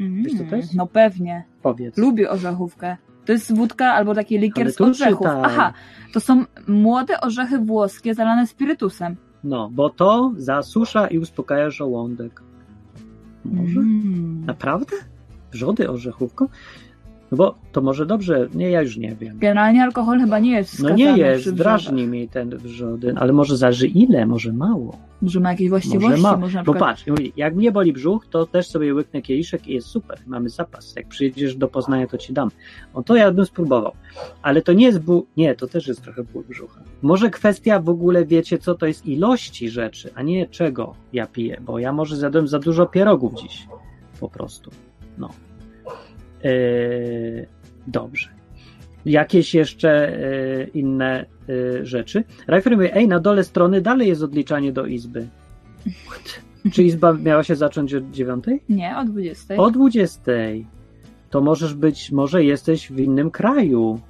[0.00, 0.74] Mm, Wiesz, co to jest?
[0.74, 1.44] No pewnie.
[1.62, 1.98] Powiedz.
[1.98, 2.96] Lubię orzechówkę.
[3.24, 5.18] To jest wódka albo taki likier z orzechów.
[5.18, 5.42] czytaj.
[5.44, 5.72] Aha,
[6.12, 9.16] to są młode orzechy włoskie zalane spirytusem.
[9.44, 12.42] No, bo to zasusza i uspokaja żołądek.
[13.44, 13.80] Może?
[13.80, 14.44] Mm.
[14.46, 14.96] Naprawdę?
[15.52, 16.46] Wrzody orzechówką?
[17.34, 19.38] No bo to może dobrze, nie, ja już nie wiem.
[19.38, 23.86] Generalnie alkohol chyba nie jest No nie jest, drażni mi ten wrzody, ale może zależy
[23.86, 24.96] ile, może mało.
[25.22, 26.90] Może ma jakieś właściwości, Może ma, może na bo przykład...
[26.90, 27.04] patrz,
[27.36, 30.96] jak mnie boli brzuch, to też sobie łyknę kieliszek i jest super, mamy zapas.
[30.96, 32.50] Jak przyjedziesz do Poznania, to ci dam.
[32.94, 33.92] O to ja bym spróbował.
[34.42, 36.80] Ale to nie jest ból, nie, to też jest trochę ból brzucha.
[37.02, 41.60] Może kwestia w ogóle, wiecie co, to jest ilości rzeczy, a nie czego ja piję,
[41.60, 43.66] bo ja może zjadłem za dużo pierogów dziś.
[44.20, 44.70] Po prostu.
[45.18, 45.30] No.
[46.44, 47.46] Eee,
[47.86, 48.28] dobrze.
[49.04, 52.24] Jakieś jeszcze e, inne e, rzeczy.
[52.46, 55.26] Rajfer mówi, ej, na dole strony dalej jest odliczanie do izby.
[56.72, 58.62] Czy izba miała się zacząć od dziewiątej?
[58.68, 59.56] Nie, o 20.
[59.56, 60.66] O dwudziestej.
[61.30, 64.00] To możesz być, może jesteś w innym kraju.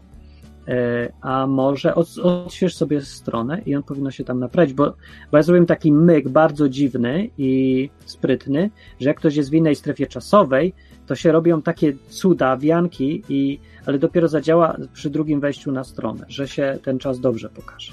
[1.21, 4.95] A może od, odśwież sobie stronę i on powinno się tam naprawić, bo,
[5.31, 8.71] bo ja zrobiłem taki myk bardzo dziwny i sprytny,
[9.01, 10.75] że jak ktoś jest w innej strefie czasowej,
[11.07, 16.25] to się robią takie cuda, wianki, i, ale dopiero zadziała przy drugim wejściu na stronę,
[16.29, 17.93] że się ten czas dobrze pokaże.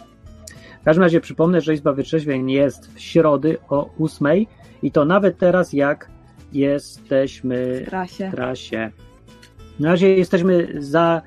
[0.81, 4.27] W każdym razie przypomnę, że Izba Wytrzeźwień jest w środy o 8
[4.83, 6.09] i to nawet teraz, jak
[6.53, 8.29] jesteśmy W trasie.
[8.29, 8.91] w trasie.
[9.79, 11.21] Na razie jesteśmy za.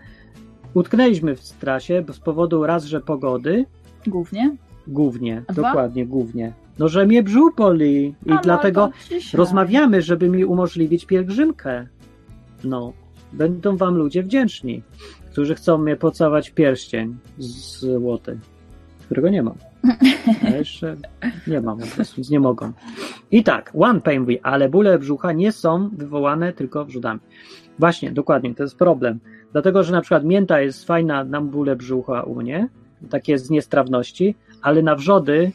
[0.74, 3.64] Utknęliśmy w trasie, bo z powodu raz, że pogody,
[4.07, 4.57] Głównie.
[4.87, 5.62] głównie, A dwa?
[5.62, 6.53] dokładnie, głównie.
[6.78, 9.38] No, że mnie brzuch boli i A, no, dlatego dzisiaj.
[9.38, 11.86] rozmawiamy, żeby mi umożliwić pielgrzymkę.
[12.64, 12.92] No,
[13.32, 14.82] będą wam ludzie wdzięczni,
[15.30, 18.38] którzy chcą mnie pocałować pierścień złoty,
[19.04, 19.54] którego nie mam.
[20.46, 20.96] A jeszcze
[21.46, 22.72] nie mam, po prostu, więc nie mogą.
[23.30, 27.20] I tak, One Pain mówi, ale bóle brzucha nie są wywołane tylko wrzodami.
[27.78, 29.18] Właśnie, dokładnie, to jest problem.
[29.52, 32.68] Dlatego, że na przykład mięta jest fajna na bóle brzucha u mnie,
[33.10, 35.52] takie z niestrawności, ale na wrzody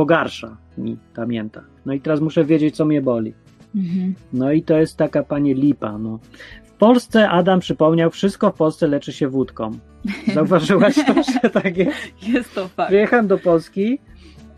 [0.00, 1.62] pogarsza mi ta mięta.
[1.86, 3.34] No i teraz muszę wiedzieć, co mnie boli.
[3.74, 4.14] Mhm.
[4.32, 5.98] No i to jest taka panie lipa.
[5.98, 6.18] No.
[6.64, 9.70] W Polsce, Adam przypomniał, wszystko w Polsce leczy się wódką.
[10.34, 11.98] Zauważyłaś to, że tak jest?
[12.22, 12.88] Jest to fakt.
[12.88, 13.98] Przyjechałem do Polski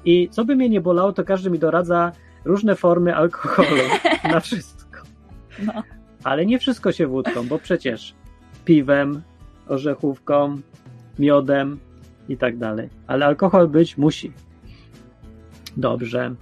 [0.04, 2.12] i co by mnie nie bolało, to każdy mi doradza
[2.44, 3.82] różne formy alkoholu
[4.32, 4.98] na wszystko.
[5.62, 5.82] No.
[6.24, 8.14] Ale nie wszystko się wódką, bo przecież
[8.64, 9.22] piwem,
[9.68, 10.60] orzechówką,
[11.18, 11.78] miodem
[12.28, 12.88] i tak dalej.
[13.06, 14.32] Ale alkohol być musi.
[15.76, 16.34] Dobrze.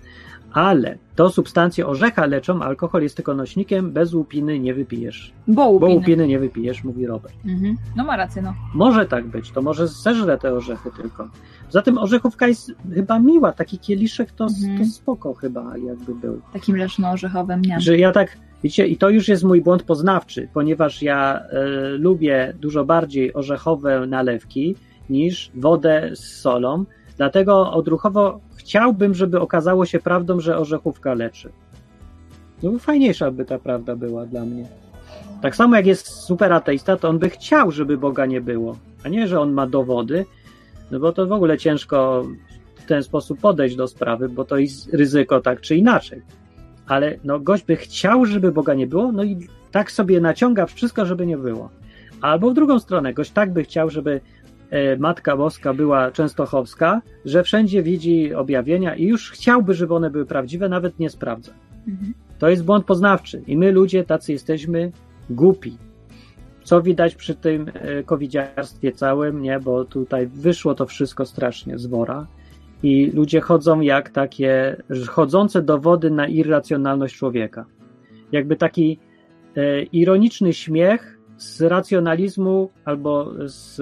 [0.52, 5.32] Ale to substancje orzecha leczą, alkohol jest tylko nośnikiem, bez łupiny nie wypijesz.
[5.48, 5.94] Bo Bo łupiny.
[5.94, 7.34] łupiny nie wypijesz, mówi Robert.
[7.46, 7.76] Mhm.
[7.96, 8.54] No ma rację, no.
[8.74, 11.28] Może tak być, to może zeżrę te orzechy tylko.
[11.70, 14.78] Zatem orzechówka jest chyba miła, taki kieliszek to, Mhm.
[14.78, 16.40] to spoko chyba jakby był.
[16.52, 17.80] Takim leszno-orzechowym, nie.
[17.80, 22.54] Że ja tak, widzicie, i to już jest mój błąd poznawczy, ponieważ ja e, lubię
[22.60, 24.76] dużo bardziej orzechowe nalewki
[25.10, 26.84] niż wodę z solą,
[27.20, 31.52] dlatego odruchowo chciałbym, żeby okazało się prawdą, że orzechówka leczy.
[32.62, 34.64] No fajniejsza by ta prawda była dla mnie.
[35.42, 39.08] Tak samo jak jest super ateista, to on by chciał, żeby Boga nie było, a
[39.08, 40.24] nie, że on ma dowody,
[40.90, 42.24] no bo to w ogóle ciężko
[42.76, 46.22] w ten sposób podejść do sprawy, bo to jest ryzyko tak czy inaczej.
[46.86, 51.06] Ale no, gość by chciał, żeby Boga nie było, no i tak sobie naciąga wszystko,
[51.06, 51.70] żeby nie było.
[52.20, 54.20] Albo w drugą stronę, gość tak by chciał, żeby
[54.98, 60.68] Matka Boska była częstochowska, że wszędzie widzi objawienia i już chciałby, żeby one były prawdziwe,
[60.68, 61.52] nawet nie sprawdza.
[61.88, 62.14] Mhm.
[62.38, 64.92] To jest błąd poznawczy i my ludzie tacy jesteśmy
[65.30, 65.76] głupi.
[66.64, 71.86] Co widać przy tym e, covidziarstwie całym, nie, bo tutaj wyszło to wszystko strasznie z
[71.86, 72.26] wora
[72.82, 74.76] i ludzie chodzą jak takie
[75.08, 77.64] chodzące dowody na irracjonalność człowieka.
[78.32, 78.98] Jakby taki
[79.56, 83.80] e, ironiczny śmiech z racjonalizmu albo z,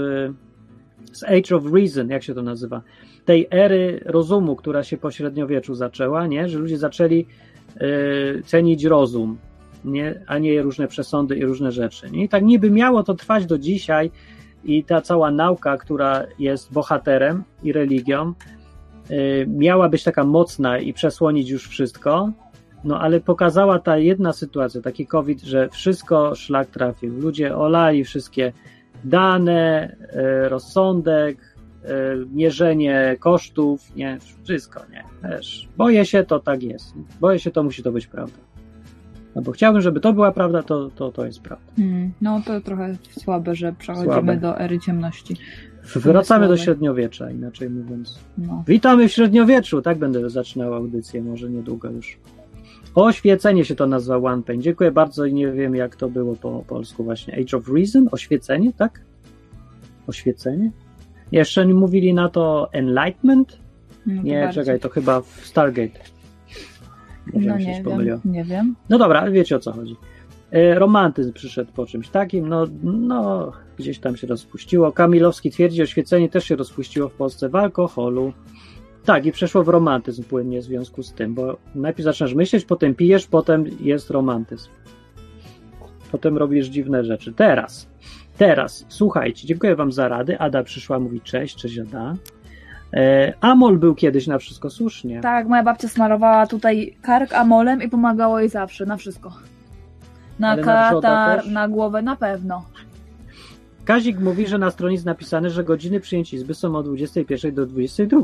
[1.12, 2.82] z Age of Reason, jak się to nazywa,
[3.24, 6.48] tej ery rozumu, która się po średniowieczu zaczęła, nie?
[6.48, 7.26] że ludzie zaczęli
[7.76, 9.38] e, cenić rozum,
[9.84, 10.22] nie?
[10.26, 12.10] a nie różne przesądy i różne rzeczy.
[12.10, 12.24] Nie?
[12.24, 14.10] I tak niby miało to trwać do dzisiaj
[14.64, 18.34] i ta cała nauka, która jest bohaterem i religią,
[19.10, 22.32] y, miała być taka mocna i przesłonić już wszystko,
[22.84, 27.18] No ale pokazała ta jedna sytuacja, taki COVID, że wszystko szlak trafił.
[27.18, 28.52] Ludzie olali wszystkie
[29.04, 31.88] dane, e, rozsądek, e,
[32.32, 35.04] mierzenie kosztów, nie, wszystko, nie.
[35.30, 36.94] Wiesz, boję się, to tak jest.
[37.20, 38.38] Boję się, to musi to być prawda.
[39.34, 41.72] No bo chciałbym, żeby to była prawda, to to, to jest prawda.
[41.76, 44.36] Hmm, no to trochę słabe, że przechodzimy Słabe.
[44.36, 45.36] do ery ciemności.
[45.96, 48.18] Wracamy do średniowiecza, inaczej mówiąc.
[48.38, 48.64] No.
[48.66, 52.18] Witamy w średniowieczu, tak będę zaczynał audycję, może niedługo już.
[53.04, 54.62] Oświecenie się to nazywa One Pain.
[54.62, 57.34] Dziękuję bardzo i nie wiem jak to było po polsku właśnie.
[57.34, 58.08] Age of Reason?
[58.12, 59.00] Oświecenie, tak?
[60.06, 60.70] Oświecenie?
[61.32, 63.58] Jeszcze nie mówili na to Enlightenment?
[64.06, 64.64] No Nie, bardziej.
[64.64, 66.00] czekaj, to chyba w Stargate.
[67.32, 68.76] Może No się nie wiem, nie wiem.
[68.88, 69.96] No dobra, wiecie o co chodzi.
[70.50, 74.92] E, Romantyzm przyszedł po czymś takim, no, no gdzieś tam się rozpuściło.
[74.92, 78.32] Kamilowski twierdzi, oświecenie też się rozpuściło w Polsce w alkoholu.
[79.04, 82.94] Tak, i przeszło w romantyzm płynnie w związku z tym, bo najpierw zaczynasz myśleć, potem
[82.94, 84.70] pijesz, potem jest romantyzm.
[86.12, 87.32] Potem robisz dziwne rzeczy.
[87.32, 87.88] Teraz,
[88.38, 90.38] teraz, słuchajcie, dziękuję wam za rady.
[90.38, 92.14] Ada przyszła, mówi cześć, cześć Ada.
[92.94, 95.20] E, Amol był kiedyś na wszystko słusznie.
[95.20, 99.32] Tak, moja babcia smarowała tutaj kark amolem i pomagało jej zawsze, na wszystko.
[100.38, 101.50] Na Ale na katar, też?
[101.52, 102.64] na głowę, na pewno.
[103.84, 107.66] Kazik mówi, że na stronie jest napisane, że godziny przyjęć izby są od 21 do
[107.66, 108.20] 22.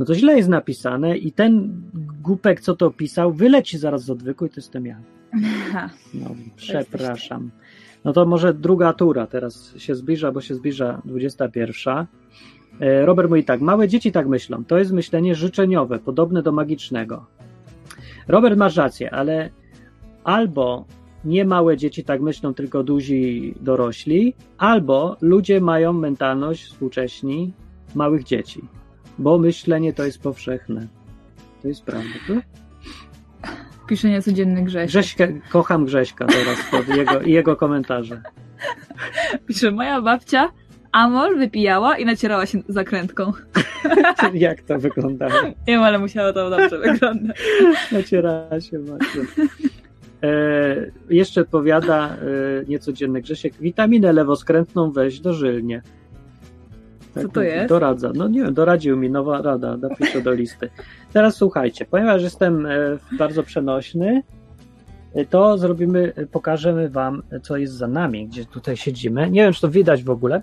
[0.00, 1.82] No to źle jest napisane i ten
[2.22, 4.96] głupek, co to pisał, wyleci zaraz z odwyku i to jestem ja.
[6.14, 7.50] No, przepraszam.
[8.04, 12.06] No to może druga tura teraz się zbliża, bo się zbliża 21.
[12.80, 14.64] E, Robert mówi tak, małe dzieci tak myślą.
[14.64, 17.26] To jest myślenie życzeniowe, podobne do magicznego.
[18.28, 19.50] Robert masz rację, ale
[20.24, 20.84] albo
[21.24, 27.52] nie małe dzieci tak myślą, tylko duzi dorośli, albo ludzie mają mentalność współcześni
[27.94, 28.60] małych dzieci,
[29.20, 30.86] bo myślenie to jest powszechne.
[31.62, 32.14] To jest prawda.
[32.26, 32.34] To?
[33.86, 34.90] Pisze niecodzienny Grześ.
[34.90, 38.22] Grześka, kocham Grześka teraz pod jego, jego komentarze.
[39.46, 40.52] Pisze, moja babcia
[40.92, 43.32] amol wypijała i nacierała się zakrętką.
[44.34, 45.42] Jak to wyglądało?
[45.42, 47.36] Nie wiem, ale musiało to dobrze wyglądać.
[47.92, 49.22] Nacierała się właśnie.
[50.22, 52.16] E, jeszcze powiada e,
[52.68, 55.82] niecodzienny Grzesiek, witaminę lewoskrętną weź dożylnie.
[57.14, 57.68] Co to jest?
[57.68, 58.12] Doradza.
[58.14, 60.70] No nie wiem, doradził mi nowa rada, napiszę do listy.
[61.12, 62.70] Teraz słuchajcie, ponieważ jestem e,
[63.18, 64.22] bardzo przenośny,
[65.14, 69.30] e, to zrobimy, e, pokażemy wam, co jest za nami, gdzie tutaj siedzimy.
[69.30, 70.42] Nie wiem, czy to widać w ogóle.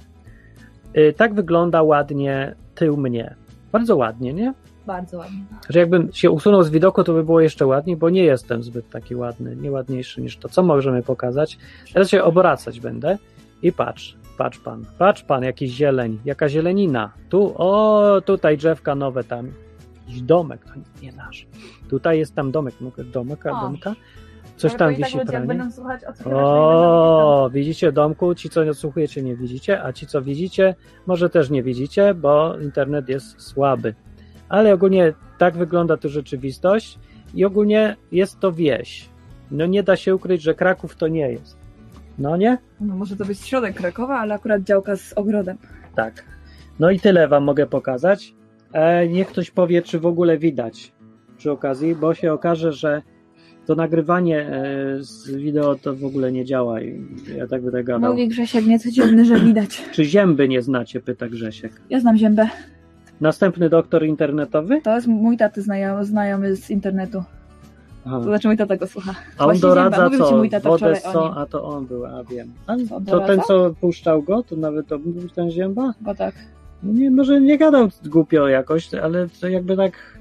[1.18, 3.36] Tak wygląda ładnie tył mnie.
[3.72, 4.54] Bardzo ładnie, nie?
[4.86, 5.44] Bardzo ładnie.
[5.70, 8.90] Że jakbym się usunął z widoku, to by było jeszcze ładniej, bo nie jestem zbyt
[8.90, 10.50] taki ładny, nie ładniejszy niż to.
[10.50, 11.58] Co możemy pokazać?
[11.94, 13.18] Teraz się obracać będę
[13.62, 17.14] i patrz, patrz pan, patrz pan, jakiś zieleń, jaka zielenina.
[17.30, 19.52] Tu, o, tutaj drzewka nowe tam.
[20.08, 20.72] Jakiś domek, to
[21.02, 21.48] nie nasz.
[21.90, 22.76] Tutaj jest tam domek,
[23.14, 23.62] domek, O.
[23.62, 23.96] domka?
[24.58, 25.18] Coś tam tak wisi
[25.48, 30.22] będą słuchać, o O, widzicie domku, ci co nie odsłuchujecie nie widzicie, a ci co
[30.22, 30.76] widzicie
[31.06, 33.96] może też nie widzicie, bo internet jest słaby.
[34.50, 37.00] Ale ogólnie tak wygląda tu rzeczywistość
[37.34, 39.10] i ogólnie jest to wieś.
[39.52, 41.57] No nie da się ukryć, że Kraków to nie jest.
[42.20, 42.58] No nie?
[42.82, 45.58] No, może to być środek Krakowa, ale akurat działka z ogrodem.
[45.96, 46.24] Tak.
[46.80, 48.36] No i tyle wam mogę pokazać.
[48.74, 50.94] E, niech ktoś powie, czy w ogóle widać
[51.38, 53.02] przy okazji, bo się okaże, że
[53.66, 54.64] to nagrywanie e,
[55.00, 57.02] z wideo to w ogóle nie działa i
[57.38, 58.12] ja tak będę gadał.
[58.12, 59.84] Mówi Grzesiek niecodzienny, że widać.
[59.96, 61.00] Czy zięby nie znacie?
[61.02, 61.82] Pyta Grzesiek.
[61.90, 62.48] Ja znam ziębę.
[63.22, 64.82] Następny doktor internetowy?
[64.82, 67.24] To jest mój taty znajomy, znajomy z internetu.
[68.08, 68.18] Aha.
[68.18, 69.16] To znaczy mój tata go słucha.
[69.38, 70.04] A on Właśnie doradza.
[70.04, 70.38] Mówił ci co?
[70.38, 71.24] mój tata Wodę wczoraj co?
[71.24, 71.38] o nim.
[71.38, 72.54] A to on był, a wiem.
[72.68, 72.76] A
[73.12, 75.94] to ten, co puszczał go, to nawet to był ten zięba?
[76.02, 76.36] Bo tak.
[76.84, 80.20] No Nie, może nie gadał głupio jakoś, ale to jakby tak,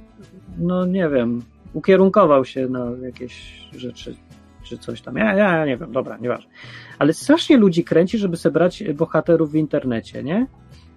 [0.58, 4.14] no nie wiem, ukierunkował się na jakieś rzeczy,
[4.62, 5.16] czy coś tam.
[5.16, 6.50] Ja, ja nie wiem, dobra, nieważne.
[6.98, 10.46] Ale strasznie ludzi kręci, żeby zebrać bohaterów w internecie, nie?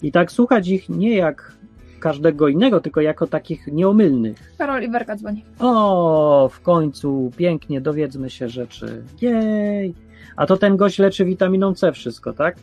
[0.01, 1.58] I tak słuchać ich nie jak
[1.99, 4.53] każdego innego, tylko jako takich nieomylnych.
[4.57, 5.45] Karol Iwerka dzwoni.
[5.59, 9.03] O, w końcu, pięknie, dowiedzmy się rzeczy.
[9.21, 9.93] Jej!
[10.35, 12.55] A to ten gość leczy witaminą C wszystko, tak?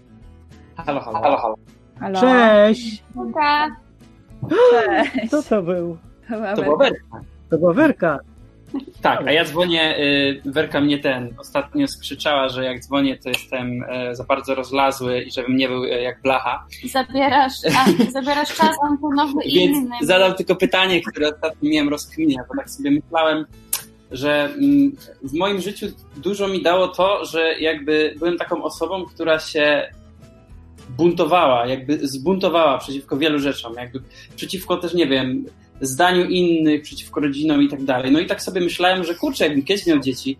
[0.76, 1.37] Halo, halo, halo.
[1.37, 1.57] halo.
[2.01, 2.20] Halo.
[2.20, 3.05] Cześć!
[4.51, 5.30] Cześć.
[5.30, 5.97] Co to był?
[6.57, 6.76] To była.
[6.76, 7.20] Werka.
[7.51, 8.18] To była Werka.
[9.03, 13.85] Tak, a ja dzwonię, y, Werka mnie ten, ostatnio skrzyczała, że jak dzwonię, to jestem
[13.89, 16.66] e, za bardzo rozlazły i żebym nie był e, jak blacha.
[16.85, 19.97] Zabierasz, a, zabierasz czas antonowy i Więc inny.
[20.01, 23.45] zadam tylko pytanie, które ostatnio miałem rozkminię, bo tak sobie myślałem,
[24.11, 29.39] że mm, w moim życiu dużo mi dało to, że jakby byłem taką osobą, która
[29.39, 29.93] się
[30.89, 34.01] buntowała, jakby zbuntowała przeciwko wielu rzeczom, jakby
[34.37, 35.45] przeciwko też, nie wiem,
[35.81, 38.12] zdaniu innych, przeciwko rodzinom i tak dalej.
[38.12, 40.37] No i tak sobie myślałem, że kurczę, jakbym kiedyś miał dzieci,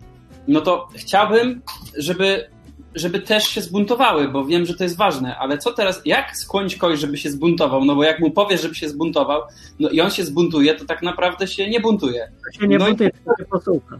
[0.47, 1.61] no to chciałbym,
[1.97, 2.47] żeby,
[2.95, 6.75] żeby też się zbuntowały, bo wiem, że to jest ważne, ale co teraz, jak skłonić
[6.75, 7.85] kogoś, żeby się zbuntował?
[7.85, 9.41] No bo jak mu powiesz, żeby się zbuntował,
[9.79, 12.31] no i on się zbuntuje, to tak naprawdę się nie buntuje.
[12.53, 13.99] To się nie No i- buntuje, tylko się posłucha.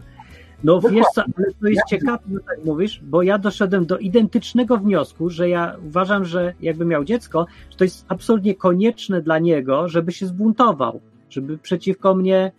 [0.64, 4.78] No wiesz co, ale to jest ciekawe, że tak mówisz, bo ja doszedłem do identycznego
[4.78, 9.88] wniosku, że ja uważam, że jakby miał dziecko, że to jest absolutnie konieczne dla niego,
[9.88, 11.00] żeby się zbuntował,
[11.30, 12.52] żeby przeciwko mnie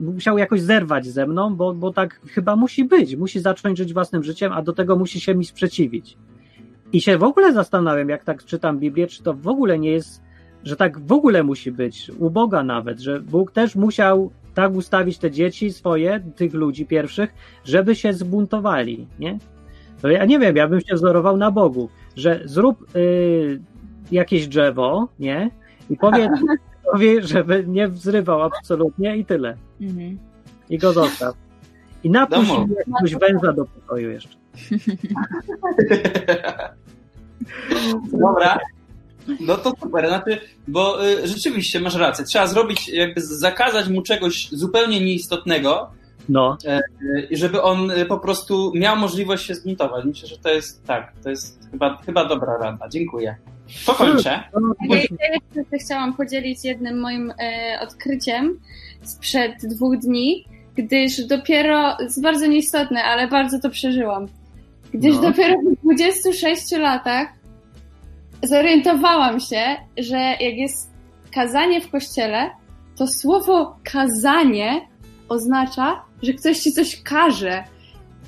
[0.00, 4.22] musiał jakoś zerwać ze mną, bo, bo tak chyba musi być, musi zacząć żyć własnym
[4.22, 6.16] życiem, a do tego musi się mi sprzeciwić.
[6.92, 10.22] I się w ogóle zastanawiam, jak tak czytam Biblię, czy to w ogóle nie jest,
[10.64, 15.18] że tak w ogóle musi być, u Boga nawet, że Bóg też musiał tak ustawić
[15.18, 19.38] te dzieci swoje, tych ludzi pierwszych, żeby się zbuntowali, nie?
[20.02, 23.60] To ja nie wiem, ja bym się wzorował na Bogu, że zrób y,
[24.12, 25.50] jakieś drzewo, nie?
[25.90, 26.30] I powiedz
[26.92, 29.56] powie, żeby nie wzrywał absolutnie i tyle.
[29.80, 30.18] Mhm.
[30.70, 31.34] I go zostaw.
[32.04, 34.36] I napuść mi jakiegoś węża do pokoju jeszcze.
[38.20, 38.58] Dobra.
[39.40, 42.24] No to super, znaczy, bo y, rzeczywiście masz rację.
[42.24, 45.90] Trzeba zrobić, jakby zakazać mu czegoś zupełnie nieistotnego,
[46.28, 46.58] No,
[47.30, 50.04] y, żeby on y, po prostu miał możliwość się zbuntować.
[50.04, 52.88] Myślę, że to jest tak, to jest chyba, chyba dobra rada.
[52.88, 53.36] Dziękuję.
[53.86, 54.42] To kończę.
[54.60, 58.60] no Ja jeszcze się chciałam podzielić jednym moim e, odkryciem
[59.02, 60.44] sprzed dwóch dni,
[60.76, 64.26] gdyż dopiero, jest bardzo nieistotne, ale bardzo to przeżyłam.
[64.94, 65.20] Gdyż No.
[65.22, 67.28] dopiero w 26 latach
[68.42, 69.62] zorientowałam się,
[69.98, 70.90] że jak jest
[71.34, 72.50] kazanie w kościele,
[72.96, 74.80] to słowo kazanie
[75.28, 77.64] oznacza, że ktoś ci coś każe.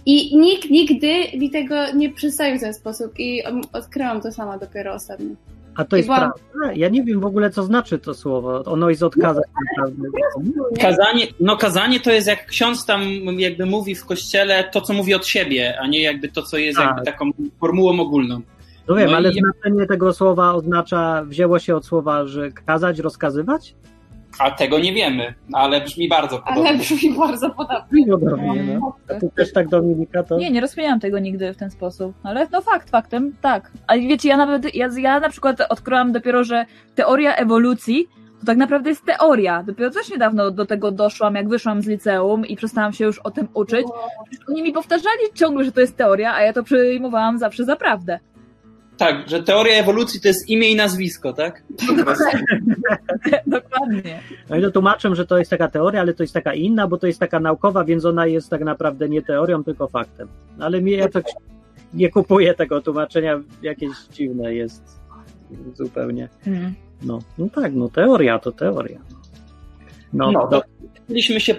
[0.06, 3.42] I nikt nigdy mi tego nie przedstawił w ten sposób i
[3.72, 5.26] odkryłam to sama dopiero ostatnio.
[5.76, 6.72] a to jest Chyba- prawda.
[6.74, 8.62] Ja nie wiem w ogóle, co znaczy to słowo.
[8.64, 9.44] Ono jest odkazać
[9.76, 10.08] naprawdę.
[10.80, 13.02] Kazanie, no kazanie to jest jak ksiądz tam
[13.38, 16.78] jakby mówi w kościele to, co mówi od siebie, a nie jakby to, co jest
[16.78, 16.86] Tak.
[16.86, 17.30] jakby taką
[17.60, 18.40] formułą ogólną.
[18.88, 22.98] No wiem, No ale i- znaczenie tego słowa oznacza, wzięło się od słowa, że kazać,
[22.98, 23.74] rozkazywać?
[24.38, 26.68] A tego nie wiemy, ale brzmi bardzo podobnie.
[26.68, 28.06] Ale brzmi bardzo podobnie.
[28.06, 28.96] Podobnie, no.
[29.10, 30.36] A ty też tak, Dominika, to?
[30.38, 33.72] Nie, nie rozkminiałam tego nigdy w ten sposób, ale no fakt, faktem, tak.
[33.86, 38.08] Ale wiecie, ja nawet, ja, ja na przykład odkryłam dopiero, że teoria ewolucji
[38.40, 39.62] to tak naprawdę jest teoria.
[39.62, 43.30] Dopiero też niedawno do tego doszłam, jak wyszłam z liceum i przestałam się już o
[43.30, 43.86] tym uczyć.
[44.48, 48.18] Oni mi powtarzali ciągle, że to jest teoria, a ja to przyjmowałam zawsze za prawdę.
[48.98, 51.62] Tak, że teoria ewolucji to jest imię i nazwisko, tak?
[53.46, 54.20] Dokładnie.
[54.50, 56.98] No i to tłumaczę, że to jest taka teoria, ale to jest taka inna, bo
[56.98, 60.28] to jest taka naukowa, więc ona jest tak naprawdę nie teorią, tylko faktem.
[60.58, 61.24] Ale mi ja tak
[61.94, 65.00] nie kupuję tego tłumaczenia, jakieś dziwne jest
[65.74, 66.28] zupełnie.
[66.44, 66.74] Hmm.
[67.02, 69.00] No, no tak, no teoria to teoria.
[70.12, 70.62] No, No, to
[71.04, 71.54] chcieliśmy się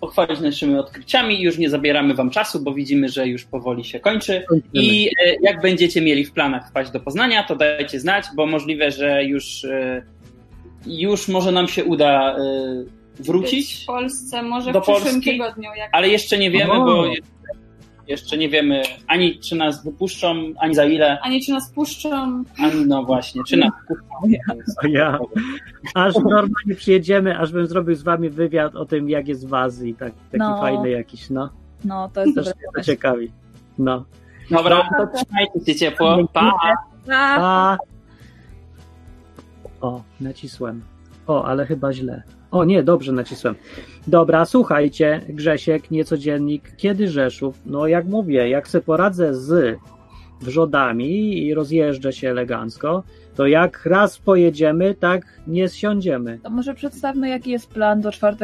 [0.00, 4.44] pochwalić naszymi odkryciami już nie zabieramy wam czasu, bo widzimy, że już powoli się kończy.
[4.72, 8.90] I e, jak będziecie mieli w planach wpaść do Poznania, to dajcie znać, bo możliwe,
[8.90, 10.02] że już, e,
[10.86, 12.38] już może nam się uda e,
[13.18, 15.30] Być wrócić, w Polsce, może Do w przyszłym Polski?
[15.30, 15.70] tygodniu.
[15.76, 15.90] Jak...
[15.92, 17.04] ale jeszcze nie wiemy, bo
[18.08, 22.44] jeszcze, nie wiemy ani czy nas wypuszczą, ani za ile, A nie czy nas puszczą.
[22.58, 24.14] ani no właśnie, czy nas wypuszczą.
[24.84, 25.18] O ja.
[25.94, 29.94] Aż normalnie przyjedziemy, aż bym zrobił z wami wywiad o tym, jak jest w Azji,
[29.94, 30.58] tak, taki No.
[30.60, 31.50] fajny jakiś, no.
[31.84, 32.46] No, to jest Też
[32.76, 33.32] to ciekawi.
[33.78, 34.04] No.
[34.50, 36.28] Dobra, to trzymajcie się ciepło.
[36.32, 36.52] Pa!
[37.12, 37.76] A, A.
[39.80, 40.82] O, nacisłem.
[41.26, 42.22] O, ale chyba źle.
[42.50, 43.54] O nie, dobrze nacisłem.
[44.06, 47.58] Dobra, słuchajcie, Grzesiek, niecodziennik, kiedy Rzeszów?
[47.66, 49.78] No jak mówię, jak se poradzę z
[50.40, 53.02] wrzodami i rozjeżdżę się elegancko,
[53.34, 56.38] to jak raz pojedziemy, tak nie zsiądziemy.
[56.42, 58.36] to może przedstawmy, jaki jest plan do 4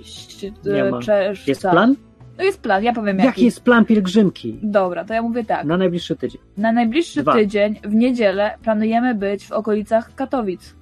[0.00, 1.00] ś- Nie ma.
[1.02, 1.44] czerwca.
[1.46, 1.94] Jest plan?
[2.38, 3.26] No jest plan, ja powiem jaki.
[3.26, 4.58] Jaki jest plan pielgrzymki?
[4.62, 5.64] Dobra, to ja mówię tak.
[5.64, 6.40] Na najbliższy tydzień.
[6.56, 7.32] Na najbliższy Dwa.
[7.34, 10.74] tydzień, w niedzielę, planujemy być w okolicach Katowic.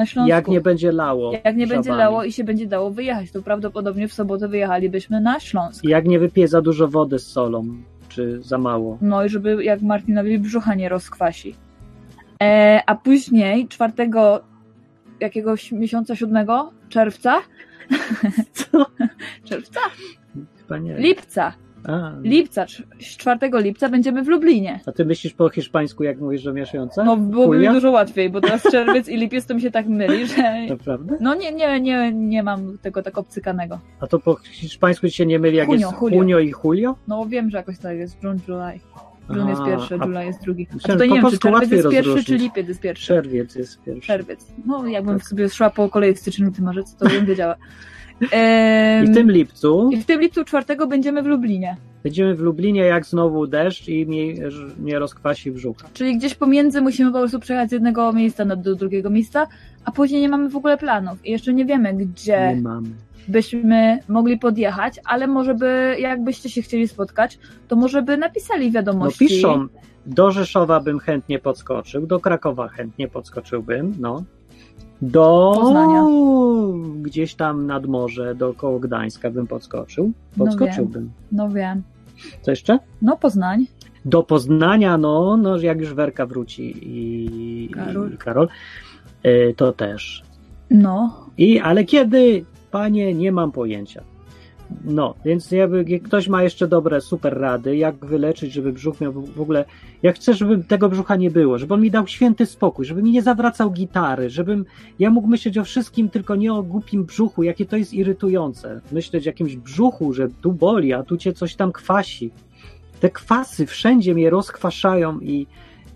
[0.00, 0.28] Na Śląsku.
[0.28, 1.32] Jak nie będzie lało.
[1.44, 5.40] Jak nie będzie lało i się będzie dało wyjechać, to prawdopodobnie w sobotę wyjechalibyśmy na
[5.40, 5.84] Śląsk.
[5.84, 7.64] Jak nie wypije za dużo wody z solą,
[8.08, 8.98] czy za mało.
[9.00, 11.54] No i żeby jak Martinowi brzucha nie rozkwasi.
[12.42, 13.92] E, a później, 4
[15.20, 16.46] jakiegoś miesiąca, 7
[16.88, 17.40] czerwca,
[18.52, 18.86] Co?
[19.44, 19.80] czerwca,
[20.96, 21.52] lipca,
[21.88, 24.80] A, lipca, cz- 4 lipca będziemy w Lublinie.
[24.86, 27.04] a ty myślisz po hiszpańsku, jak mówisz, że mieszająca?
[27.04, 30.26] No byłoby mi dużo łatwiej, bo teraz czerwiec i lipiec to mi się tak myli,
[30.26, 30.66] że...
[30.68, 31.16] Naprawdę?
[31.20, 33.78] No nie, nie, nie, nie mam tego tak obcykanego.
[34.00, 36.16] A to po hiszpańsku ci się nie myli, jak Junio, jest Julio.
[36.18, 36.96] Junio i Julio?
[37.08, 38.80] No wiem, że jakoś tak jest, June, July.
[39.28, 40.66] Grudeń jest pierwszy, a- July jest drugi.
[40.84, 43.06] A po nie wiem, czy czerwiec jest pierwszy, czy lipiec jest pierwszy.
[43.06, 44.06] Czerwiec jest pierwszy.
[44.06, 44.46] Czerwiec.
[44.66, 45.28] No, jakbym Tak.
[45.28, 47.54] sobie szła po kolei styczeń, luty, marzec, to bym wiedziała.
[48.22, 51.76] I w tym lipcu I w tym lipcu czwartego będziemy w Lublinie.
[52.02, 54.34] będziemy w Lublinie, jak znowu deszcz i mnie,
[54.78, 55.76] mnie rozkwasi brzuch.
[55.94, 59.46] Czyli gdzieś pomiędzy musimy po prostu przejechać z jednego miejsca do drugiego miejsca,
[59.84, 61.26] a później nie mamy w ogóle planów.
[61.26, 62.88] I jeszcze nie wiemy, gdzie Nie mamy.
[63.28, 68.72] byśmy mogli podjechać, ale może by, jakbyście się chcieli spotkać, to może by napisali No
[68.72, 69.26] wiadomości.
[69.26, 69.66] piszą,
[70.06, 74.22] do Rzeszowa bym chętnie podskoczył, do Krakowa chętnie podskoczyłbym, no.
[75.02, 76.06] Do Poznania.
[77.02, 80.12] gdzieś tam nad morze, do koło Gdańska bym podskoczył.
[80.36, 81.10] No Podskoczyłbym.
[81.32, 81.82] No wiem.
[82.42, 82.78] Co jeszcze?
[83.02, 83.66] No Poznań.
[84.04, 88.12] Do Poznania, no, no jak już Werka wróci i Karol.
[88.14, 88.48] i Karol
[89.26, 90.22] y, to też.
[90.70, 91.26] No.
[91.38, 94.02] I, ale kiedy, panie, nie mam pojęcia.
[94.84, 99.12] No, więc jakby jak ktoś ma jeszcze dobre, super rady, jak wyleczyć, żeby brzuch miał
[99.12, 99.64] w ogóle.
[100.02, 103.10] Ja chcę, żeby tego brzucha nie było, żeby on mi dał święty spokój, żeby mi
[103.10, 104.64] nie zawracał gitary, żebym
[104.98, 108.80] ja mógł myśleć o wszystkim, tylko nie o głupim brzuchu, jakie to jest irytujące.
[108.92, 112.30] Myśleć o jakimś brzuchu, że tu boli, a tu cię coś tam kwasi.
[113.00, 115.46] Te kwasy wszędzie mnie rozkwaszają i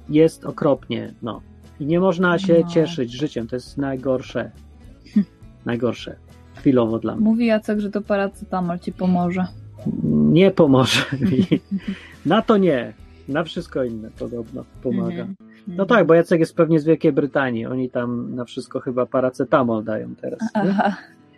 [0.08, 1.42] jest okropnie, no.
[1.80, 2.68] I nie można się No.
[2.68, 4.50] cieszyć życiem, to jest najgorsze.
[5.64, 6.16] Najgorsze.
[6.64, 7.24] Chwilowo dla mnie.
[7.24, 9.46] Mówi Jacek, że to paracetamol ci pomoże.
[10.12, 11.00] Nie pomoże
[11.30, 11.60] mi.
[12.26, 12.92] Na to nie.
[13.28, 15.22] Na wszystko inne podobno pomaga.
[15.22, 15.36] Mhm.
[15.68, 17.66] No tak, bo Jacek jest pewnie z Wielkiej Brytanii.
[17.66, 20.40] Oni tam na wszystko chyba paracetamol dają teraz.
[20.54, 20.94] Nie?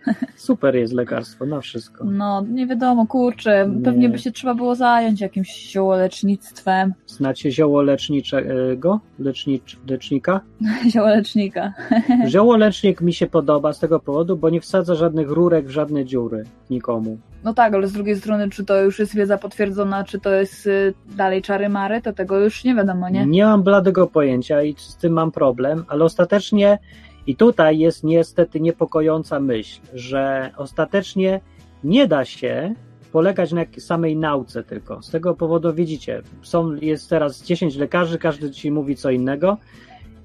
[0.37, 2.05] Super jest lekarstwo na wszystko.
[2.05, 3.83] No, nie wiadomo, kurczę, Nie.
[3.83, 6.95] pewnie by się trzeba było zająć jakimś ziołolecznictwem.
[7.07, 9.01] Znacie zioło leczniczego?
[9.19, 10.41] Lecnicz, lecznika?
[10.93, 11.73] Ziołolecznika.
[12.29, 16.05] Zioło lecznik mi się podoba z tego powodu, bo nie wsadza żadnych rurek w żadne
[16.05, 17.19] dziury nikomu.
[17.45, 20.67] No tak, ale z drugiej strony, czy to już jest wiedza potwierdzona, czy to jest
[20.67, 23.27] y, dalej czary mary, to tego już nie wiadomo, nie?
[23.27, 26.79] Nie mam bladego pojęcia i z tym mam problem, ale ostatecznie
[27.27, 31.41] i tutaj jest niestety niepokojąca myśl, że ostatecznie
[31.85, 32.75] nie da się
[33.13, 35.03] polegać na samej nauce tylko.
[35.03, 39.57] Z tego powodu widzicie, są, jest teraz 10 lekarzy, każdy ci mówi co innego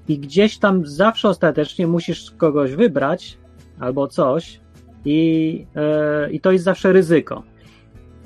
[0.08, 3.38] i gdzieś tam zawsze ostatecznie musisz kogoś wybrać
[3.80, 4.60] albo coś
[5.04, 7.42] i, e, i to jest zawsze ryzyko.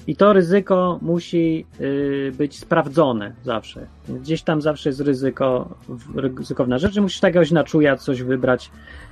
[0.07, 3.87] I to ryzyko musi y, być sprawdzone zawsze.
[4.09, 5.75] Gdzieś tam zawsze jest ryzyko,
[6.15, 8.71] ryzykowna rzecz, musisz jakiegoś na czuja coś wybrać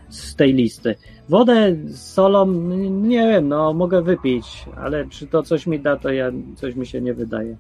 [0.09, 0.95] z tej listy.
[1.29, 2.47] Wodę z solą,
[2.91, 6.87] nie wiem, no mogę wypić, ale czy to coś mi da, to ja, coś mi
[6.87, 7.57] się nie wydaje.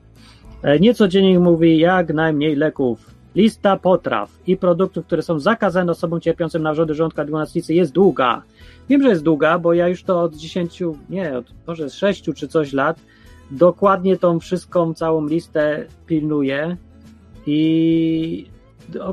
[0.62, 3.14] E, Nieco dziennik mówi jak najmniej leków.
[3.34, 8.42] Lista potraw i produktów, które są zakazane osobom cierpiącym na wrzody żołądka dwunastnicy jest długa.
[8.88, 12.24] Wiem, że jest długa, bo ja już to od 10, nie, od może z 6
[12.34, 13.00] czy coś lat
[13.54, 16.76] dokładnie tą wszystką, całą listę pilnuję
[17.46, 18.46] i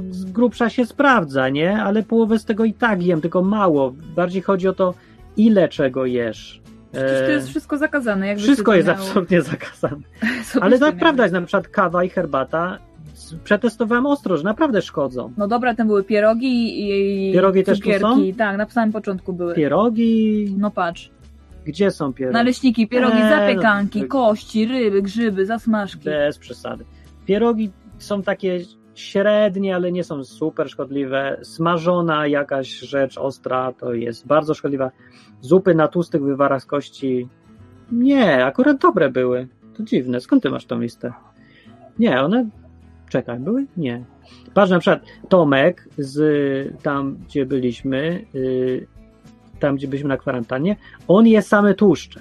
[0.09, 1.83] z grubsza się sprawdza, nie?
[1.83, 3.93] Ale połowę z tego i tak jem, tylko mało.
[4.15, 4.93] Bardziej chodzi o to,
[5.37, 6.61] ile czego jesz.
[6.91, 8.27] Przecież to E, jest wszystko zakazane.
[8.27, 10.01] Jakby Wszystko jest absolutnie zakazane.
[10.61, 12.77] Ale tak prawda jest, na przykład kawa i herbata
[13.43, 15.33] przetestowałem ostro, że naprawdę szkodzą.
[15.37, 16.81] No dobra, tam były pierogi
[17.29, 18.33] i Pierogi też tu cukierki.
[18.33, 19.55] Tak, na samym początku były.
[19.55, 21.11] Pierogi, No patrz.
[21.65, 22.33] Gdzie są pierogi?
[22.33, 26.05] Naleśniki, pierogi, Eee, no, zapiekanki, to- kości, ryby, grzyby, zasmażki.
[26.05, 26.85] Bez przesady.
[27.25, 28.59] Pierogi są takie
[28.95, 31.39] średnie, ale nie są super szkodliwe.
[31.41, 34.91] Smażona jakaś rzecz ostra to jest bardzo szkodliwa.
[35.41, 37.27] Zupy na tłustych wywarach z kości.
[37.91, 39.47] Nie, akurat dobre były.
[39.77, 40.21] To dziwne.
[40.21, 41.13] Skąd ty masz tą listę?
[41.99, 42.49] Nie, one.
[43.09, 43.65] Czekaj, były?
[43.77, 44.05] Nie.
[44.53, 48.87] Patrz na przykład Tomek z tam, gdzie byliśmy, y,
[49.61, 50.75] tam, gdzie byliśmy na kwarantannie,
[51.07, 52.19] on je same tłuszcze.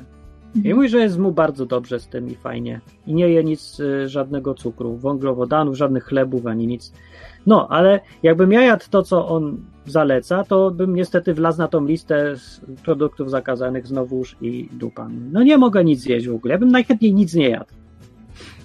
[0.54, 0.76] I Mhm.
[0.76, 2.80] mówi, że jest mu bardzo dobrze z tym i fajnie.
[3.06, 6.92] I nie je nic, y, żadnego cukru, węglowodanów, żadnych chlebów ani nic.
[7.46, 11.84] No, ale jakbym ja jadł to, co on zaleca, to bym niestety wlazł na tą
[11.86, 12.34] listę
[12.84, 15.08] produktów zakazanych znowuż i dupa.
[15.32, 16.52] No nie mogę nic zjeść w ogóle.
[16.54, 17.70] Ja bym najchętniej nic nie jadł.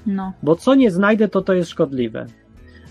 [0.05, 0.34] No.
[0.43, 2.26] Bo co nie znajdę, to to jest szkodliwe.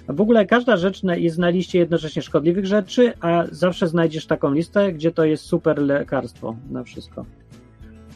[0.09, 4.93] W ogóle każda rzecz jest na liście jednocześnie szkodliwych rzeczy, a zawsze znajdziesz taką listę,
[4.93, 7.25] gdzie to jest super lekarstwo na wszystko.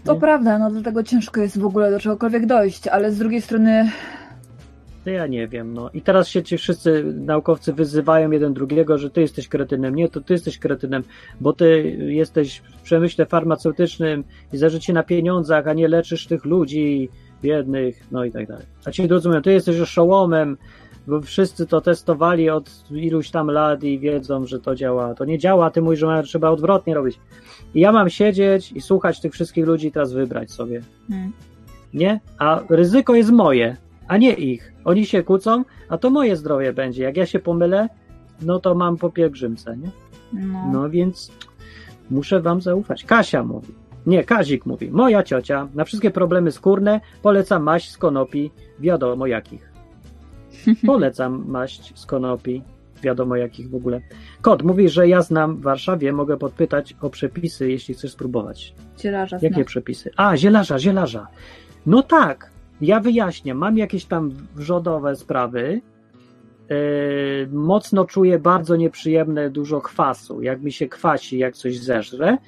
[0.05, 0.20] To Nie?
[0.20, 3.91] prawda, no dlatego ciężko jest w ogóle do czegokolwiek dojść, ale z drugiej strony
[5.05, 5.91] To ja nie wiem, no.
[5.95, 9.95] I teraz się ci wszyscy naukowcy wyzywają jeden drugiego, że ty jesteś kretynem.
[9.95, 11.03] Nie, to ty jesteś kretynem,
[11.41, 16.45] bo ty jesteś w przemyśle farmaceutycznym i zależy ci na pieniądzach, a nie leczysz tych
[16.45, 17.09] ludzi
[17.43, 18.66] biednych, no i tak dalej.
[18.84, 20.57] A ci mówią, ty jesteś oszołomem,
[21.09, 25.15] bo wszyscy to testowali od iluś tam lat i wiedzą, że to działa.
[25.15, 27.21] To nie działa, ty mówisz, że trzeba odwrotnie robić.
[27.75, 31.33] I ja mam siedzieć i słuchać tych wszystkich ludzi i teraz wybrać sobie hmm,
[31.95, 32.21] nie?
[32.39, 33.77] A ryzyko jest moje.
[34.09, 34.73] a nie ich.
[34.85, 37.03] Oni się kłócą, a to moje zdrowie będzie.
[37.03, 37.89] Jak ja się pomylę,
[38.43, 39.91] no to mam po pielgrzymce, nie?
[40.33, 40.71] No.
[40.73, 41.33] No więc
[42.11, 43.05] muszę wam zaufać.
[43.05, 43.75] Kasia mówi.
[44.07, 44.91] Nie, Kazik mówi.
[44.91, 49.68] Moja ciocia na wszystkie problemy skórne poleca maść z konopi, wiadomo jakich.
[50.87, 52.62] Polecam maść z konopi,
[53.03, 54.01] wiadomo jakich w ogóle.
[54.43, 58.75] Kot mówi, że ja znam w Warszawie, mogę podpytać o przepisy, jeśli chcesz spróbować.
[59.01, 59.64] Zielarza Jakie zna.
[59.64, 60.11] przepisy?
[60.16, 61.27] A, zielarza, zielarza.
[61.87, 62.51] No tak,
[62.81, 63.55] ja wyjaśnię.
[63.55, 65.81] Mam jakieś tam wrzodowe sprawy.
[66.71, 70.43] Yy, mocno czuję bardzo nieprzyjemne dużo kwasu.
[70.43, 72.39] Jak mi się kwasi, jak coś zeżre,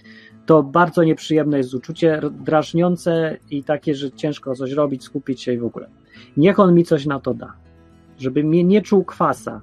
[0.46, 5.58] to bardzo nieprzyjemne jest uczucie, drażniące i takie, że ciężko coś robić, skupić się i
[5.58, 5.88] w ogóle.
[6.36, 7.52] Niech on mi coś na to da.
[8.20, 9.60] Żeby mnie nie czuł kwasa.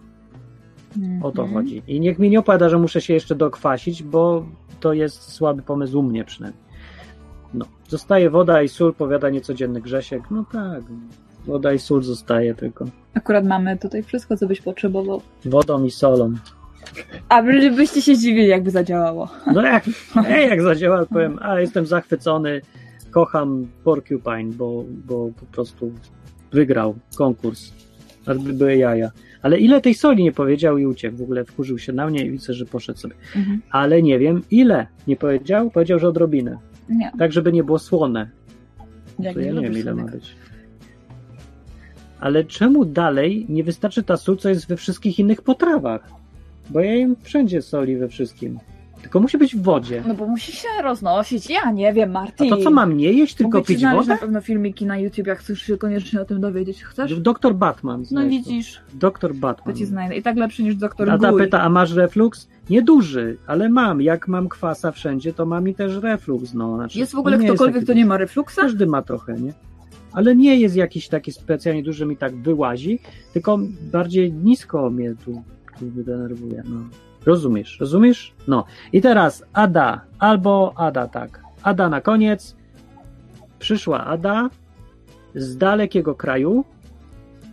[1.24, 1.54] O to Mhm.
[1.54, 1.84] chodzi.
[1.88, 4.46] I niech mi nie opowiada, że muszę się jeszcze dokwasić, bo
[4.80, 6.64] to jest słaby pomysł u mnie przynajmniej.
[7.54, 7.66] No.
[7.88, 10.24] Zostaje woda i sól, powiada niecodzienny Grzesiek.
[10.32, 10.84] No tak.
[11.46, 12.86] Woda i sól zostaje tylko.
[13.14, 15.22] Akurat mamy tutaj wszystko, co byś potrzebował.
[15.46, 16.34] Wodą i solą.
[17.30, 19.30] A by- byście się zdziwili, jakby zadziałało.
[19.54, 19.84] No jak,
[20.28, 22.62] ej, jak zadziała, powiem, a jestem zachwycony,
[23.12, 25.92] kocham Porcupine, bo, bo po prostu
[26.52, 27.72] wygrał konkurs.
[28.28, 29.12] Aż by były jaja.
[29.42, 31.18] Ale ile tej soli nie powiedział i uciekł.
[31.18, 33.16] W ogóle wkurzył się na mnie i widzę, że poszedł sobie.
[33.36, 33.62] Mhm.
[33.72, 34.88] Ale nie wiem ile.
[35.08, 35.72] Nie powiedział?
[35.72, 36.58] Powiedział, że odrobinę.
[36.90, 37.12] Nie.
[37.20, 38.30] Tak, żeby nie było słone.
[39.20, 40.36] Jak To ja nie wiem, ile ma być.
[42.20, 46.10] Ale czemu dalej nie wystarczy ta sól, co jest we wszystkich innych potrawach?
[46.70, 48.60] Bo ja jem wszędzie soli we wszystkim.
[49.02, 50.04] Tylko musi być w wodzie.
[50.08, 51.50] No bo musi się roznosić.
[51.50, 52.50] Ja nie wiem, A Martin.
[52.50, 54.14] to co mam nie jeść, tylko Mogę ci pić znaleźć wodę?
[54.14, 56.84] na pewno filmiki na YouTube, jak chcesz się koniecznie o tym dowiedzieć.
[56.84, 57.20] Chcesz?
[57.20, 58.00] Doktor Batman.
[58.00, 58.50] No znajdź to.
[58.50, 59.76] widzisz, Doktor to Batman.
[59.76, 60.16] ci znajdę.
[60.16, 61.40] I tak lepszy niż doktor A ta Gul.
[61.40, 62.48] pyta, a masz reflux?
[62.70, 64.02] Nieduży, ale mam.
[64.02, 66.54] Jak mam kwasa wszędzie, to mam i też reflux.
[66.54, 68.62] No, znaczy, Jest w ogóle ktokolwiek, kto nie ma refluksa?
[68.62, 69.54] Każdy ma trochę, nie?
[70.14, 73.00] Ale nie jest jakiś taki specjalnie duży, mi tak wyłazi,
[73.34, 73.60] tylko
[73.92, 75.44] bardziej nisko mnie tu,
[75.80, 76.64] tu denerwuje.
[76.70, 76.80] No.
[77.32, 78.34] Rozumiesz, rozumiesz?
[78.48, 78.64] No.
[78.94, 81.44] I teraz Ada, albo Ada, tak.
[81.64, 82.56] Ada na koniec.
[83.60, 84.50] Przyszła Ada
[85.36, 86.64] z dalekiego kraju,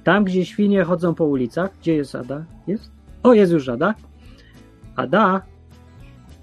[0.05, 1.71] tam gdzie świnie chodzą po ulicach.
[1.81, 2.45] Gdzie jest Ada?
[2.67, 2.91] Jest?
[3.23, 3.95] O, jest już Ada.
[4.97, 5.43] Ada,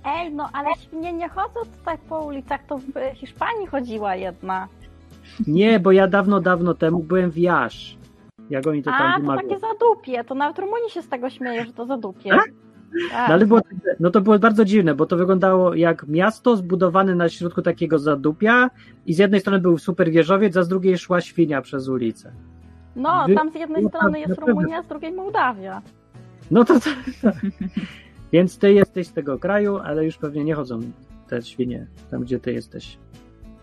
[0.06, 4.68] Ej, no ale świnie nie chodzą tutaj po ulicach, to w Hiszpanii chodziła jedna.
[5.48, 7.98] nie, bo ja dawno, dawno temu byłem w Jasz.
[8.50, 9.50] Jak oni to A, tam to wymawiają.
[9.50, 12.30] takie zadupie, to nawet Rumuni się z tego śmieje, że to zadupie.
[12.30, 12.50] Tak?
[13.12, 13.30] Tak.
[13.30, 13.62] No ale było,
[14.00, 18.70] no to było bardzo dziwne, bo to wyglądało jak miasto zbudowane na środku takiego zadupia
[19.06, 22.32] i z jednej strony był super wieżowiec, a z drugiej szła świnia przez ulicę.
[22.96, 24.40] No, tam z jednej no, strony jest.
[24.40, 25.82] Rumunia, z drugiej Mołdawia.
[26.52, 26.90] No to, to.
[28.34, 30.80] Więc ty jesteś z tego kraju, ale już pewnie nie chodzą
[31.28, 32.98] te świnie tam, gdzie ty jesteś.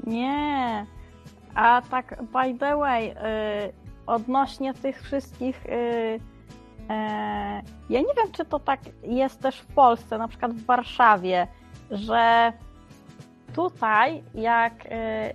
[0.07, 0.87] Nie.
[1.55, 3.14] A tak, by the way, y,
[4.07, 5.66] odnośnie tych wszystkich.
[5.66, 6.38] Y, e,
[7.91, 11.47] ja nie wiem, czy to tak jest też w Polsce, na przykład w Warszawie,
[11.91, 12.53] że
[13.55, 15.34] tutaj, jak y, y,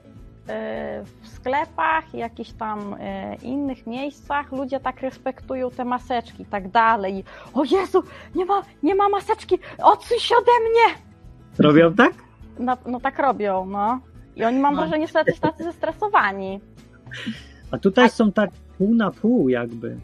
[1.21, 2.95] w sklepach, jakichś tam
[3.41, 7.23] innych miejscach, ludzie tak respektują te maseczki i tak dalej.
[7.53, 8.03] O Jezu,
[8.35, 10.97] nie ma, nie ma maseczki, odsuń się ode mnie!
[11.59, 12.13] Robią tak?
[12.59, 13.99] No, no tak robią, no.
[14.35, 14.81] I oni mam No.
[14.81, 16.59] wrażenie, że tacy tacy zestresowani.
[17.71, 19.97] A tutaj są tak pół na pół jakby.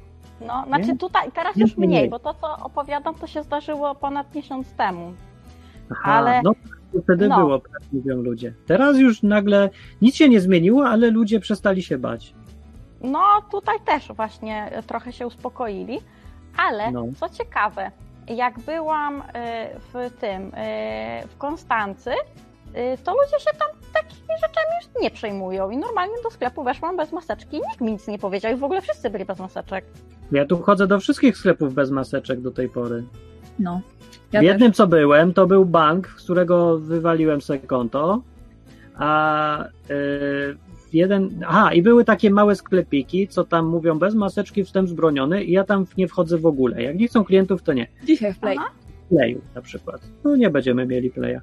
[0.48, 0.98] No, znaczy Nie?
[0.98, 2.10] tutaj, teraz już nie, mniej, nie.
[2.10, 5.14] bo to, co opowiadam, to się zdarzyło ponad miesiąc temu.
[5.92, 6.52] Aha, Ale- no
[6.94, 7.38] to wtedy no.
[7.38, 8.54] było, tak mówią ludzie.
[8.68, 9.70] Teraz już nagle
[10.02, 12.34] nic się nie zmieniło, ale ludzie przestali się bać.
[13.02, 16.00] No, tutaj też właśnie trochę się uspokoili,
[16.58, 17.06] ale No.
[17.20, 17.92] co ciekawe,
[18.28, 19.24] jak byłam y,
[19.94, 22.12] w tym, y, w Konstancy,
[23.04, 27.12] to ludzie się tam takimi rzeczami już nie przejmują i normalnie do sklepu weszłam bez
[27.12, 29.86] maseczki i nikt mi nic nie powiedział i w ogóle wszyscy byli bez maseczek.
[30.32, 33.04] Ja tu chodzę do wszystkich sklepów bez maseczek do tej pory.
[33.60, 33.82] No.
[34.32, 34.44] Ja w też.
[34.44, 38.22] jednym, co byłem, to był bank, z którego wywaliłem sobie konto,
[38.96, 40.58] a yy,
[40.94, 45.52] jeden, aha, i były takie małe sklepiki, co tam mówią bez maseczki wstęp zbroniony i
[45.52, 46.84] ja tam nie wchodzę w ogóle.
[46.84, 47.88] Jak nie chcą klientów, to nie.
[48.04, 48.56] Dzisiaj w Play.
[48.60, 48.70] Aha.
[49.10, 50.02] Playu na przykład.
[50.24, 51.36] No nie będziemy mieli playa.
[51.36, 51.42] E,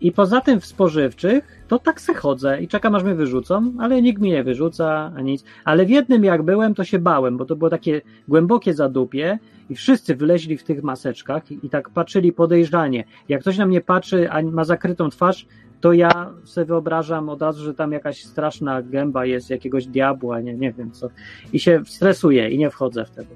[0.00, 4.02] I poza tym w spożywczych to tak se chodzę i czekam aż mnie wyrzucą, ale
[4.02, 5.44] nikt mnie nie wyrzuca, ani nic.
[5.64, 9.38] Ale w jednym jak byłem, to się bałem, bo to było takie głębokie zadupie
[9.70, 13.04] i wszyscy wyleźli w tych maseczkach i, i tak patrzyli podejrzanie.
[13.28, 15.46] Jak ktoś na mnie patrzy, a ma zakrytą twarz,
[15.80, 20.54] to ja sobie wyobrażam od razu, że tam jakaś straszna gęba jest jakiegoś diabła, nie,
[20.54, 21.08] nie wiem co.
[21.52, 23.34] I się stresuję i nie wchodzę wtedy.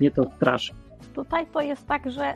[0.00, 0.72] Mnie to straszy.
[1.14, 2.34] Tutaj to jest tak, że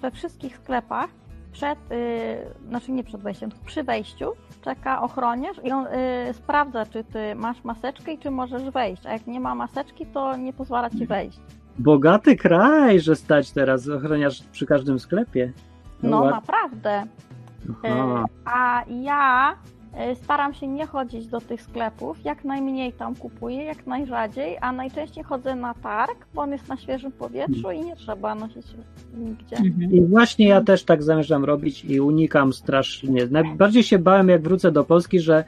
[0.00, 1.10] we wszystkich sklepach
[1.52, 4.32] przed, y, znaczy nie przed wejściem, tylko przy wejściu
[4.62, 9.06] czeka ochroniarz i on y, sprawdza, czy ty masz maseczkę i czy możesz wejść.
[9.06, 11.40] A jak nie ma maseczki, to nie pozwala ci wejść.
[11.78, 15.52] Bogaty kraj, że stać teraz ochroniarz przy każdym sklepie.
[16.02, 17.02] No ład- naprawdę.
[17.84, 17.88] Y,
[18.44, 19.54] A ja
[20.14, 25.24] staram się nie chodzić do tych sklepów, jak najmniej tam kupuję, jak najrzadziej, a najczęściej
[25.24, 28.66] chodzę na targ, bo on jest na świeżym powietrzu i nie trzeba nosić
[29.14, 29.56] nigdzie.
[29.56, 29.92] Mhm.
[29.92, 33.26] I właśnie ja też tak zamierzam robić i unikam strasznie.
[33.30, 35.44] Najbardziej się bałem, jak wrócę do Polski, że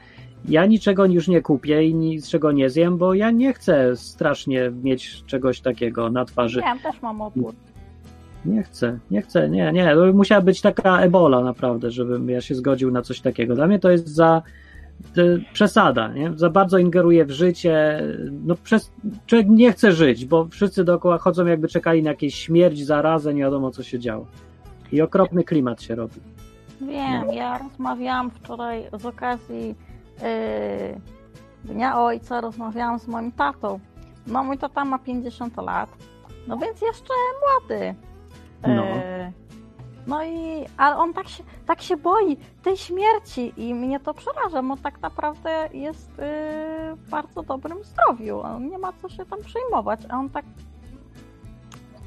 [0.49, 5.25] ja niczego już nie kupię i niczego nie zjem, bo ja nie chcę strasznie mieć
[5.25, 6.61] czegoś takiego na twarzy.
[6.61, 7.55] Nie, też mam opór.
[8.45, 9.97] Nie chcę, nie chcę, nie, nie.
[10.15, 13.55] Musiała być taka ebola naprawdę, żebym ja się zgodził na coś takiego.
[13.55, 14.43] Dla mnie to jest za
[15.17, 15.23] e,
[15.53, 16.33] przesada, nie?
[16.37, 18.03] Za bardzo ingeruje w życie.
[18.45, 18.93] No, przez,
[19.27, 23.43] człowiek nie chce żyć, bo wszyscy dookoła chodzą jakby czekali na jakieś śmierć, zarazę, nie
[23.43, 24.27] wiadomo co się działo.
[24.93, 26.21] I okropny klimat się robi.
[26.81, 29.75] Wiem, ja rozmawiałam wczoraj z okazji
[30.23, 33.81] yy, Dnia Ojca, rozmawiałam z moim tatą.
[34.27, 35.91] No mój tata ma 50 lat,
[36.49, 37.95] no więc jeszcze młody.
[38.67, 38.85] No.
[38.85, 39.33] Yy,
[40.07, 44.63] no i, ale on tak się, tak się boi tej śmierci i mnie to przeraża,
[44.63, 48.41] bo tak naprawdę jest yy, w bardzo dobrym zdrowiu.
[48.41, 50.45] On nie ma co się tam przejmować, a on tak...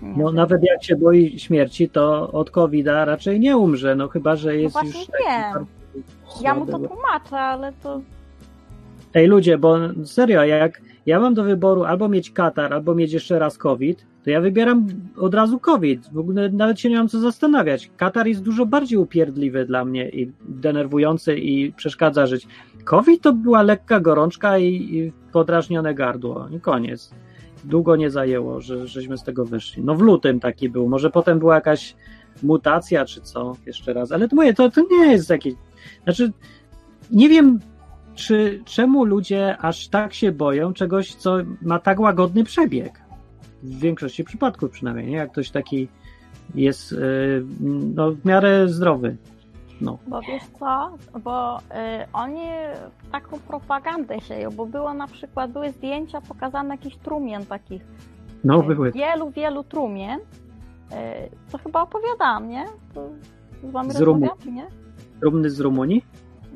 [0.01, 0.35] Nie No wiem.
[0.35, 4.75] nawet jak się boi śmierci, to od covid raczej nie umrze, no chyba, że jest
[4.75, 5.09] No właśnie już...
[5.27, 5.65] wiem.
[6.41, 6.87] Ja mu to słaby.
[6.87, 8.01] tłumaczę, ale to
[9.13, 13.39] Ej ludzie, bo serio, jak ja mam do wyboru albo mieć katar, albo mieć jeszcze
[13.39, 14.87] raz COVID, to ja wybieram
[15.17, 16.09] od razu COVID.
[16.13, 17.91] W ogóle nawet się nie mam co zastanawiać.
[17.97, 22.47] Katar jest dużo bardziej upierdliwy dla mnie i denerwujący i przeszkadza żyć.
[22.83, 26.47] COVID to była lekka gorączka i, i podrażnione gardło.
[26.51, 27.11] I koniec.
[27.63, 29.83] Długo nie zajęło, że, żeśmy z tego wyszli.
[29.83, 30.89] No w lutym taki był.
[30.89, 31.95] Może potem była jakaś
[32.43, 34.11] mutacja czy co, jeszcze raz.
[34.11, 35.53] Ale to mówię, to, to nie jest jakieś...
[36.03, 36.31] Znaczy,
[37.11, 37.59] nie wiem,
[38.17, 43.01] czy czemu ludzie aż tak się boją czegoś, co ma tak łagodny przebieg?
[43.63, 45.15] W większości przypadków przynajmniej, nie?
[45.17, 45.87] Jak ktoś taki
[46.55, 47.45] jest yy,
[47.95, 49.17] no, w miarę zdrowy.
[49.81, 49.97] No.
[50.07, 51.61] Bo wiesz co, bo y,
[52.13, 52.41] oni
[53.11, 57.81] taką propagandę sieją, bo było na przykład, były zdjęcia pokazane jakichś trumien takich.
[58.43, 58.91] No, Y, były.
[58.91, 60.19] Wielu, wielu trumien.
[60.19, 60.23] Y,
[61.51, 62.65] to chyba opowiadałam, nie?
[62.93, 63.09] To
[63.63, 64.67] z wami Z Rumu- rozmawiałam, czy nie?
[65.21, 66.05] Trumny z Rumunii?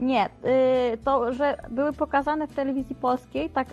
[0.01, 3.67] Nie, y, to, że były pokazane w telewizji polskiej tak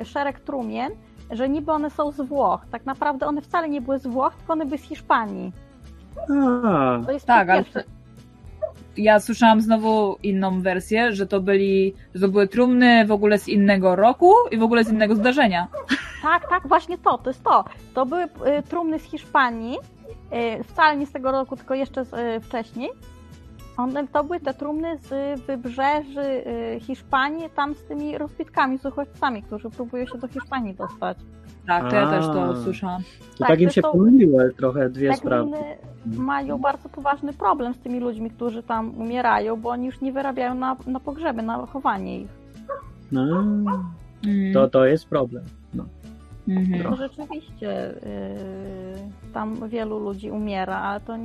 [0.00, 0.92] y, szereg trumien,
[1.30, 2.66] że niby one są z Włoch.
[2.70, 5.52] Tak naprawdę one wcale nie były z Włoch, tylko one były z Hiszpanii.
[6.64, 7.64] A, To jest Tak, ale
[8.96, 13.48] ja słyszałam znowu inną wersję, że to byli, że to były trumny w ogóle z
[13.48, 15.66] innego roku i w ogóle z innego zdarzenia.
[16.22, 17.64] Tak, tak, właśnie to, to jest to.
[17.94, 18.28] To były y,
[18.68, 19.78] trumny z Hiszpanii,
[20.64, 22.90] wcale nie z tego roku, tylko jeszcze z, wcześniej.
[23.78, 26.20] One, to były te trumny z wybrzeży
[26.76, 31.18] y, Hiszpanii, tam z tymi rozbitkami, z uchodźcami, którzy próbują się do Hiszpanii dostać.
[31.66, 33.02] Tak, to ja też to słyszałam.
[33.02, 35.56] to Tak, tak im to się są- pomyliły trochę dwie Tak sprawy.
[36.06, 40.54] mają bardzo poważny problem z tymi ludźmi, którzy tam umierają, bo oni już nie wyrabiają
[40.54, 42.28] na, na pogrzeby, na chowanie ich.
[43.12, 43.22] No,
[44.26, 44.52] Mm.
[44.54, 45.44] to, to jest problem.
[46.48, 46.90] Mhm.
[46.90, 51.16] No rzeczywiście yy, tam wielu ludzi umiera, ale to,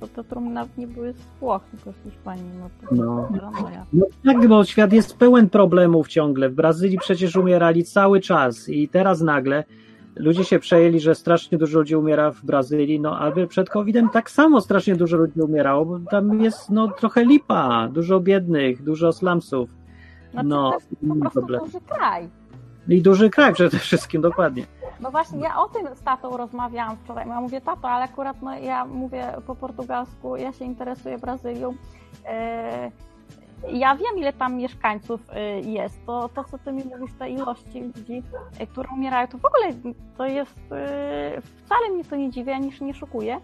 [0.00, 2.50] to, to trumny nawet nie były z Włoch, tylko z Hiszpanii.
[2.60, 3.28] No to No.
[3.92, 6.48] No tak, bo świat jest pełen problemów ciągle.
[6.48, 9.64] W Brazylii przecież umierali cały czas i teraz nagle
[10.16, 14.30] ludzie się przejęli, że strasznie dużo ludzi umiera w Brazylii, no ale przed COVID-em tak
[14.30, 19.70] samo strasznie dużo ludzi umierało, bo tam jest no trochę lipa, dużo biednych, dużo slumsów.
[20.32, 21.60] Znaczy, No, to jest po prostu problem.
[21.64, 22.28] duży kraj.
[22.88, 24.66] I duży kraj przede wszystkim, dokładnie.
[25.00, 27.28] No właśnie, ja o tym z tatą rozmawiałam wczoraj.
[27.28, 31.74] Ja mówię, tato, ale akurat no, ja mówię po portugalsku, ja się interesuję Brazylią.
[32.26, 32.90] E,
[33.72, 36.06] ja wiem, ile tam mieszkańców e, jest.
[36.06, 38.22] To, to, co ty mi mówisz, te ilości ludzi,
[38.58, 40.60] e, które umierają, to w ogóle to jest.
[41.64, 43.40] Wcale mnie to nie dziwi, ani nie szokuje.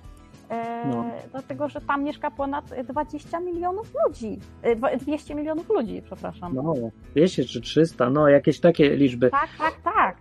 [0.50, 1.04] E, No.
[1.30, 4.38] Dlatego, że tam mieszka ponad 20 milionów ludzi.
[4.62, 6.54] E, dwa- 200 milionów ludzi, przepraszam.
[6.54, 6.74] No,
[7.14, 9.30] 200 czy 300, no jakieś takie liczby.
[9.30, 10.16] Tak, tak, tak.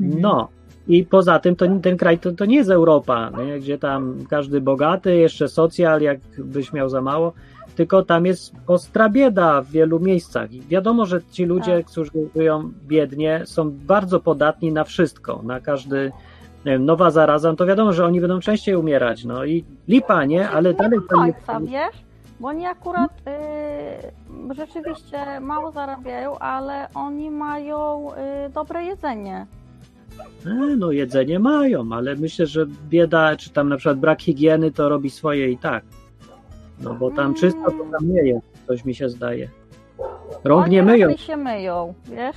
[0.00, 0.48] No.
[0.88, 3.58] I poza tym to, ten kraj to, to nie jest Europa, nie?
[3.58, 7.32] gdzie tam każdy bogaty, jeszcze socjal, jakbyś miał za mało,
[7.76, 10.52] tylko tam jest ostra bieda w wielu miejscach.
[10.52, 11.86] I wiadomo, że ci ludzie, Tak.
[11.86, 16.12] którzy żyją biednie, są bardzo podatni na wszystko, na każdy
[16.64, 19.24] wiem, nowa zaraza, no to wiadomo, że oni będą częściej umierać.
[19.24, 20.48] No i lipa, nie?
[20.50, 22.04] Ale nie dalej nie końca, wiesz?
[22.40, 23.10] Bo oni akurat
[24.50, 28.08] y, rzeczywiście mało zarabiają, ale oni mają
[28.46, 29.46] y, dobre jedzenie.
[30.46, 34.88] E, No jedzenie mają, ale myślę, że bieda, czy tam na przykład brak higieny, to
[34.88, 35.84] robi swoje i tak.
[36.80, 37.34] No bo tam Mm.
[37.34, 39.48] czysto to tam nie jest, coś mi się zdaje.
[40.44, 41.08] Rąk Oni nie myją.
[41.08, 42.36] raczej się myją, wiesz?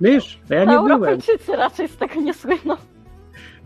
[0.00, 0.92] Wiesz, to ja nie byłem.
[0.92, 2.74] Europejczycy raczej z tego nie słyną.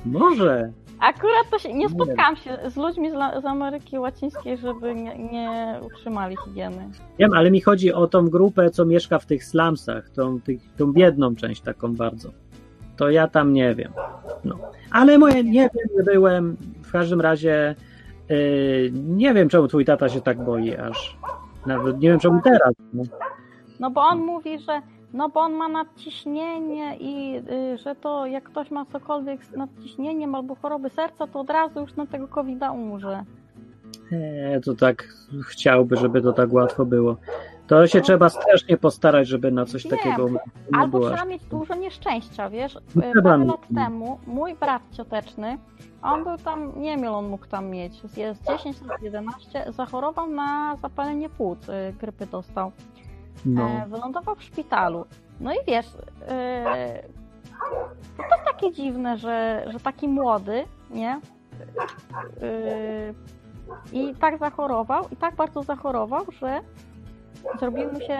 [0.06, 0.72] Może.
[1.00, 5.80] Akurat to się, nie spotkałam się z ludźmi z, z Ameryki Łacińskiej, żeby nie, nie
[5.82, 6.90] utrzymali higieny.
[7.18, 10.92] Wiem, ale mi chodzi o tą grupę, co mieszka w tych slumsach, tą, tych, tą
[10.92, 12.30] biedną część taką bardzo.
[12.96, 13.92] To ja tam nie wiem.
[14.44, 14.56] No.
[14.90, 16.56] Ale moje, nie wiem, nie byłem.
[16.82, 17.74] W każdym razie
[18.28, 21.18] yy, nie wiem, czemu twój tata się tak boi aż.
[21.66, 22.74] Nawet nie wiem, czemu teraz.
[22.92, 23.02] No.
[23.80, 27.36] No bo on mówi, że no bo on ma nadciśnienie i
[27.74, 31.80] y, że to jak ktoś ma cokolwiek z nadciśnieniem albo choroby serca, to od razu
[31.80, 33.24] już na tego covid umrze.
[34.12, 35.08] E, to tak
[35.48, 37.16] chciałby, żeby to tak łatwo było.
[37.66, 40.38] To się trzeba strasznie postarać, żeby na coś Wiem, takiego nie
[40.72, 41.10] Albo było.
[41.10, 42.78] trzeba mieć dużo nieszczęścia, wiesz?
[42.94, 43.84] No trzeba Parę lat no.
[43.84, 45.58] temu mój brat cioteczny,
[46.02, 49.72] on był tam, nie wiem ile on mógł tam mieć, z jest 10 lat, 11,
[49.72, 52.72] zachorował na zapalenie płuc, y, grypy dostał.
[53.44, 53.62] No.
[53.62, 55.04] E, wylądował w szpitalu.
[55.40, 55.86] No i wiesz,
[56.28, 57.02] e,
[58.16, 61.20] to jest takie dziwne, że, że taki młody, nie?
[62.42, 63.14] E,
[63.92, 66.60] I tak zachorował, i tak bardzo zachorował, że
[67.60, 68.18] zrobiły mu się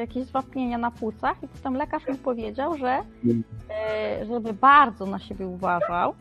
[0.00, 3.02] jakieś zwapnienia na płucach i potem lekarz mu powiedział, że
[4.28, 6.14] żeby bardzo na siebie uważał,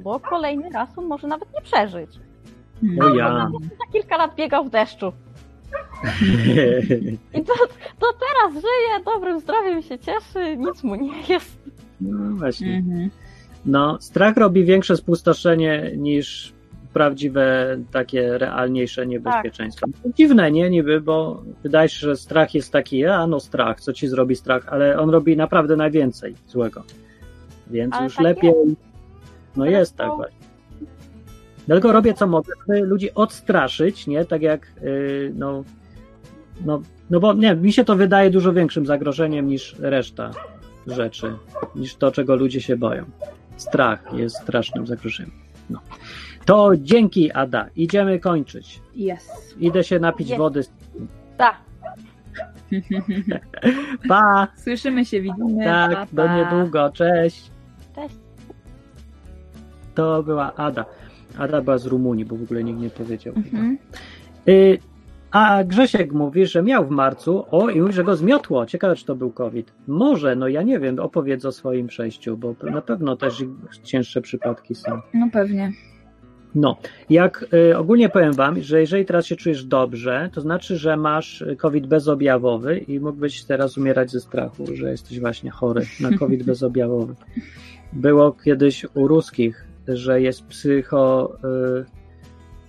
[0.00, 2.20] bo kolejny raz on może nawet nie przeżyć.
[3.02, 3.50] O ja.
[3.62, 5.12] Za kilka lat biegał w deszczu.
[7.34, 7.52] I to,
[8.00, 11.58] to teraz żyje, dobrym zdrowiem się cieszy, nic mu nie jest.
[12.00, 12.76] No właśnie.
[12.76, 13.10] Mhm.
[13.66, 16.52] No, strach robi większe spustoszenie niż
[16.92, 19.86] prawdziwe, takie realniejsze niebezpieczeństwo.
[20.16, 20.70] Dziwne, nie?
[20.70, 24.68] Niby, bo wydaje się, że strach jest taki, a no strach, co ci zrobi strach,
[24.68, 26.84] ale on robi naprawdę najwięcej złego.
[27.66, 28.52] Więc Ale już tak lepiej.
[29.56, 30.41] No Zresztą- jest tak właśnie.
[31.66, 34.24] Dlatego robię co mogę, żeby ludzi odstraszyć, nie?
[34.24, 35.64] Tak jak, yy, no,
[36.64, 40.30] no, no bo nie, mi się to wydaje dużo większym zagrożeniem niż reszta
[40.86, 41.36] rzeczy,
[41.76, 43.04] niż to, czego ludzie się boją.
[43.56, 45.32] Strach jest strasznym zagrożeniem.
[45.70, 45.80] No.
[46.44, 47.68] To dzięki, Ada.
[47.76, 48.80] Idziemy kończyć.
[48.96, 49.54] Yes.
[49.58, 50.38] Idę się napić Jest.
[50.38, 50.64] wody.
[51.36, 51.56] Tak.
[54.08, 54.48] Pa!
[54.56, 55.64] Słyszymy się, widzimy.
[55.64, 56.36] Tak, pa, do pa.
[56.36, 56.90] niedługo.
[56.90, 57.50] Cześć.
[57.94, 58.14] Cześć.
[59.94, 60.84] To była Ada.
[61.38, 63.34] Ada była z Rumunii, bo w ogóle nikt nie powiedział.
[63.36, 63.78] Mhm.
[64.48, 64.78] Y,
[65.30, 68.66] a Grzesiek mówi, że miał w marcu, o i mówi, że go zmiotło.
[68.66, 69.72] Ciekawe, czy to był COVID.
[69.86, 73.44] Może, no ja nie wiem, opowiedz o swoim przejściu, bo na pewno też
[73.82, 75.00] cięższe przypadki są.
[75.14, 75.72] No pewnie.
[76.54, 76.76] No,
[77.10, 81.44] jak y, ogólnie powiem wam, że jeżeli teraz się czujesz dobrze, to znaczy, że masz
[81.58, 87.14] COVID bezobjawowy i mógłbyś teraz umierać ze strachu, że jesteś właśnie chory na COVID bezobjawowy.
[87.92, 91.32] Było kiedyś u ruskich, że jest psycho.
[91.80, 91.84] Y,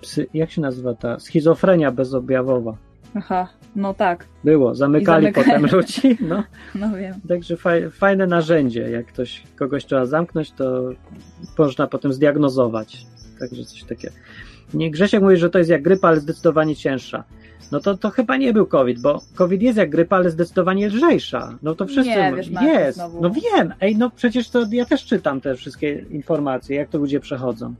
[0.01, 1.19] psy, jak się nazywa ta?
[1.19, 2.77] Schizofrenia bezobjawowa.
[3.15, 6.17] Aha, no tak, Było, zamykali potem ludzi.
[6.29, 6.43] No.
[6.75, 7.13] no wiem.
[7.27, 8.89] Także faj, fajne narzędzie.
[8.89, 10.89] Jak ktoś, kogoś trzeba zamknąć, to
[11.57, 13.05] można potem zdiagnozować.
[13.39, 14.13] Także coś takiego.
[14.73, 17.23] Nie, Grzesiek mówi, że to jest jak grypa, ale zdecydowanie cięższa.
[17.71, 21.57] No to, to chyba nie był COVID, bo COVID jest jak grypa, ale zdecydowanie lżejsza.
[21.63, 22.97] No to wszyscy Nie, wiesz, jest.
[22.97, 23.21] znowu.
[23.21, 23.73] No wiem.
[23.81, 27.73] Ej, no przecież to ja też czytam te wszystkie informacje, jak to ludzie przechodzą.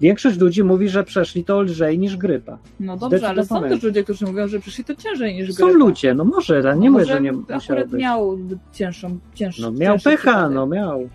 [0.00, 2.58] Większość ludzi mówi, że przeszli to lżej niż grypa.
[2.80, 5.78] No dobrze, ale są też ludzie, którzy mówią, że przyszli to ciężej niż Są grypa.
[5.78, 8.00] ludzie, no może, ale nie Może mówię, że nie akurat być.
[8.00, 8.38] miał
[8.72, 11.08] cięższą, cięższą No miał cięższy pecha, no miał.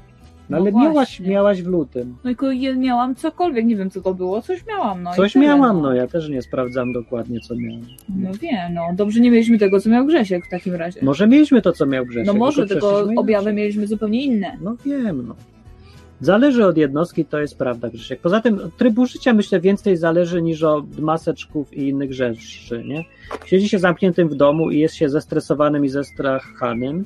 [0.53, 1.27] No, No ale miałaś, właśnie.
[1.27, 2.15] miałaś w lutym.
[2.23, 5.35] No i ko- je- miałam cokolwiek, nie wiem co to było, coś miałam, no Coś
[5.35, 5.81] miałam, no.
[5.81, 7.81] no ja też nie sprawdzam dokładnie, co miałam.
[8.17, 10.99] No wiem, no dobrze nie mieliśmy tego, co miał Grzesiek w takim razie.
[11.05, 12.27] Może mieliśmy to, co miał Grzesiek.
[12.27, 14.57] no może, tylko tylko objawy mieliśmy zupełnie inne.
[14.61, 15.35] No wiem, no.
[16.21, 18.19] Zależy od jednostki, to jest prawda, Grzesiek.
[18.19, 23.05] Poza tym od trybu życia myślę więcej zależy niż od maseczków i innych rzeczy, nie?
[23.45, 27.03] Siedzi się zamkniętym w domu i jest się zestresowanym i zestrachanym,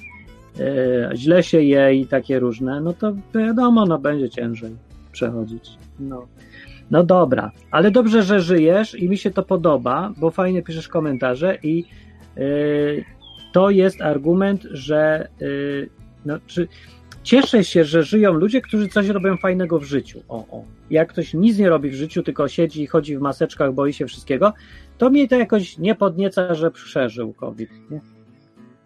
[1.15, 4.75] źle się je i takie różne, no to wiadomo, no będzie ciężej
[5.11, 5.77] przechodzić.
[5.99, 6.27] No.
[6.91, 11.57] No dobra, ale dobrze, że żyjesz i mi się to podoba, bo fajnie piszesz komentarze
[11.63, 11.85] i
[12.35, 13.05] yy,
[13.51, 15.89] to jest argument, że yy,
[16.25, 16.67] no, czy,
[17.23, 20.21] cieszę się, że żyją ludzie, którzy coś robią fajnego w życiu.
[20.27, 20.63] O, o.
[20.89, 24.05] Jak ktoś nic nie robi w życiu, tylko siedzi i chodzi w maseczkach, boi się
[24.05, 24.53] wszystkiego,
[24.97, 27.69] to mnie to jakoś nie podnieca, że przeżył COVID.
[27.91, 27.99] Nie?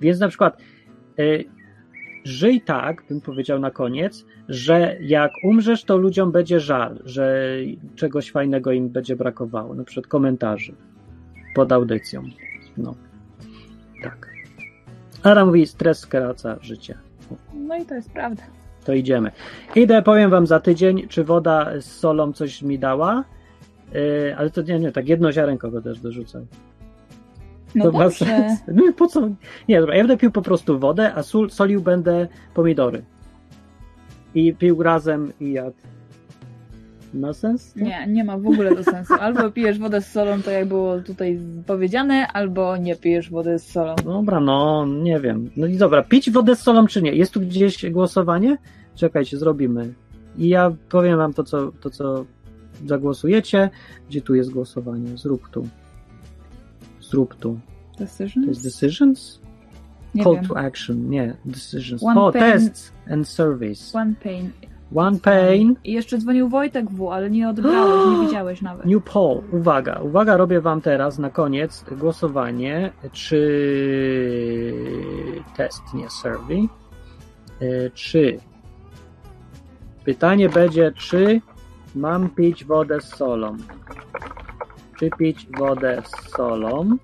[0.02, 0.57] Więc na przykład
[2.23, 7.48] żyj tak, bym powiedział na koniec, że jak umrzesz, to ludziom będzie żal, że
[7.95, 10.73] czegoś fajnego im będzie brakowało, na przykład komentarzy
[11.56, 12.23] pod audycją.
[12.77, 12.95] No,
[14.03, 14.27] tak.
[15.23, 16.98] Ara mówi, stres skraca życie.
[17.53, 18.43] No i to jest prawda.
[18.85, 19.31] To idziemy.
[19.76, 23.23] Idę, powiem wam za tydzień, czy woda z solą coś mi dała.
[23.93, 26.45] Yy, ale to nie, nie, tak jedno ziarenko go też dorzucał.
[27.76, 28.26] No to ma dobrze.
[28.26, 28.60] sens.
[28.76, 29.30] No i po co?
[29.69, 33.03] Nie, dobra, ja będę pił po prostu wodę, a sól, solił będę pomidory.
[34.35, 35.77] I pił razem i jadł.
[37.14, 37.73] Ma sens?
[37.73, 37.80] to?
[37.80, 39.14] Nie, nie ma w ogóle to sensu.
[39.14, 43.68] Albo pijesz wodę z solą, tak jak było tutaj powiedziane, albo nie pijesz wody z
[43.72, 43.95] solą.
[43.95, 45.49] Dobra, no nie wiem.
[45.57, 47.14] No i dobra, pić wodę z solą czy nie?
[47.15, 48.57] Jest tu gdzieś głosowanie?
[48.95, 49.93] Czekajcie, zrobimy.
[50.38, 52.26] I ja powiem wam to, co, to, co
[52.85, 53.69] zagłosujecie.
[54.10, 55.18] Gdzie tu jest głosowanie?
[55.18, 55.68] Zrób tu.
[57.11, 57.59] Zrób tu.
[57.97, 58.63] To jest Decisions?
[58.63, 59.41] decisions?
[60.15, 60.45] Nie Call wiem.
[60.45, 61.09] to action.
[61.09, 62.03] Nie, decisions.
[62.03, 63.95] One o, pen- tests and surveys.
[63.95, 64.51] One pain.
[64.95, 65.75] One pain.
[65.83, 68.85] I jeszcze dzwonił Wojtek W, ale nie odebrałeś, nie widziałeś nawet.
[68.85, 69.41] New poll.
[69.51, 74.73] Uwaga, uwaga, robię wam teraz na koniec głosowanie, czy
[75.57, 76.67] test, nie survey,
[77.93, 78.39] czy
[80.05, 81.41] pytanie będzie, czy
[81.95, 83.57] mam pić wodę z solą?
[85.02, 86.98] Czy pić wodę z solą?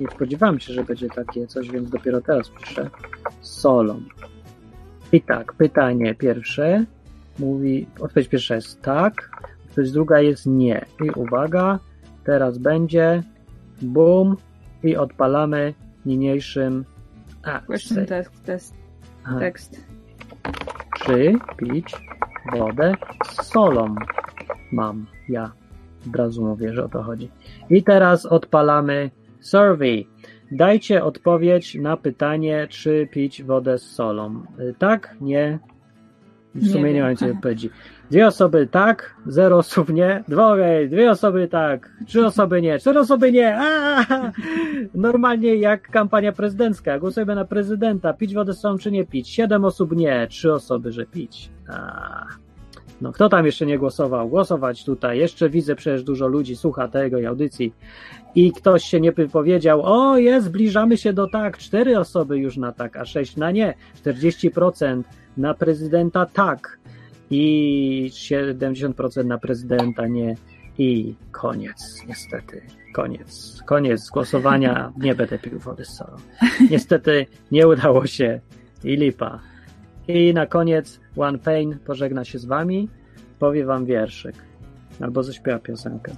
[0.00, 2.90] Nie spodziewałem się, że będzie takie coś, więc dopiero teraz piszę.
[3.40, 4.02] Z solą.
[5.12, 6.84] I tak, pytanie pierwsze
[7.38, 9.30] mówi, odpowiedź pierwsza jest tak,
[9.68, 10.84] odpowiedź druga jest nie.
[11.04, 11.78] I uwaga,
[12.24, 13.22] teraz będzie
[13.82, 14.36] bum
[14.82, 15.74] i odpalamy
[16.06, 16.84] niniejszym
[17.42, 18.74] a, Question test, test,
[19.24, 19.38] Aha.
[19.38, 19.84] tekst.
[21.04, 21.96] czy pić
[22.52, 22.94] wodę
[23.24, 23.94] z solą
[24.72, 25.61] mam ja.
[26.08, 27.30] Od razu mówię, że o to chodzi.
[27.70, 29.10] I teraz odpalamy
[29.40, 30.06] survey.
[30.52, 34.42] Dajcie odpowiedź na pytanie, czy pić wodę z solą.
[34.60, 35.16] Y, Tak?
[35.20, 35.58] Nie?
[36.54, 37.16] W Nie sumie nie, wiem.
[37.20, 37.70] mam odpowiedzi.
[38.10, 43.32] Dwie osoby tak, zero osób nie, dwie, dwie osoby tak, trzy osoby nie, cztery osoby
[43.32, 43.56] nie.
[43.56, 44.32] Aaaa!
[44.94, 46.98] Normalnie jak kampania prezydencka.
[46.98, 48.12] Głosujemy na prezydenta.
[48.12, 49.28] Pić wodę z solą czy nie pić?
[49.28, 51.50] Siedem osób nie, trzy osoby, że pić.
[53.02, 54.28] No kto tam jeszcze nie głosował?
[54.28, 55.18] Głosować tutaj.
[55.18, 57.74] Jeszcze widzę przecież dużo ludzi słucha tego i audycji.
[58.34, 59.82] I ktoś się nie wypowiedział.
[59.84, 61.58] O, jest, zbliżamy się do tak.
[61.58, 63.74] Cztery osoby już na tak, a sześć na nie.
[64.04, 65.02] 40%
[65.36, 66.78] na prezydenta tak.
[67.30, 70.36] I 70% na prezydenta nie.
[70.78, 72.62] I koniec, niestety.
[72.94, 73.62] Koniec.
[73.66, 74.92] Koniec głosowania.
[74.98, 76.16] Nie będę pił wody z solą.
[76.70, 78.40] Niestety nie udało się.
[78.84, 79.51] I lipa.
[80.08, 82.88] I na koniec One Pain pożegna się z wami,
[83.38, 84.34] powie wam wierszyk.
[85.00, 86.12] Albo zaśpiewa piosenkę.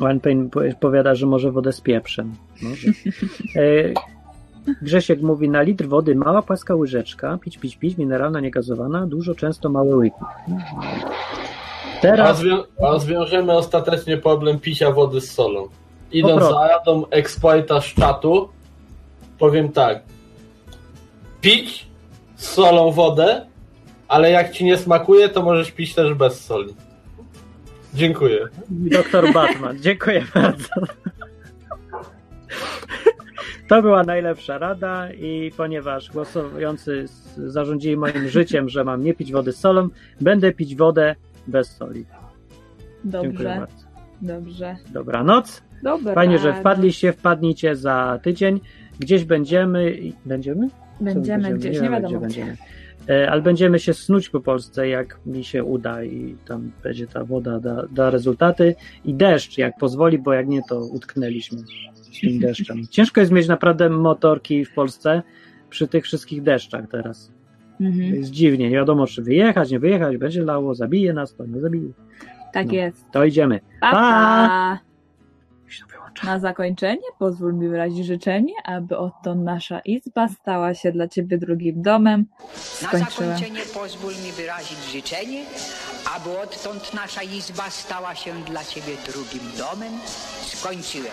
[0.00, 2.34] One Pain po- powiada, że może wodę z pieprzem.
[2.62, 2.88] Może.
[3.56, 4.16] E,
[4.82, 9.68] Grzesiek mówi, na litr wody mała płaska łyżeczka, pić, pić, pić, mineralna, niegazowana, dużo, często
[9.68, 10.16] małe łyki.
[10.20, 15.68] A, Teraz zwią- a zwiążemy ostatecznie problem picia wody z solą.
[16.12, 16.54] Idąc Poproszę.
[16.54, 18.48] za radą exploita z czatu,
[19.38, 20.02] powiem tak.
[21.40, 21.86] Pić
[22.36, 23.46] solą wodę,
[24.08, 26.74] ale jak ci nie smakuje, to możesz pić też bez soli.
[27.94, 28.48] Dziękuję.
[28.68, 29.78] Doktor Batman.
[29.80, 30.68] Dziękuję bardzo.
[33.68, 37.04] To była najlepsza rada i ponieważ głosujący
[37.36, 39.88] zarządzili moim życiem, że mam nie pić wody z solą,
[40.20, 41.14] będę pić wodę
[41.46, 42.04] bez soli.
[43.04, 43.84] Dziękuję Dobrze, bardzo.
[44.22, 44.76] dobrze.
[44.92, 45.62] Dobranoc.
[45.82, 46.14] Dobra.
[46.14, 48.60] Fajnie, że wpadliście, wpadnijcie za tydzień.
[48.98, 49.90] Gdzieś będziemy.
[49.90, 50.12] i-
[51.00, 51.42] Będziemy?
[51.42, 52.40] Będziemy gdzieś, nie wiadomo gdzie gdzie.
[52.44, 52.56] będziemy.
[53.08, 57.24] E, Ale będziemy się snuć po Polsce, jak mi się uda i tam będzie ta
[57.24, 58.74] woda da, da rezultaty.
[59.04, 62.82] I deszcz, jak pozwoli, bo jak nie, to utknęliśmy z tym deszczem.
[62.90, 65.22] Ciężko jest mieć naprawdę motorki w Polsce
[65.70, 67.32] przy tych wszystkich deszczach teraz.
[67.80, 68.14] Mhm.
[68.14, 71.88] Jest dziwnie, nie wiadomo czy wyjechać, nie wyjechać, będzie lało, zabije nas to, nie zabije.
[72.52, 72.72] Tak No.
[72.72, 73.04] jest.
[73.12, 73.60] To idziemy.
[73.80, 73.98] Pa, Pa!
[74.00, 74.78] pa.
[76.24, 81.82] Na zakończenie pozwól mi wyrazić życzenie, aby oto nasza izba stała się dla Ciebie drugim
[81.82, 82.26] domem.
[82.82, 83.10] Na Skończyłem.
[83.10, 85.44] zakończenie pozwól mi wyrazić życzenie,
[86.16, 89.92] aby odtąd nasza izba stała się dla Ciebie drugim domem.
[90.42, 91.12] Skończyłem.